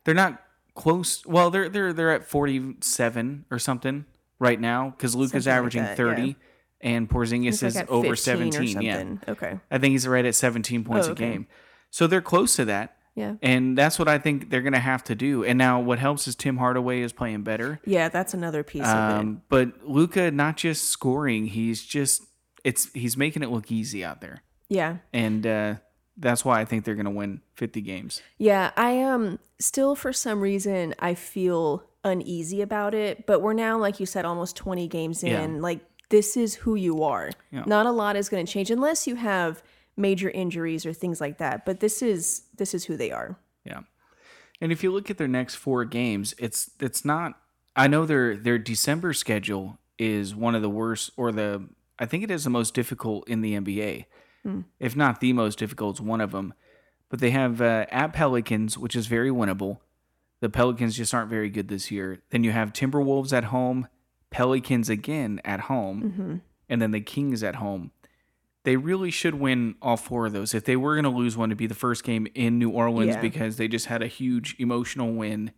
They're 0.05 0.15
not 0.15 0.43
close. 0.75 1.25
Well, 1.27 1.51
they're 1.51 1.69
they're 1.69 1.93
they're 1.93 2.11
at 2.11 2.25
47 2.29 3.45
or 3.51 3.59
something 3.59 4.05
right 4.39 4.61
now 4.61 4.91
because 4.91 5.15
Luka's 5.15 5.45
Something 5.45 5.51
like 5.51 5.57
averaging 5.59 5.83
that, 5.85 5.97
30 5.97 6.23
yeah. 6.23 6.33
And 6.81 7.09
Porzingis 7.09 7.63
like 7.63 7.75
is 7.75 7.83
over 7.89 8.17
17. 8.17 8.83
Yeah. 8.83 9.05
Okay. 9.29 9.59
I 9.71 9.79
think 9.79 9.93
he's 9.93 10.07
right 10.07 10.25
at 10.25 10.35
17 10.35 10.85
points 10.85 11.09
Oh, 11.09 11.13
a 11.13 11.15
game. 11.15 11.47
So 11.91 12.07
they're 12.07 12.21
close 12.21 12.57
to 12.57 12.67
that. 12.67 12.97
Yeah. 13.15 13.37
And 13.41 13.79
that's 13.79 13.99
what 13.99 14.09
I 14.09 14.19
think 14.19 14.51
they're 14.51 14.61
going 14.61 14.75
to 14.75 14.79
have 14.79 15.03
to 15.05 15.15
do. 15.15 15.43
And 15.43 15.57
now 15.57 15.81
what 15.81 15.99
helps 15.99 16.29
is 16.29 16.35
Tim 16.37 16.59
Hardaway 16.59 17.01
is 17.01 17.15
playing 17.15 17.43
better. 17.43 17.81
Yeah, 17.87 18.11
that's 18.11 18.35
another 18.35 18.63
piece 18.63 18.83
of 18.83 18.89
it. 18.89 19.19
Um, 19.21 19.43
but 19.49 19.89
Luka 19.89 20.31
not 20.31 20.59
just 20.59 20.91
scoring, 20.91 21.47
he's 21.47 21.83
just 21.83 22.23
it's 22.63 22.93
he's 22.93 23.17
making 23.17 23.43
it 23.43 23.51
look 23.51 23.73
easy 23.73 24.05
out 24.05 24.21
there. 24.21 24.43
Yeah. 24.69 24.99
And 25.15 25.47
uh, 25.47 25.75
that's 26.19 26.45
why 26.45 26.61
I 26.61 26.67
think 26.67 26.85
they're 26.85 26.95
going 26.95 27.07
to 27.07 27.11
win 27.11 27.41
50 27.55 27.81
games. 27.81 28.21
Yeah, 28.37 28.73
I 28.77 28.91
am 28.91 29.39
still 29.59 29.95
for 29.97 30.13
some 30.13 30.41
reason 30.41 30.95
I 30.99 31.15
feel 31.15 31.85
uneasy 32.05 32.61
about 32.61 32.93
it, 32.95 33.27
but 33.27 33.41
we're 33.41 33.55
now 33.55 33.79
like 33.79 33.99
you 33.99 34.05
said 34.05 34.27
almost 34.27 34.57
20 34.57 34.89
games 34.89 35.23
in. 35.23 35.55
Yeah. 35.55 35.61
Like 35.61 35.81
this 36.09 36.37
is 36.37 36.55
who 36.57 36.75
you 36.75 37.03
are. 37.03 37.31
Yeah. 37.51 37.65
Not 37.67 37.87
a 37.87 37.91
lot 37.91 38.17
is 38.17 38.29
going 38.29 38.45
to 38.45 38.53
change 38.53 38.71
unless 38.71 39.07
you 39.07 39.17
have 39.17 39.63
major 39.97 40.31
injuries 40.31 40.85
or 40.87 40.93
things 40.93 41.21
like 41.21 41.39
that, 41.39 41.65
but 41.65 41.81
this 41.81 42.03
is 42.03 42.43
this 42.57 42.75
is 42.75 42.85
who 42.85 42.97
they 42.97 43.11
are. 43.11 43.39
Yeah. 43.65 43.81
And 44.61 44.73
if 44.73 44.83
you 44.83 44.93
look 44.93 45.11
at 45.11 45.19
their 45.19 45.29
next 45.29 45.57
four 45.57 45.85
games, 45.85 46.35
it's 46.39 46.71
it's 46.81 47.05
not 47.05 47.39
I 47.75 47.89
know 47.89 48.07
their 48.07 48.37
their 48.37 48.59
December 48.59 49.13
schedule 49.13 49.79
is 49.99 50.35
one 50.35 50.55
of 50.55 50.63
the 50.63 50.71
worst 50.71 51.11
or 51.17 51.33
the 51.33 51.69
I 51.99 52.07
think 52.07 52.25
it 52.25 52.31
is 52.31 52.45
the 52.45 52.51
most 52.51 52.75
difficult 52.75 53.29
in 53.29 53.41
the 53.41 53.55
NBA. 53.55 54.07
If 54.79 54.95
not 54.95 55.21
the 55.21 55.33
most 55.33 55.59
difficult, 55.59 55.97
it's 55.97 56.01
one 56.01 56.21
of 56.21 56.31
them. 56.31 56.55
But 57.09 57.21
they 57.21 57.31
have 57.31 57.61
uh, 57.61 57.87
at 57.91 58.13
Pelicans, 58.13 58.77
which 58.79 58.95
is 58.95 59.07
very 59.07 59.31
winnable. 59.31 59.79
The 60.41 60.49
Pelicans 60.49 60.97
just 60.97 61.15
aren't 61.15 61.31
very 61.31 61.51
good 61.51 61.69
this 61.69 61.91
year. 61.91 62.21
Then 62.31 62.45
you 62.45 62.53
have 62.53 62.73
Timberwolves 62.73 63.33
at 63.33 63.45
home, 63.45 63.89
Pelicans 64.31 64.89
again 64.89 65.41
at 65.45 65.61
home, 65.61 66.03
mm-hmm. 66.03 66.37
and 66.69 66.83
then 66.83 66.91
the 66.91 67.01
Kings 67.01 67.43
at 67.43 67.57
home. 67.57 67.91
They 68.65 68.77
really 68.77 69.13
should 69.13 69.37
win 69.37 69.77
all 69.81 69.97
four 69.97 70.27
of 70.27 70.33
those. 70.33 70.53
If 70.53 70.65
they 70.65 70.75
were 70.75 70.95
going 70.95 71.05
to 71.05 71.17
lose 71.17 71.37
one, 71.37 71.51
to 71.51 71.55
be 71.57 71.69
the 71.69 71.75
first 71.75 72.03
game 72.03 72.27
in 72.35 72.59
New 72.59 72.71
Orleans 72.71 73.15
Yeah. 73.15 73.21
because 73.21 73.57
they 73.57 73.69
just 73.69 73.87
had 73.87 74.03
a 74.03 74.09
huge 74.09 74.57
emotional 74.59 75.13
win 75.13 75.53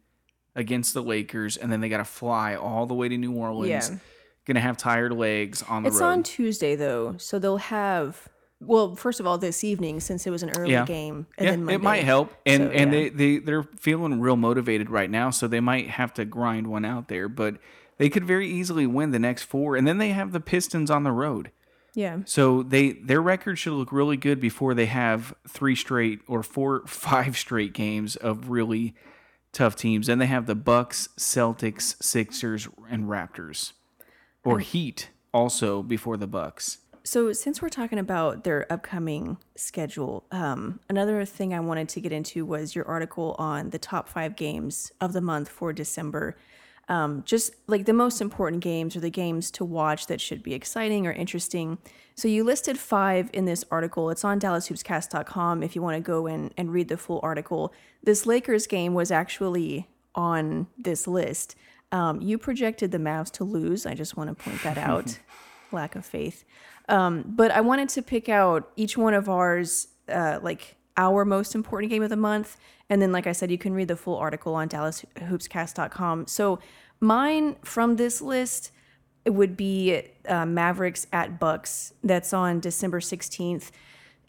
against 0.54 0.92
the 0.92 1.02
Lakers, 1.02 1.57
and 1.57 1.72
then 1.72 1.81
they 1.81 1.88
got 1.88 1.98
to 1.98 2.04
fly 2.04 2.54
all 2.54 2.85
the 2.85 2.94
way 2.94 3.09
to 3.09 3.16
New 3.16 3.33
Orleans. 3.33 3.90
Yeah. 3.90 3.96
Going 4.44 4.57
to 4.57 4.61
have 4.61 4.76
tired 4.76 5.12
legs 5.12 5.62
on 5.62 5.83
the 5.83 5.88
It's 5.88 6.00
road. 6.00 6.07
It's 6.09 6.16
on 6.16 6.22
Tuesday 6.22 6.74
though, 6.76 7.16
so 7.18 7.38
they'll 7.38 7.59
have 7.59 8.28
well, 8.61 8.96
first 8.96 9.20
of 9.20 9.26
all, 9.26 9.38
this 9.38 9.62
evening 9.62 10.00
since 10.00 10.26
it 10.26 10.31
was 10.31 10.42
an 10.42 10.50
early 10.50 10.72
Yeah. 10.72 10.85
game, 10.85 11.26
and 11.38 11.68
yeah, 11.68 11.74
it 11.74 11.81
might 11.81 12.04
help, 12.04 12.33
and 12.44 12.64
So, 12.64 12.70
and 12.70 12.92
yeah. 12.92 12.98
they 12.98 13.09
they 13.11 13.38
they're 13.38 13.62
feeling 13.62 14.20
real 14.20 14.37
motivated 14.37 14.90
right 14.90 15.11
now, 15.11 15.31
so 15.31 15.46
they 15.46 15.61
might 15.61 15.88
have 15.90 16.12
to 16.14 16.24
grind 16.24 16.66
one 16.66 16.85
out 16.85 17.09
there, 17.09 17.28
but 17.28 17.59
they 17.98 18.08
could 18.08 18.24
very 18.24 18.48
easily 18.48 18.87
win 18.87 19.11
the 19.11 19.18
next 19.18 19.44
four, 19.44 19.76
and 19.76 19.87
then 19.87 19.98
they 19.98 20.11
have 20.11 20.32
the 20.32 20.40
Pistons 20.40 20.90
on 20.90 21.04
the 21.04 21.12
road. 21.12 21.50
Yeah, 21.94 22.18
So 22.26 22.62
they 22.62 22.92
their 22.92 23.20
record 23.20 23.58
should 23.58 23.72
look 23.72 23.92
really 23.92 24.16
good 24.16 24.40
before 24.40 24.72
they 24.72 24.87
have 24.87 25.34
three 25.48 25.74
straight 25.74 26.20
or 26.28 26.42
four 26.42 26.82
five 26.87 27.37
straight 27.37 27.72
games 27.72 28.14
of 28.14 28.50
really 28.50 28.94
tough 29.52 29.74
teams. 29.74 30.08
And 30.08 30.20
they 30.20 30.26
have 30.26 30.46
the 30.46 30.54
Bucks, 30.54 31.08
Celtics, 31.18 32.00
Sixers, 32.02 32.68
and 32.88 33.04
Raptors. 33.04 33.72
Or 34.44 34.61
Heat 34.61 35.11
also 35.34 35.82
before 35.82 36.16
the 36.16 36.26
Bucks. 36.26 36.78
So, 37.04 37.32
since 37.32 37.62
we're 37.62 37.68
talking 37.68 37.98
about 37.98 38.44
their 38.44 38.70
upcoming 38.70 39.38
schedule, 39.56 40.24
um, 40.30 40.80
another 40.88 41.24
thing 41.24 41.54
I 41.54 41.61
wanted 41.61 41.88
to 41.90 42.00
get 42.00 42.12
into 42.12 42.44
was 42.44 42.74
your 42.74 42.87
article 42.87 43.34
on 43.38 43.70
the 43.70 43.78
top 43.78 44.08
five 44.08 44.37
games 44.37 44.92
of 45.00 45.12
the 45.12 45.20
month 45.20 45.48
for 45.48 45.72
December. 45.72 46.37
Um, 46.88 47.22
just 47.27 47.55
like 47.66 47.85
the 47.85 47.92
most 47.92 48.20
important 48.20 48.62
games 48.62 48.96
or 48.96 49.01
the 49.01 49.11
games 49.11 49.51
to 49.53 49.64
watch 49.64 50.07
that 50.07 50.20
should 50.20 50.42
be 50.42 50.55
exciting 50.55 51.07
or 51.07 51.12
interesting. 51.12 51.79
So, 52.14 52.29
you 52.29 52.44
listed 52.44 52.79
five 52.79 53.31
in 53.33 53.44
this 53.44 53.64
article. 53.70 54.11
It's 54.11 54.24
on 54.24 54.40
DallasHoopsCast.com 54.40 55.62
if 55.62 55.77
you 55.77 55.83
want 55.83 55.96
to 55.96 56.01
go 56.01 56.27
in 56.27 56.51
and 56.57 56.72
read 56.72 56.88
the 56.88 56.96
full 56.96 57.20
article. 57.22 57.72
This 58.03 58.27
Lakers 58.27 58.66
game 58.66 58.94
was 58.94 59.11
actually 59.11 59.87
on 60.14 60.66
this 60.79 61.07
list. 61.07 61.55
Um, 61.92 62.20
you 62.20 62.38
projected 62.38 62.90
the 62.90 62.98
Mavs 62.98 63.31
to 63.33 63.44
lose. 63.44 63.87
I 63.87 63.94
just 63.94 64.16
want 64.16 64.29
to 64.29 64.42
point 64.42 64.62
that 64.62 64.79
out. 64.79 65.18
Lack 65.72 65.94
of 65.94 66.05
faith. 66.05 66.44
Um, 66.88 67.24
but 67.27 67.51
I 67.51 67.61
wanted 67.61 67.90
to 67.90 68.03
pick 68.03 68.29
out 68.29 68.70
each 68.77 68.96
one 68.96 69.14
of 69.14 69.29
ours, 69.29 69.88
uh, 70.09 70.38
like 70.42 70.78
our 70.98 71.24
most 71.24 71.54
important 71.54 71.90
game 71.90 72.02
of 72.02 72.11
the 72.11 72.16
month. 72.16 72.58
And 72.90 73.00
then, 73.00 73.12
like 73.12 73.26
I 73.26 73.32
said, 73.32 73.50
you 73.50 73.56
can 73.56 73.72
read 73.72 73.88
the 73.88 73.96
full 73.96 74.16
article 74.16 74.54
on 74.54 74.68
DallasHoopsCast.com. 74.68 76.26
So 76.26 76.58
mine 77.00 77.56
from 77.62 77.96
this 77.96 78.20
list 78.20 78.72
would 79.26 79.56
be 79.56 80.02
uh, 80.28 80.44
Mavericks 80.44 81.06
at 81.12 81.38
Bucks. 81.38 81.94
That's 82.02 82.32
on 82.32 82.61
December 82.61 83.00
16th. 83.00 83.70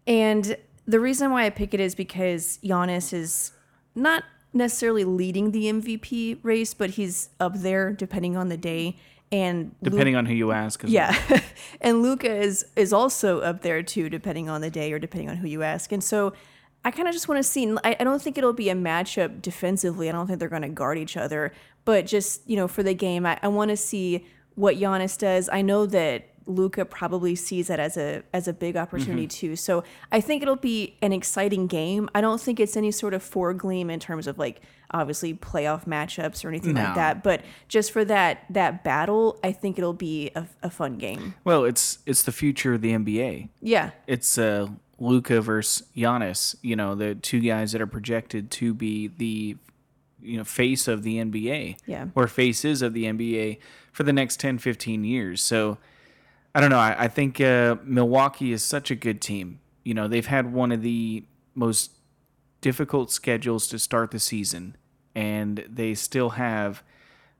And 0.07 0.55
the 0.85 0.99
reason 0.99 1.31
why 1.31 1.45
I 1.45 1.49
pick 1.49 1.73
it 1.73 1.79
is 1.79 1.95
because 1.95 2.59
Giannis 2.63 3.13
is 3.13 3.51
not 3.95 4.23
necessarily 4.53 5.03
leading 5.03 5.51
the 5.51 5.65
MVP 5.65 6.39
race, 6.43 6.73
but 6.73 6.91
he's 6.91 7.29
up 7.39 7.53
there 7.55 7.93
depending 7.93 8.35
on 8.35 8.49
the 8.49 8.57
day. 8.57 8.97
And 9.31 9.75
Depending 9.83 10.15
on 10.15 10.25
who 10.25 10.33
you 10.33 10.51
ask. 10.51 10.83
yeah, 10.87 11.15
and 11.81 12.01
Luka 12.01 12.33
is 12.33 12.65
is 12.75 12.91
also 12.91 13.41
up 13.41 13.61
there 13.61 13.83
too, 13.83 14.09
depending 14.09 14.49
on 14.49 14.61
the 14.61 14.71
day 14.71 14.91
or 14.91 14.97
depending 14.97 15.29
on 15.29 15.37
who 15.37 15.47
you 15.47 15.61
ask. 15.61 15.91
And 15.91 16.03
so, 16.03 16.33
I 16.85 16.91
kind 16.91 17.07
of 17.07 17.13
just 17.13 17.27
want 17.27 17.39
to 17.39 17.43
see. 17.43 17.69
I, 17.83 17.97
I 17.99 18.03
don't 18.03 18.21
think 18.21 18.37
it'll 18.37 18.53
be 18.53 18.69
a 18.69 18.75
matchup 18.75 19.41
defensively. 19.41 20.07
I 20.09 20.11
don't 20.11 20.27
think 20.27 20.39
they're 20.39 20.47
going 20.49 20.61
to 20.61 20.69
guard 20.69 20.97
each 20.97 21.17
other. 21.17 21.51
But 21.85 22.05
just 22.05 22.47
you 22.49 22.55
know, 22.55 22.67
for 22.67 22.83
the 22.83 22.93
game, 22.93 23.25
I, 23.25 23.39
I 23.41 23.47
want 23.49 23.69
to 23.69 23.77
see 23.77 24.25
what 24.55 24.75
Giannis 24.77 25.17
does. 25.17 25.49
I 25.51 25.61
know 25.61 25.85
that 25.87 26.27
Luka 26.45 26.83
probably 26.83 27.35
sees 27.35 27.67
that 27.67 27.79
as 27.79 27.95
a 27.97 28.23
as 28.33 28.47
a 28.47 28.53
big 28.53 28.75
opportunity 28.77 29.27
Mm-hmm. 29.27 29.47
too. 29.47 29.55
So 29.55 29.83
I 30.11 30.19
think 30.21 30.41
it'll 30.41 30.55
be 30.55 30.97
an 31.01 31.13
exciting 31.13 31.67
game. 31.67 32.09
I 32.15 32.21
don't 32.21 32.41
think 32.41 32.59
it's 32.59 32.75
any 32.77 32.91
sort 32.91 33.13
of 33.13 33.23
foregleam 33.23 33.91
in 33.91 33.99
terms 33.99 34.25
of 34.25 34.37
like 34.39 34.61
obviously 34.91 35.33
playoff 35.35 35.85
matchups 35.85 36.43
or 36.43 36.47
anything 36.49 36.73
No. 36.73 36.83
like 36.85 36.95
that. 36.95 37.23
But 37.23 37.43
just 37.67 37.91
for 37.91 38.03
that 38.05 38.45
that 38.49 38.83
battle, 38.83 39.37
I 39.43 39.51
think 39.51 39.77
it'll 39.77 39.93
be 39.93 40.31
a, 40.35 40.47
a 40.63 40.69
fun 40.71 40.97
game. 40.97 41.35
Well, 41.43 41.65
it's 41.65 41.99
it's 42.07 42.23
the 42.23 42.31
future 42.31 42.73
of 42.73 42.81
the 42.81 42.93
NBA. 42.93 43.49
Yeah, 43.61 43.91
It's 44.07 44.37
uh, 44.37 44.69
Luka 44.99 45.41
versus 45.41 45.87
Giannis. 45.95 46.55
You 46.61 46.75
know, 46.75 46.95
the 46.95 47.15
two 47.15 47.39
guys 47.39 47.71
that 47.71 47.81
are 47.81 47.87
projected 47.87 48.51
to 48.51 48.73
be 48.73 49.07
the 49.07 49.57
you 50.21 50.37
know 50.37 50.43
face 50.43 50.87
of 50.87 51.03
the 51.03 51.17
NBA. 51.17 51.77
Yeah. 51.85 52.07
Or 52.15 52.27
faces 52.27 52.81
of 52.81 52.93
the 52.93 53.05
NBA 53.05 53.59
for 53.91 54.03
the 54.03 54.13
next 54.13 54.39
10, 54.39 54.59
15 54.59 55.03
years. 55.03 55.41
So 55.41 55.77
I 56.53 56.61
don't 56.61 56.69
know. 56.69 56.79
I, 56.79 57.03
I 57.03 57.07
think 57.07 57.39
uh, 57.39 57.75
Milwaukee 57.83 58.51
is 58.51 58.63
such 58.63 58.91
a 58.91 58.95
good 58.95 59.21
team. 59.21 59.59
You 59.83 59.93
know, 59.93 60.07
they've 60.07 60.25
had 60.25 60.51
one 60.51 60.71
of 60.71 60.81
the 60.81 61.23
most 61.55 61.91
difficult 62.61 63.11
schedules 63.11 63.67
to 63.67 63.79
start 63.79 64.11
the 64.11 64.19
season, 64.19 64.75
and 65.15 65.65
they 65.69 65.93
still 65.93 66.31
have. 66.31 66.83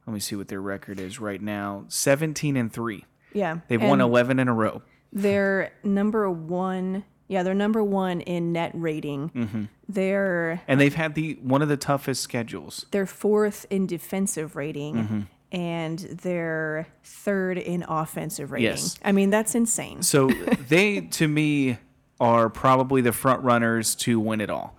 Let 0.05 0.13
me 0.13 0.19
see 0.19 0.35
what 0.35 0.47
their 0.47 0.61
record 0.61 0.99
is 0.99 1.19
right 1.19 1.41
now: 1.41 1.85
seventeen 1.87 2.55
and 2.55 2.71
three. 2.71 3.05
yeah. 3.33 3.59
They've 3.67 3.81
won 3.81 4.01
eleven 4.01 4.39
in 4.39 4.47
a 4.47 4.53
row. 4.53 4.81
They're 5.11 5.73
number 5.83 6.29
one. 6.29 7.03
Yeah, 7.29 7.43
they're 7.43 7.53
number 7.53 7.81
one 7.83 8.19
in 8.21 8.51
net 8.51 8.71
rating. 8.73 9.29
Mm-hmm. 9.29 9.63
They're 9.87 10.61
and 10.67 10.81
they've 10.81 10.93
had 10.95 11.15
the 11.15 11.37
one 11.41 11.61
of 11.61 11.69
the 11.69 11.77
toughest 11.77 12.21
schedules. 12.21 12.85
they're 12.91 13.05
fourth 13.05 13.65
in 13.69 13.85
defensive 13.87 14.55
rating. 14.57 14.95
Mm-hmm. 14.95 15.19
And 15.51 15.97
they're 15.99 16.87
third 17.03 17.57
in 17.57 17.83
offensive 17.87 18.51
rating. 18.51 18.65
Yes. 18.67 18.99
I 19.03 19.11
mean, 19.13 19.31
that's 19.31 19.55
insane. 19.55 20.03
So 20.03 20.27
they, 20.67 21.01
to 21.01 21.27
me, 21.27 21.77
are 22.19 22.49
probably 22.49 23.01
the 23.01 23.11
front 23.13 23.41
runners 23.43 23.95
to 23.95 24.19
win 24.19 24.41
it 24.41 24.49
all. 24.51 24.75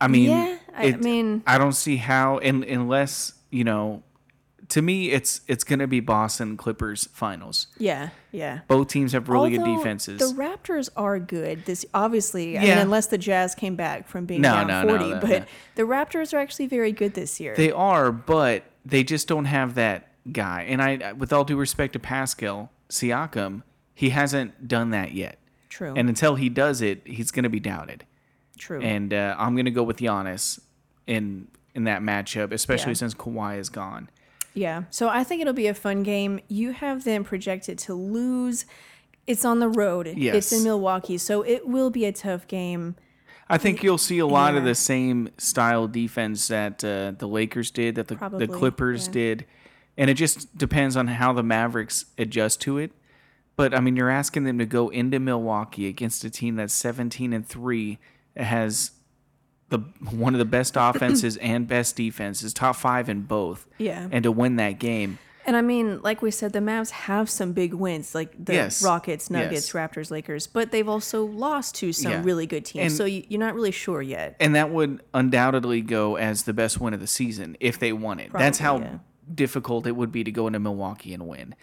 I 0.00 0.08
mean, 0.08 0.30
yeah, 0.30 0.58
I 0.76 0.84
it- 0.86 1.00
mean, 1.02 1.42
I 1.46 1.58
don't 1.58 1.72
see 1.72 1.96
how, 1.96 2.38
and 2.38 2.62
unless 2.64 3.32
you 3.50 3.64
know, 3.64 4.02
to 4.70 4.82
me, 4.82 5.10
it's 5.10 5.40
it's 5.46 5.64
going 5.64 5.78
to 5.80 5.86
be 5.86 6.00
Boston 6.00 6.56
Clippers 6.56 7.06
finals. 7.12 7.66
Yeah, 7.78 8.10
yeah. 8.32 8.60
Both 8.68 8.88
teams 8.88 9.12
have 9.12 9.28
really 9.28 9.50
good 9.50 9.64
defenses. 9.64 10.18
The 10.20 10.34
Raptors 10.40 10.88
are 10.96 11.18
good. 11.18 11.64
This 11.66 11.84
obviously, 11.92 12.56
I 12.56 12.60
mean, 12.60 12.68
Yeah. 12.70 12.80
unless 12.80 13.06
the 13.08 13.18
Jazz 13.18 13.54
came 13.54 13.76
back 13.76 14.08
from 14.08 14.24
being 14.26 14.40
No, 14.40 14.52
down 14.54 14.66
no, 14.68 14.82
forty, 14.88 15.10
no, 15.10 15.20
but 15.20 15.48
the 15.74 15.82
Raptors 15.82 16.32
are 16.32 16.38
actually 16.38 16.66
very 16.66 16.92
good 16.92 17.14
this 17.14 17.38
year. 17.40 17.54
They 17.56 17.70
are, 17.72 18.10
but 18.12 18.64
they 18.84 19.04
just 19.04 19.28
don't 19.28 19.44
have 19.46 19.74
that 19.74 20.08
guy. 20.32 20.62
And 20.68 20.80
I, 20.80 21.12
with 21.12 21.32
all 21.32 21.44
due 21.44 21.56
respect 21.56 21.92
to 21.94 21.98
Pascal 21.98 22.70
Siakam, 22.88 23.62
he 23.94 24.10
hasn't 24.10 24.66
done 24.68 24.90
that 24.90 25.12
yet. 25.12 25.38
True. 25.68 25.92
And 25.96 26.08
until 26.08 26.36
he 26.36 26.48
does 26.48 26.80
it, 26.80 27.02
he's 27.04 27.30
going 27.30 27.42
to 27.42 27.48
be 27.50 27.60
doubted. 27.60 28.04
True. 28.58 28.80
And 28.80 29.12
uh, 29.12 29.34
I'm 29.38 29.54
going 29.56 29.64
to 29.64 29.70
go 29.70 29.82
with 29.82 29.98
Giannis 29.98 30.60
in 31.06 31.48
in 31.74 31.84
that 31.84 32.00
matchup, 32.02 32.52
especially 32.52 32.92
Yeah. 32.92 32.94
since 32.98 33.14
Kawhi 33.14 33.58
is 33.58 33.68
gone. 33.68 34.08
Yeah. 34.54 34.84
So 34.90 35.08
I 35.08 35.24
think 35.24 35.42
it'll 35.42 35.52
be 35.52 35.66
a 35.66 35.74
fun 35.74 36.02
game. 36.02 36.40
You 36.48 36.72
have 36.72 37.04
them 37.04 37.24
projected 37.24 37.78
to 37.80 37.94
lose. 37.94 38.64
It's 39.26 39.44
on 39.44 39.58
the 39.58 39.68
road. 39.68 40.12
Yes. 40.16 40.36
It's 40.36 40.52
in 40.52 40.64
Milwaukee, 40.64 41.18
so 41.18 41.42
it 41.42 41.66
will 41.66 41.90
be 41.90 42.04
a 42.04 42.12
tough 42.12 42.46
game. 42.46 42.96
I 43.48 43.58
think 43.58 43.82
you'll 43.82 43.98
see 43.98 44.18
a 44.18 44.26
lot 44.26 44.54
of 44.54 44.64
the 44.64 44.74
same 44.74 45.28
style 45.36 45.86
defense 45.86 46.48
that 46.48 46.82
uh, 46.82 47.12
the 47.16 47.28
Lakers 47.28 47.70
did, 47.70 47.96
that 47.96 48.08
the, 48.08 48.16
Probably, 48.16 48.46
the 48.46 48.52
Clippers 48.52 49.06
yeah. 49.08 49.12
did, 49.12 49.46
and 49.98 50.08
it 50.08 50.14
just 50.14 50.56
depends 50.56 50.96
on 50.96 51.08
how 51.08 51.32
the 51.32 51.42
Mavericks 51.42 52.06
adjust 52.16 52.60
to 52.62 52.78
it. 52.78 52.92
But 53.56 53.74
I 53.74 53.80
mean, 53.80 53.96
you're 53.96 54.10
asking 54.10 54.44
them 54.44 54.58
to 54.58 54.66
go 54.66 54.88
into 54.88 55.20
Milwaukee 55.20 55.88
against 55.88 56.24
a 56.24 56.30
team 56.30 56.56
that's 56.56 56.74
17 56.74 57.32
and 57.32 57.46
three, 57.46 57.98
has 58.36 58.92
the 59.76 60.16
one 60.16 60.34
of 60.34 60.38
the 60.38 60.44
best 60.44 60.74
offenses 60.76 61.36
and 61.38 61.66
best 61.66 61.96
defenses, 61.96 62.54
top 62.54 62.76
five 62.76 63.08
in 63.08 63.22
both, 63.22 63.66
Yeah. 63.78 64.08
and 64.10 64.22
to 64.24 64.30
win 64.32 64.56
that 64.56 64.78
game. 64.78 65.18
And 65.46 65.56
I 65.56 65.60
mean, 65.60 66.00
like 66.00 66.22
we 66.22 66.30
said, 66.30 66.54
the 66.54 66.60
Mavs 66.60 66.90
have 66.90 67.28
some 67.28 67.52
big 67.52 67.74
wins, 67.74 68.14
like 68.14 68.32
the 68.42 68.54
Yes. 68.54 68.82
Rockets, 68.82 69.28
Nuggets, 69.30 69.52
Yes. 69.52 69.72
Raptors, 69.72 70.10
Lakers, 70.10 70.46
but 70.46 70.70
they've 70.70 70.88
also 70.88 71.24
lost 71.26 71.74
to 71.76 71.92
some 71.92 72.12
Yeah. 72.12 72.22
really 72.24 72.46
good 72.46 72.64
teams. 72.64 72.82
And- 72.84 72.92
so 72.92 73.04
you, 73.04 73.24
you're 73.28 73.40
not 73.40 73.54
really 73.54 73.70
sure 73.70 74.00
yet. 74.00 74.36
And 74.40 74.54
that 74.54 74.70
would 74.70 75.02
undoubtedly 75.12 75.82
go 75.82 76.16
as 76.16 76.44
the 76.44 76.54
best 76.54 76.80
win 76.80 76.94
of 76.94 77.00
the 77.00 77.06
season 77.06 77.58
if 77.60 77.78
they 77.78 77.92
won 77.92 78.20
it. 78.20 78.32
That's 78.32 78.58
how 78.58 78.78
yeah. 78.78 78.98
difficult 79.34 79.86
it 79.86 79.96
would 79.96 80.10
be 80.12 80.24
to 80.24 80.32
go 80.32 80.46
into 80.46 80.60
Milwaukee 80.60 81.12
and 81.12 81.28
win. 81.28 81.54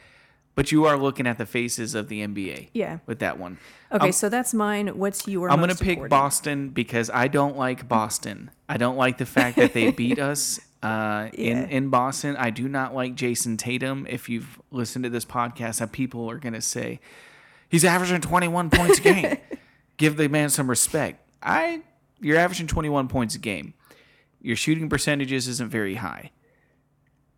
But 0.54 0.72
you 0.72 0.86
are 0.86 0.98
looking 0.98 1.28
at 1.28 1.38
the 1.38 1.46
faces 1.46 1.96
of 1.96 2.10
the 2.10 2.22
NBA 2.22 2.70
Yeah. 2.74 3.00
with 3.06 3.20
that 3.20 3.40
one. 3.40 3.58
Okay, 3.92 4.12
so 4.12 4.28
that's 4.28 4.54
mine. 4.54 4.88
What's 4.98 5.26
your? 5.28 5.50
I'm 5.50 5.60
gonna 5.62 5.76
pick 5.76 5.90
important? 5.98 6.10
Boston 6.10 6.70
because 6.70 7.10
I 7.10 7.28
don't 7.30 7.58
like 7.58 7.88
Boston. 7.88 8.52
I 8.68 8.76
don't 8.78 8.98
like 8.98 9.18
the 9.18 9.26
fact 9.26 9.56
that 9.58 9.74
they 9.74 9.92
beat 9.92 10.20
us 10.32 10.60
uh, 10.84 11.30
Yeah. 11.34 11.64
in, 11.64 11.70
in 11.70 11.90
Boston. 11.90 12.36
I 12.38 12.50
do 12.50 12.68
not 12.68 12.94
like 12.94 13.16
Jayson 13.16 13.56
Tatum. 13.58 14.06
If 14.10 14.28
you've 14.28 14.60
listened 14.72 15.04
to 15.04 15.10
this 15.10 15.24
podcast, 15.26 15.80
that 15.80 15.92
people 15.94 16.30
are 16.30 16.38
going 16.38 16.54
to 16.54 16.62
say, 16.62 17.00
he's 17.70 17.86
averaging 17.86 18.20
21 18.22 18.70
points 18.72 19.00
a 19.00 19.02
game. 19.02 19.38
Give 19.98 20.18
the 20.18 20.28
man 20.28 20.50
some 20.50 20.70
respect. 20.70 21.26
I, 21.44 21.82
You're 22.20 22.38
averaging 22.38 22.68
21 22.68 23.08
points 23.08 23.36
a 23.36 23.40
game. 23.40 23.74
Your 24.42 24.56
shooting 24.56 24.90
percentages 24.90 25.48
isn't 25.48 25.70
very 25.70 25.96
high. 25.96 26.32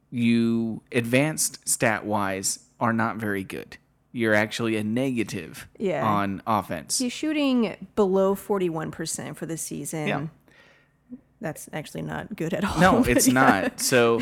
You, 0.10 0.82
advanced 0.91 1.67
stat 1.67 2.06
wise, 2.06 2.60
are 2.84 2.93
not 2.93 3.15
very 3.17 3.43
good. 3.43 3.78
You're 4.12 4.36
actually 4.36 4.76
a 4.76 4.84
negative 4.84 5.67
Yeah. 5.80 6.06
on 6.06 6.43
offense. 6.46 7.00
He's 7.00 7.12
shooting 7.13 7.88
below 7.96 8.36
41% 8.36 9.36
for 9.36 9.48
the 9.48 9.58
season. 9.58 10.08
Yeah. 10.08 10.28
That's 11.41 11.67
actually 11.74 12.04
not 12.04 12.36
good 12.36 12.54
at 12.54 12.63
all. 12.63 12.80
No, 12.80 13.04
it's 13.08 13.28
yeah. 13.28 13.34
not. 13.34 13.80
So, 13.82 14.22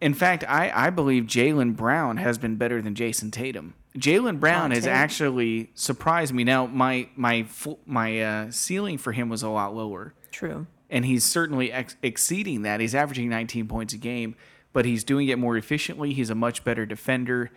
in 0.00 0.14
fact, 0.14 0.44
I, 0.48 0.70
I 0.86 0.90
believe 0.90 1.24
Jaylen 1.24 1.76
Brown 1.76 2.16
has 2.18 2.38
been 2.38 2.56
better 2.56 2.80
than 2.80 2.94
Jayson 2.94 3.30
Tatum. 3.30 3.74
Jaylen 3.98 4.40
Brown 4.40 4.70
has 4.70 4.86
actually 4.86 5.70
surprised 5.74 6.32
me. 6.32 6.44
Now, 6.44 6.64
my 6.66 7.08
my 7.14 7.44
my 7.84 8.22
uh, 8.22 8.50
ceiling 8.50 8.96
for 8.96 9.12
him 9.12 9.28
was 9.28 9.42
a 9.42 9.50
lot 9.50 9.74
lower, 9.74 10.14
True. 10.30 10.66
and 10.88 11.04
he's 11.04 11.24
certainly 11.24 11.70
ex- 11.70 11.96
exceeding 12.02 12.62
that. 12.62 12.80
He's 12.80 12.94
averaging 12.94 13.28
19 13.28 13.68
points 13.68 13.92
a 13.92 13.98
game, 13.98 14.34
but 14.72 14.86
he's 14.86 15.04
doing 15.04 15.28
it 15.28 15.38
more 15.38 15.58
efficiently. 15.58 16.14
He's 16.14 16.30
a 16.30 16.34
much 16.34 16.64
better 16.64 16.86
defender. 16.86 17.50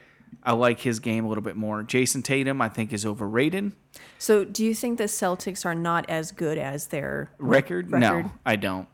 I 0.43 0.53
like 0.53 0.79
his 0.79 0.99
game 0.99 1.25
a 1.25 1.27
little 1.27 1.43
bit 1.43 1.55
more. 1.55 1.81
Jayson 1.83 2.21
Tatum, 2.23 2.61
I 2.61 2.69
think, 2.69 2.93
is 2.93 3.05
overrated. 3.05 3.71
So, 4.19 4.45
do 4.45 4.63
you 4.63 4.75
think 4.75 4.97
the 4.99 5.05
Celtics 5.05 5.65
are 5.65 5.73
not 5.75 6.07
as 6.09 6.31
good 6.31 6.57
as 6.59 6.87
their 6.87 7.31
Record? 7.39 7.91
Record. 7.91 8.25
No, 8.25 8.31
I 8.45 8.55
don't. 8.55 8.87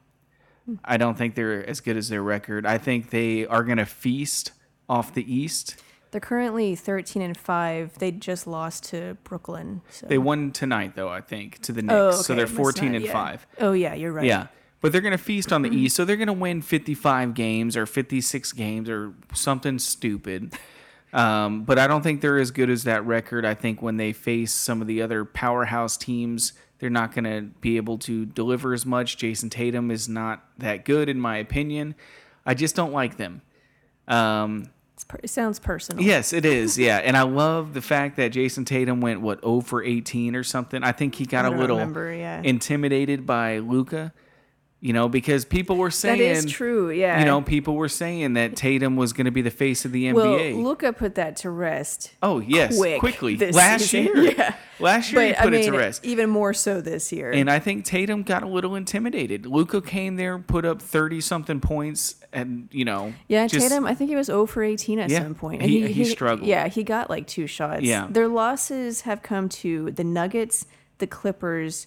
I 0.86 0.96
don't 0.98 1.18
think 1.18 1.36
they're 1.36 1.68
as 1.68 1.82
good 1.82 1.98
as 1.98 2.08
their 2.08 2.22
record. 2.24 2.66
I 2.66 2.78
think 2.78 3.10
they 3.10 3.46
are 3.48 3.64
going 3.64 3.80
to 3.80 3.86
feast 3.86 4.52
off 4.88 5.14
the 5.14 5.34
East. 5.34 5.76
They're 6.12 6.22
currently 6.22 6.76
13 6.76 7.22
and 7.22 7.36
5. 7.36 7.98
They 7.98 8.12
just 8.12 8.46
lost 8.48 8.84
to 8.86 9.18
Brooklyn. 9.24 9.82
So. 9.90 10.06
They 10.08 10.18
won 10.20 10.52
tonight, 10.52 10.96
though, 10.96 11.10
I 11.10 11.20
think, 11.22 11.60
to 11.64 11.72
the 11.74 11.82
Knicks. 11.82 11.94
oh, 11.94 12.12
So 12.12 12.36
they're 12.36 12.48
14 12.48 12.92
not- 12.92 12.96
and 12.98 13.06
yeah. 13.06 13.12
5. 13.12 13.48
Oh, 13.60 13.72
yeah, 13.74 13.94
you're 13.96 14.12
right. 14.12 14.26
Yeah. 14.26 14.48
But 14.82 14.92
they're 14.92 15.02
going 15.02 15.12
to 15.14 15.18
feast 15.18 15.52
on 15.52 15.62
the 15.64 15.70
East. 15.70 15.96
So 15.96 16.06
they're 16.06 16.16
going 16.18 16.28
to 16.28 16.34
win 16.34 16.62
55 16.62 17.34
games 17.34 17.76
or 17.76 17.86
56 17.86 18.52
games 18.54 18.90
or 18.90 19.14
something 19.34 19.78
stupid. 19.80 20.54
Um, 21.14 21.64
but 21.64 21.78
I 21.78 21.88
don't 21.88 22.02
think 22.02 22.22
they're 22.22 22.40
as 22.40 22.52
good 22.52 22.70
as 22.70 22.84
that 22.84 23.06
record. 23.06 23.46
I 23.46 23.54
think 23.54 23.82
when 23.82 23.98
they 23.98 24.14
face 24.14 24.54
some 24.54 24.82
of 24.82 24.88
the 24.88 25.02
other 25.02 25.26
powerhouse 25.26 25.98
teams, 25.98 26.54
they're 26.80 26.90
not 26.90 27.14
going 27.14 27.26
to 27.26 27.42
be 27.60 27.78
able 27.78 27.98
to 28.00 28.26
deliver 28.26 28.74
as 28.74 28.86
much. 28.86 29.18
Jayson 29.18 29.50
Tatum 29.50 29.92
is 29.92 30.08
not 30.08 30.44
that 30.58 30.86
good, 30.86 31.10
in 31.10 31.20
my 31.20 31.38
opinion. 31.38 31.96
I 32.46 32.54
just 32.54 32.76
don't 32.76 32.94
like 32.94 33.18
them. 33.18 33.42
Um, 34.08 34.70
it 35.22 35.30
sounds 35.30 35.60
personal. 35.60 36.04
Yes, 36.04 36.34
it 36.34 36.46
is. 36.46 36.78
Yeah, 36.82 36.98
and 36.98 37.16
I 37.18 37.24
love 37.24 37.74
the 37.74 37.82
fact 37.82 38.16
that 38.18 38.32
Jayson 38.32 38.66
Tatum 38.66 39.02
went 39.02 39.22
what 39.22 39.42
0 39.42 39.62
for 39.62 39.84
18 39.84 40.36
or 40.36 40.44
something. 40.44 40.84
I 40.84 40.92
think 40.92 41.16
he 41.16 41.26
got 41.26 41.46
a 41.46 41.50
little 41.50 41.78
remember, 41.78 42.14
yeah. 42.14 42.42
intimidated 42.44 43.26
by 43.26 43.60
Luka. 43.60 44.14
You 44.84 44.94
know, 44.94 45.08
because 45.08 45.46
people 45.46 45.78
were 45.78 45.92
saying 45.92 46.18
That 46.18 46.26
is 46.26 46.46
true, 46.48 46.90
yeah. 46.90 47.20
You 47.20 47.26
know, 47.26 47.40
people 47.44 47.76
were 47.76 47.88
saying 47.88 48.34
that 48.34 48.56
Tatum 48.56 48.96
was 48.96 49.14
going 49.14 49.26
to 49.26 49.32
be 49.32 49.44
the 49.44 49.52
face 49.52 49.86
of 49.86 49.92
the 49.92 50.12
well, 50.12 50.26
NBA. 50.26 50.64
Luka 50.64 50.92
put 50.92 51.14
that 51.16 51.36
to 51.38 51.52
rest. 51.52 52.12
oh 52.24 52.40
yes, 52.40 52.76
quick 52.78 53.00
quickly 53.00 53.38
last 53.38 53.86
season. 53.90 54.24
year. 54.24 54.34
Yeah. 54.38 54.56
Last 54.80 55.12
year 55.14 55.28
he 55.28 55.34
put 55.34 55.42
I 55.44 55.50
mean, 55.52 55.62
it 55.62 55.66
to 55.66 55.78
rest. 55.78 56.04
even 56.04 56.32
more 56.32 56.56
so 56.56 56.82
this 56.82 57.12
year. 57.12 57.30
And 57.32 57.52
I 57.52 57.60
think 57.60 57.86
Tatum 57.86 58.24
got 58.24 58.42
a 58.42 58.48
little 58.48 58.74
intimidated. 58.76 59.46
Luka 59.46 59.80
came 59.84 60.16
there, 60.16 60.40
put 60.40 60.66
up 60.66 60.82
thirty 60.82 61.22
something 61.22 61.60
points, 61.60 62.16
and 62.34 62.68
you 62.72 62.84
know, 62.84 63.14
yeah, 63.28 63.46
just- 63.46 63.70
Tatum, 63.70 63.86
I 63.86 63.94
think 63.94 64.10
he 64.10 64.16
was 64.16 64.26
0 64.26 64.48
for 64.48 64.64
18 64.64 64.98
at 64.98 65.12
Yeah, 65.12 65.22
some 65.22 65.36
point. 65.36 65.62
he- 65.62 65.92
he 65.94 66.06
struggled. 66.06 66.48
Yeah, 66.48 66.68
he 66.68 66.82
got 66.84 67.08
like 67.12 67.28
two 67.28 67.46
shots. 67.46 67.84
Yeah. 67.84 68.08
Their 68.10 68.28
losses 68.28 69.02
have 69.02 69.22
come 69.22 69.48
to 69.50 69.92
the 69.92 70.04
Nuggets, 70.04 70.66
the 70.98 71.06
Clippers, 71.06 71.86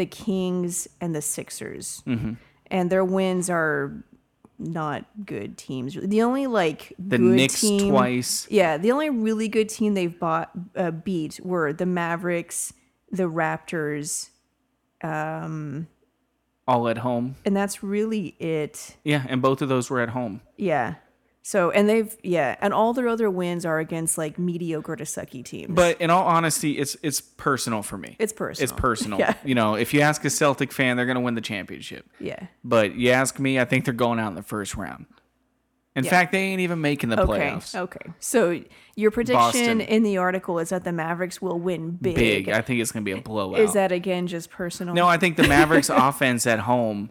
the 0.00 0.06
Kings, 0.06 0.88
and 0.98 1.14
the 1.14 1.20
Sixers. 1.20 2.02
Mm-hmm. 2.06 2.32
And 2.68 2.88
their 2.90 3.04
wins 3.04 3.50
are 3.50 4.02
not 4.58 5.04
good 5.26 5.58
teams. 5.58 5.94
The 5.94 6.22
only 6.22 6.46
like 6.46 6.94
the 6.98 7.18
good 7.18 7.36
Knicks 7.36 7.60
team, 7.60 7.90
twice. 7.90 8.46
Yeah, 8.50 8.78
the 8.78 8.92
only 8.92 9.10
really 9.10 9.48
good 9.48 9.68
team 9.68 9.92
they've 9.92 10.18
bought 10.18 10.50
uh, 10.74 10.90
beat 10.90 11.38
were 11.42 11.74
the 11.74 11.84
Mavericks, 11.84 12.72
the 13.10 13.24
Raptors, 13.24 14.30
all 15.02 16.88
at 16.88 16.98
home. 16.98 17.36
and 17.44 17.54
that's 17.54 17.82
really 17.82 18.28
it. 18.38 18.96
Yeah, 19.04 19.26
and 19.28 19.42
both 19.42 19.60
of 19.60 19.68
those 19.68 19.90
were 19.90 20.00
at 20.00 20.08
home. 20.10 20.40
Yeah. 20.56 20.94
So 21.42 21.70
and 21.70 21.88
they've 21.88 22.14
yeah, 22.22 22.56
and 22.60 22.74
all 22.74 22.92
their 22.92 23.08
other 23.08 23.30
wins 23.30 23.64
are 23.64 23.78
against 23.78 24.18
like 24.18 24.38
mediocre 24.38 24.94
to 24.94 25.04
sucky 25.04 25.42
teams. 25.44 25.74
But 25.74 26.00
in 26.00 26.10
all 26.10 26.26
honesty, 26.26 26.78
it's 26.78 26.96
it's 27.02 27.20
personal 27.20 27.82
for 27.82 27.96
me. 27.96 28.16
it's 28.18 28.32
personal. 28.32 28.64
It's 28.64 28.72
personal. 28.78 29.18
Yeah. 29.20 29.34
You 29.44 29.54
know, 29.54 29.74
if 29.74 29.94
you 29.94 30.02
ask 30.02 30.24
a 30.24 30.30
Celtic 30.30 30.70
fan, 30.70 30.96
they're 30.96 31.06
going 31.06 31.14
to 31.16 31.20
win 31.22 31.34
the 31.34 31.40
championship. 31.40 32.06
Yeah. 32.20 32.46
But 32.62 32.94
you 32.94 33.10
ask 33.10 33.38
me, 33.38 33.58
I 33.58 33.64
think 33.64 33.86
they're 33.86 33.94
going 33.94 34.20
out 34.20 34.28
in 34.28 34.34
the 34.34 34.42
first 34.42 34.76
round. 34.76 35.06
In 35.96 36.04
Yeah. 36.04 36.10
fact, 36.10 36.32
they 36.32 36.38
ain't 36.38 36.60
even 36.60 36.80
making 36.80 37.08
the 37.10 37.20
Okay. 37.20 37.32
playoffs. 37.50 37.74
Okay. 37.74 38.12
So 38.20 38.60
your 38.94 39.10
prediction 39.10 39.38
Boston. 39.38 39.80
in 39.80 40.02
the 40.04 40.18
article 40.18 40.58
is 40.58 40.68
that 40.68 40.84
the 40.84 40.92
Mavericks 40.92 41.42
will 41.42 41.58
win 41.58 41.98
big. 42.00 42.14
Big. 42.14 42.48
I 42.48 42.60
think 42.60 42.80
it's 42.80 42.92
going 42.92 43.04
to 43.04 43.12
be 43.12 43.18
a 43.18 43.22
blowout. 43.22 43.58
Is 43.60 43.72
that 43.72 43.90
again 43.92 44.26
just 44.28 44.50
personal? 44.50 44.94
no, 44.94 45.06
I 45.08 45.16
think 45.16 45.36
the 45.36 45.48
Mavericks 45.48 45.88
offense 45.92 46.46
at 46.46 46.60
home 46.60 47.10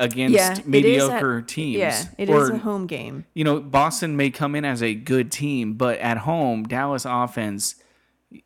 against 0.00 0.34
yeah, 0.34 0.50
it 0.50 0.52
is 0.52 0.58
at- 0.58 0.66
mediocre 0.66 1.42
teams. 1.42 1.76
Yeah, 1.76 2.04
it 2.18 2.28
is 2.28 2.50
or, 2.50 2.54
a 2.54 2.58
home 2.58 2.86
game. 2.86 3.26
you 3.34 3.44
know, 3.44 3.60
Boston 3.60 4.16
may 4.16 4.30
come 4.30 4.54
in 4.56 4.64
as 4.64 4.82
a 4.82 4.94
good 4.94 5.30
team, 5.30 5.74
but 5.74 5.98
at 6.00 6.18
home, 6.18 6.64
Dallas 6.64 7.04
offense, 7.04 7.76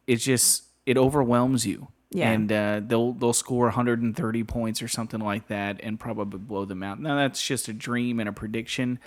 it's 0.07 0.25
just 0.25 0.65
it 0.85 0.99
overwhelms 0.99 1.67
you. 1.67 1.89
Yeah. 2.11 2.31
And 2.31 2.53
uh, 2.53 2.81
they'll 2.87 3.13
they'll 3.13 3.33
score 3.33 3.65
130 3.65 4.45
points 4.45 4.83
or 4.83 4.89
something 4.89 5.21
like 5.21 5.49
that, 5.49 5.81
and 5.83 5.99
probably 5.99 6.39
blow 6.39 6.65
them 6.65 6.83
out. 6.83 7.01
Now 7.01 7.17
that's 7.17 7.45
just 7.45 7.69
a 7.69 7.73
dream 7.73 8.21
and 8.21 8.29
a 8.29 8.33
prediction. 8.33 9.01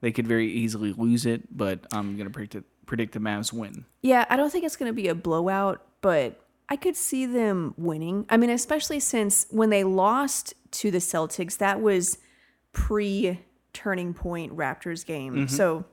They 0.00 0.12
could 0.12 0.26
very 0.26 0.50
easily 0.50 0.92
lose 0.92 1.26
it, 1.26 1.56
but 1.56 1.80
I'm 1.92 2.16
gonna 2.16 2.30
predict 2.30 2.54
it, 2.56 2.64
predict 2.86 3.12
the 3.12 3.20
Mavs 3.20 3.52
win. 3.52 3.84
Yeah, 4.02 4.24
I 4.28 4.36
don't 4.36 4.50
think 4.50 4.64
it's 4.64 4.76
going 4.76 4.88
to 4.90 4.94
be 4.94 5.06
a 5.06 5.14
blowout, 5.14 5.84
but 6.00 6.40
I 6.68 6.76
could 6.76 6.96
see 6.96 7.26
them 7.26 7.74
winning. 7.76 8.26
I 8.28 8.36
mean, 8.36 8.50
especially 8.50 8.98
since 9.00 9.46
when 9.50 9.70
they 9.70 9.84
lost 9.84 10.54
to 10.72 10.90
the 10.90 10.98
Celtics, 10.98 11.58
that 11.58 11.80
was 11.80 12.18
pre 12.72 13.40
turning 13.72 14.14
point 14.14 14.56
Raptors 14.56 15.04
game. 15.06 15.34
Mm-hmm. 15.34 15.46
So 15.54 15.84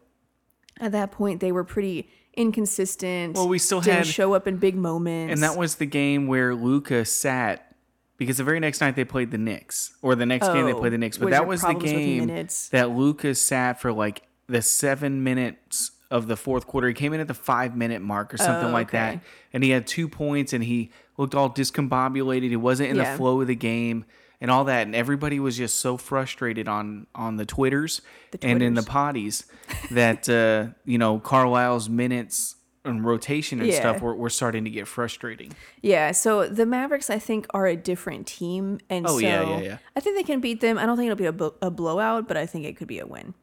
at 0.79 0.91
that 0.93 1.11
point 1.11 1.39
they 1.41 1.51
were 1.51 1.63
pretty 1.63 2.09
inconsistent. 2.35 3.35
Well, 3.35 3.47
we 3.47 3.59
still 3.59 3.81
didn't 3.81 3.97
had- 3.99 4.07
show 4.07 4.33
up 4.33 4.47
in 4.47 4.57
big 4.57 4.75
moments. 4.75 5.33
And 5.33 5.43
that 5.43 5.57
was 5.57 5.75
the 5.75 5.85
game 5.85 6.27
where 6.27 6.55
Luka 6.55 7.05
sat 7.05 7.75
because 8.17 8.37
the 8.37 8.43
very 8.43 8.59
next 8.59 8.79
night 8.81 8.95
they 8.95 9.03
played 9.03 9.31
the 9.31 9.37
Knicks, 9.37 9.93
or 10.01 10.15
the 10.15 10.25
next 10.25 10.47
game 10.47 10.65
they 10.65 10.73
Oh, 10.73 10.79
played 10.79 10.93
the 10.93 10.97
Knicks. 10.97 11.17
But 11.17 11.31
that 11.31 11.47
was 11.47 11.61
the 11.61 11.73
game 11.73 12.27
that 12.71 12.89
Luka 12.91 13.35
sat 13.35 13.81
for 13.81 13.91
like 13.91 14.23
the 14.47 14.61
seven 14.61 15.23
minutes 15.23 15.91
of 16.11 16.27
the 16.27 16.37
fourth 16.37 16.65
quarter. 16.67 16.87
He 16.87 16.93
came 16.93 17.11
in 17.13 17.19
at 17.19 17.27
the 17.27 17.33
five 17.33 17.75
minute 17.75 18.01
mark 18.01 18.33
or 18.33 18.37
something 18.37 18.69
Oh, 18.69 18.73
like 18.73 18.91
that, 18.91 19.19
and 19.51 19.63
he 19.63 19.71
had 19.71 19.85
two 19.85 20.07
points, 20.07 20.53
and 20.53 20.63
he 20.63 20.91
looked 21.17 21.35
all 21.35 21.49
discombobulated. 21.49 22.43
He 22.49 22.55
wasn't 22.55 22.89
in 22.91 22.95
Yeah. 22.97 23.11
the 23.11 23.17
flow 23.17 23.41
of 23.41 23.47
the 23.47 23.55
game. 23.55 24.05
And 24.41 24.51
all 24.51 24.65
that, 24.65 24.85
and 24.85 24.95
everybody 24.95 25.39
was 25.39 25.57
just 25.57 25.79
so 25.79 25.97
frustrated 25.97 26.67
on 26.67 27.07
on 27.15 27.37
the 27.37 27.45
twitters, 27.45 28.01
and 28.41 28.61
in 28.61 28.73
the 28.73 28.81
potties 28.81 29.45
that 29.91 30.27
uh, 30.29 30.73
you 30.83 30.97
know 30.97 31.19
Carlisle's 31.19 31.89
minutes 31.89 32.55
and 32.83 33.03
rotation 33.03 33.59
and 33.61 33.69
Yeah. 33.69 33.79
stuff 33.79 34.01
were, 34.01 34.15
were 34.15 34.29
starting 34.29 34.63
to 34.65 34.69
get 34.69 34.87
frustrating. 34.87 35.53
Yeah, 35.81 36.11
so 36.11 36.47
the 36.47 36.67
Mavericks, 36.67 37.09
I 37.09 37.17
think, 37.17 37.47
are 37.51 37.65
a 37.65 37.75
different 37.75 38.27
team, 38.27 38.79
and 38.91 39.07
Oh, 39.07 39.13
so 39.17 39.25
yeah, 39.25 39.41
yeah, 39.49 39.59
yeah. 39.61 39.77
I 39.95 39.99
think 40.01 40.17
they 40.17 40.23
can 40.23 40.39
beat 40.39 40.61
them. 40.61 40.77
I 40.77 40.85
don't 40.85 40.95
think 40.95 41.07
it'll 41.07 41.17
be 41.17 41.25
a, 41.25 41.31
blo- 41.31 41.55
a 41.63 41.71
blowout, 41.71 42.27
but 42.27 42.37
I 42.37 42.45
think 42.45 42.65
it 42.65 42.77
could 42.77 42.87
be 42.87 42.99
a 42.99 43.07
win. 43.07 43.33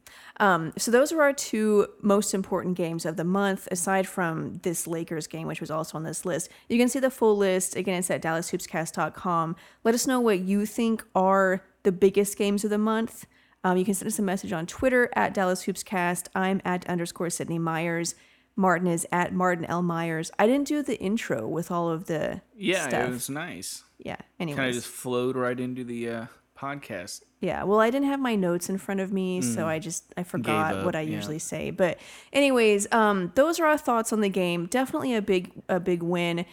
Um, 0.42 0.72
so 0.76 0.90
those 0.90 1.12
are 1.12 1.22
our 1.22 1.32
two 1.32 1.86
most 2.00 2.34
important 2.34 2.76
games 2.76 3.06
of 3.06 3.16
the 3.16 3.22
month, 3.24 3.68
aside 3.70 4.08
from 4.08 4.54
this 4.64 4.88
Lakers 4.88 5.28
game, 5.28 5.46
which 5.46 5.60
was 5.60 5.70
also 5.70 5.96
on 5.96 6.02
this 6.02 6.24
list. 6.26 6.48
You 6.68 6.78
can 6.78 6.88
see 6.88 6.98
the 6.98 7.10
full 7.10 7.36
list 7.36 7.76
again. 7.76 8.00
It's 8.00 8.10
at 8.10 8.20
DallasHoopsCast.com. 8.22 9.56
Let 9.84 9.94
us 9.94 10.06
know 10.06 10.20
what 10.20 10.40
you 10.40 10.66
think 10.66 11.04
are 11.14 11.62
the 11.84 11.92
biggest 11.92 12.36
games 12.36 12.64
of 12.64 12.70
the 12.70 12.78
month. 12.78 13.26
Um, 13.64 13.76
you 13.76 13.84
can 13.84 13.94
send 13.94 14.08
us 14.08 14.18
a 14.18 14.22
message 14.22 14.52
on 14.52 14.66
Twitter 14.66 15.08
at 15.14 15.32
DallasHoopsCast. 15.32 16.26
I'm 16.34 16.60
at 16.64 16.88
underscore 16.88 17.30
Sydney 17.30 17.60
Myers. 17.60 18.16
Martin 18.56 18.88
is 18.88 19.06
at 19.12 19.32
Martin 19.32 19.64
L. 19.66 19.80
Myers. 19.82 20.30
I 20.38 20.46
didn't 20.48 20.66
do 20.66 20.82
the 20.82 20.98
intro 21.00 21.46
with 21.46 21.70
all 21.70 21.88
of 21.88 22.06
the 22.06 22.42
Yeah, 22.56 22.88
stuff. 22.88 23.08
it 23.08 23.10
was 23.12 23.30
nice. 23.30 23.84
yeah. 23.98 24.16
Kind 24.16 24.26
Anyways. 24.40 24.76
of 24.76 24.82
just 24.82 24.92
flowed 24.94 25.36
right 25.36 25.58
into 25.58 25.84
the 25.84 26.10
uh, 26.10 26.26
podcast. 26.62 27.22
Yeah. 27.40 27.64
Well, 27.64 27.80
I 27.80 27.90
didn't 27.90 28.06
have 28.08 28.20
my 28.20 28.36
notes 28.36 28.68
in 28.68 28.78
front 28.78 29.00
of 29.00 29.12
me, 29.12 29.42
so 29.42 29.66
I 29.66 29.78
just 29.78 30.04
I 30.16 30.22
forgot 30.22 30.74
Mm. 30.74 30.78
up, 30.78 30.84
what 30.84 30.94
I 30.96 31.00
yeah. 31.00 31.16
usually 31.16 31.38
say. 31.40 31.70
But 31.70 31.98
anyways, 32.32 32.90
um, 32.92 33.32
those 33.34 33.58
are 33.60 33.66
our 33.66 33.76
thoughts 33.78 34.12
on 34.12 34.20
the 34.20 34.28
game. 34.28 34.66
Definitely 34.66 35.14
a 35.14 35.22
big 35.22 35.50
a 35.68 35.80
big 35.80 36.02
win. 36.02 36.46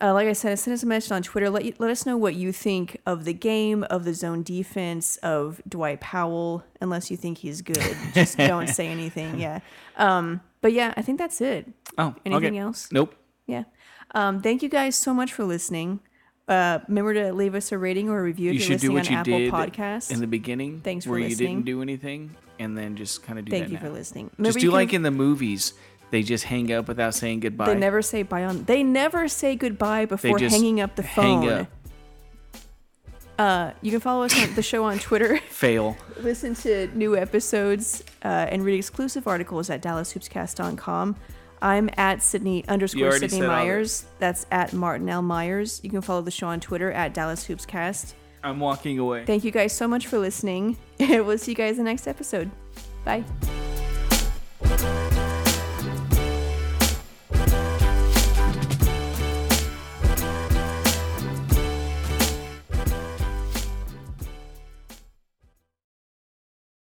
Uh, 0.00 0.12
like 0.12 0.28
I 0.28 0.34
said, 0.34 0.58
send 0.58 0.74
us 0.74 0.82
a 0.82 0.86
message 0.86 1.10
on 1.10 1.22
Twitter. 1.22 1.48
Let 1.48 1.64
you, 1.64 1.72
let 1.78 1.90
us 1.90 2.04
know 2.04 2.18
what 2.18 2.34
you 2.34 2.52
think 2.52 3.00
of 3.06 3.24
the 3.24 3.32
game, 3.32 3.82
of 3.84 4.04
the 4.04 4.12
zone 4.12 4.42
defense, 4.42 5.16
of 5.18 5.60
Dwight 5.66 6.00
Powell. 6.00 6.64
Unless 6.82 7.10
you 7.10 7.16
think 7.16 7.38
he's 7.38 7.62
good, 7.62 7.96
just 8.14 8.36
don't 8.36 8.68
say 8.68 8.88
anything. 8.88 9.40
Yeah. 9.40 9.60
Um, 9.96 10.42
but 10.60 10.72
yeah, 10.74 10.92
I 10.98 11.02
think 11.02 11.18
that's 11.18 11.40
it. 11.40 11.66
Oh, 11.96 12.14
Anything 12.26 12.46
okay. 12.48 12.58
else? 12.58 12.88
Nope. 12.92 13.14
Yeah. 13.46 13.64
Um, 14.14 14.42
thank 14.42 14.62
you 14.62 14.68
guys 14.68 14.96
so 14.96 15.14
much 15.14 15.32
for 15.32 15.44
listening. 15.44 16.00
Uh, 16.48 16.78
remember 16.86 17.12
to 17.14 17.32
leave 17.32 17.54
us 17.56 17.72
a 17.72 17.78
rating 17.78 18.08
or 18.08 18.20
a 18.20 18.22
review 18.22 18.50
if 18.50 18.54
You 18.54 18.60
you're 18.60 18.66
should 18.78 18.80
do 18.80 18.92
listening 18.92 19.16
what 19.18 19.28
on 19.28 19.28
you 19.28 19.34
Apple 19.50 19.60
did 19.62 19.72
Podcasts. 19.72 20.12
in 20.12 20.20
the 20.20 20.26
beginning. 20.28 20.80
Thanks 20.80 21.04
for 21.04 21.10
where 21.12 21.18
you 21.18 21.28
listening. 21.30 21.56
didn't 21.56 21.66
do 21.66 21.82
anything, 21.82 22.36
and 22.60 22.78
then 22.78 22.94
just 22.96 23.22
kind 23.24 23.38
of 23.38 23.44
do 23.46 23.50
Thank 23.50 23.64
that 23.64 23.70
you 23.70 23.76
now. 23.78 23.82
for 23.82 23.90
listening. 23.90 24.30
Remember 24.38 24.52
Just 24.54 24.62
you 24.62 24.68
do 24.68 24.72
can- 24.72 24.74
like 24.74 24.92
in 24.92 25.02
the 25.02 25.10
movies. 25.10 25.72
They 26.12 26.22
just 26.22 26.44
hang 26.44 26.70
up 26.72 26.86
without 26.86 27.14
saying 27.16 27.40
goodbye. 27.40 27.66
They 27.66 27.74
never 27.74 28.00
say 28.00 28.22
bye 28.22 28.44
on. 28.44 28.62
They 28.62 28.84
never 28.84 29.26
say 29.26 29.56
goodbye 29.56 30.04
before 30.06 30.38
just 30.38 30.54
hanging 30.54 30.80
up 30.80 30.94
the 30.94 31.02
phone. 31.02 31.42
hang 31.42 31.50
up. 31.50 31.66
Uh, 33.38 33.72
you 33.82 33.90
can 33.90 34.00
follow 34.00 34.24
us 34.24 34.40
on 34.40 34.54
the 34.54 34.62
show 34.62 34.84
on 34.84 34.98
Twitter. 35.00 35.38
Fail. 35.50 35.96
Listen 36.20 36.54
to 36.54 36.86
new 36.96 37.16
episodes 37.16 38.02
uh, 38.24 38.28
and 38.28 38.64
read 38.64 38.76
exclusive 38.78 39.26
articles 39.26 39.68
at 39.68 39.82
DallasHoopsCast.com. 39.82 41.16
I'm 41.62 41.90
at 41.96 42.22
Sydney 42.22 42.64
underscore 42.68 43.12
Sydney. 43.12 43.40
Myers. 43.40 44.04
That's 44.18 44.46
at 44.50 44.72
Martin 44.72 45.08
L. 45.08 45.22
Myers. 45.22 45.80
You 45.82 45.90
can 45.90 46.00
follow 46.00 46.22
the 46.22 46.30
show 46.30 46.48
on 46.48 46.60
Twitter 46.60 46.92
at 46.92 47.14
Dallas 47.14 47.46
Hoopscast. 47.46 48.14
I'm 48.42 48.60
walking 48.60 48.98
away. 48.98 49.24
Thank 49.24 49.44
you 49.44 49.50
guys 49.50 49.72
so 49.72 49.88
much 49.88 50.06
for 50.06 50.18
listening. 50.18 50.76
we'll 51.00 51.38
see 51.38 51.52
you 51.52 51.56
guys 51.56 51.78
in 51.78 51.84
the 51.84 51.90
next 51.90 52.06
episode. 52.06 52.50
Bye. 53.04 53.24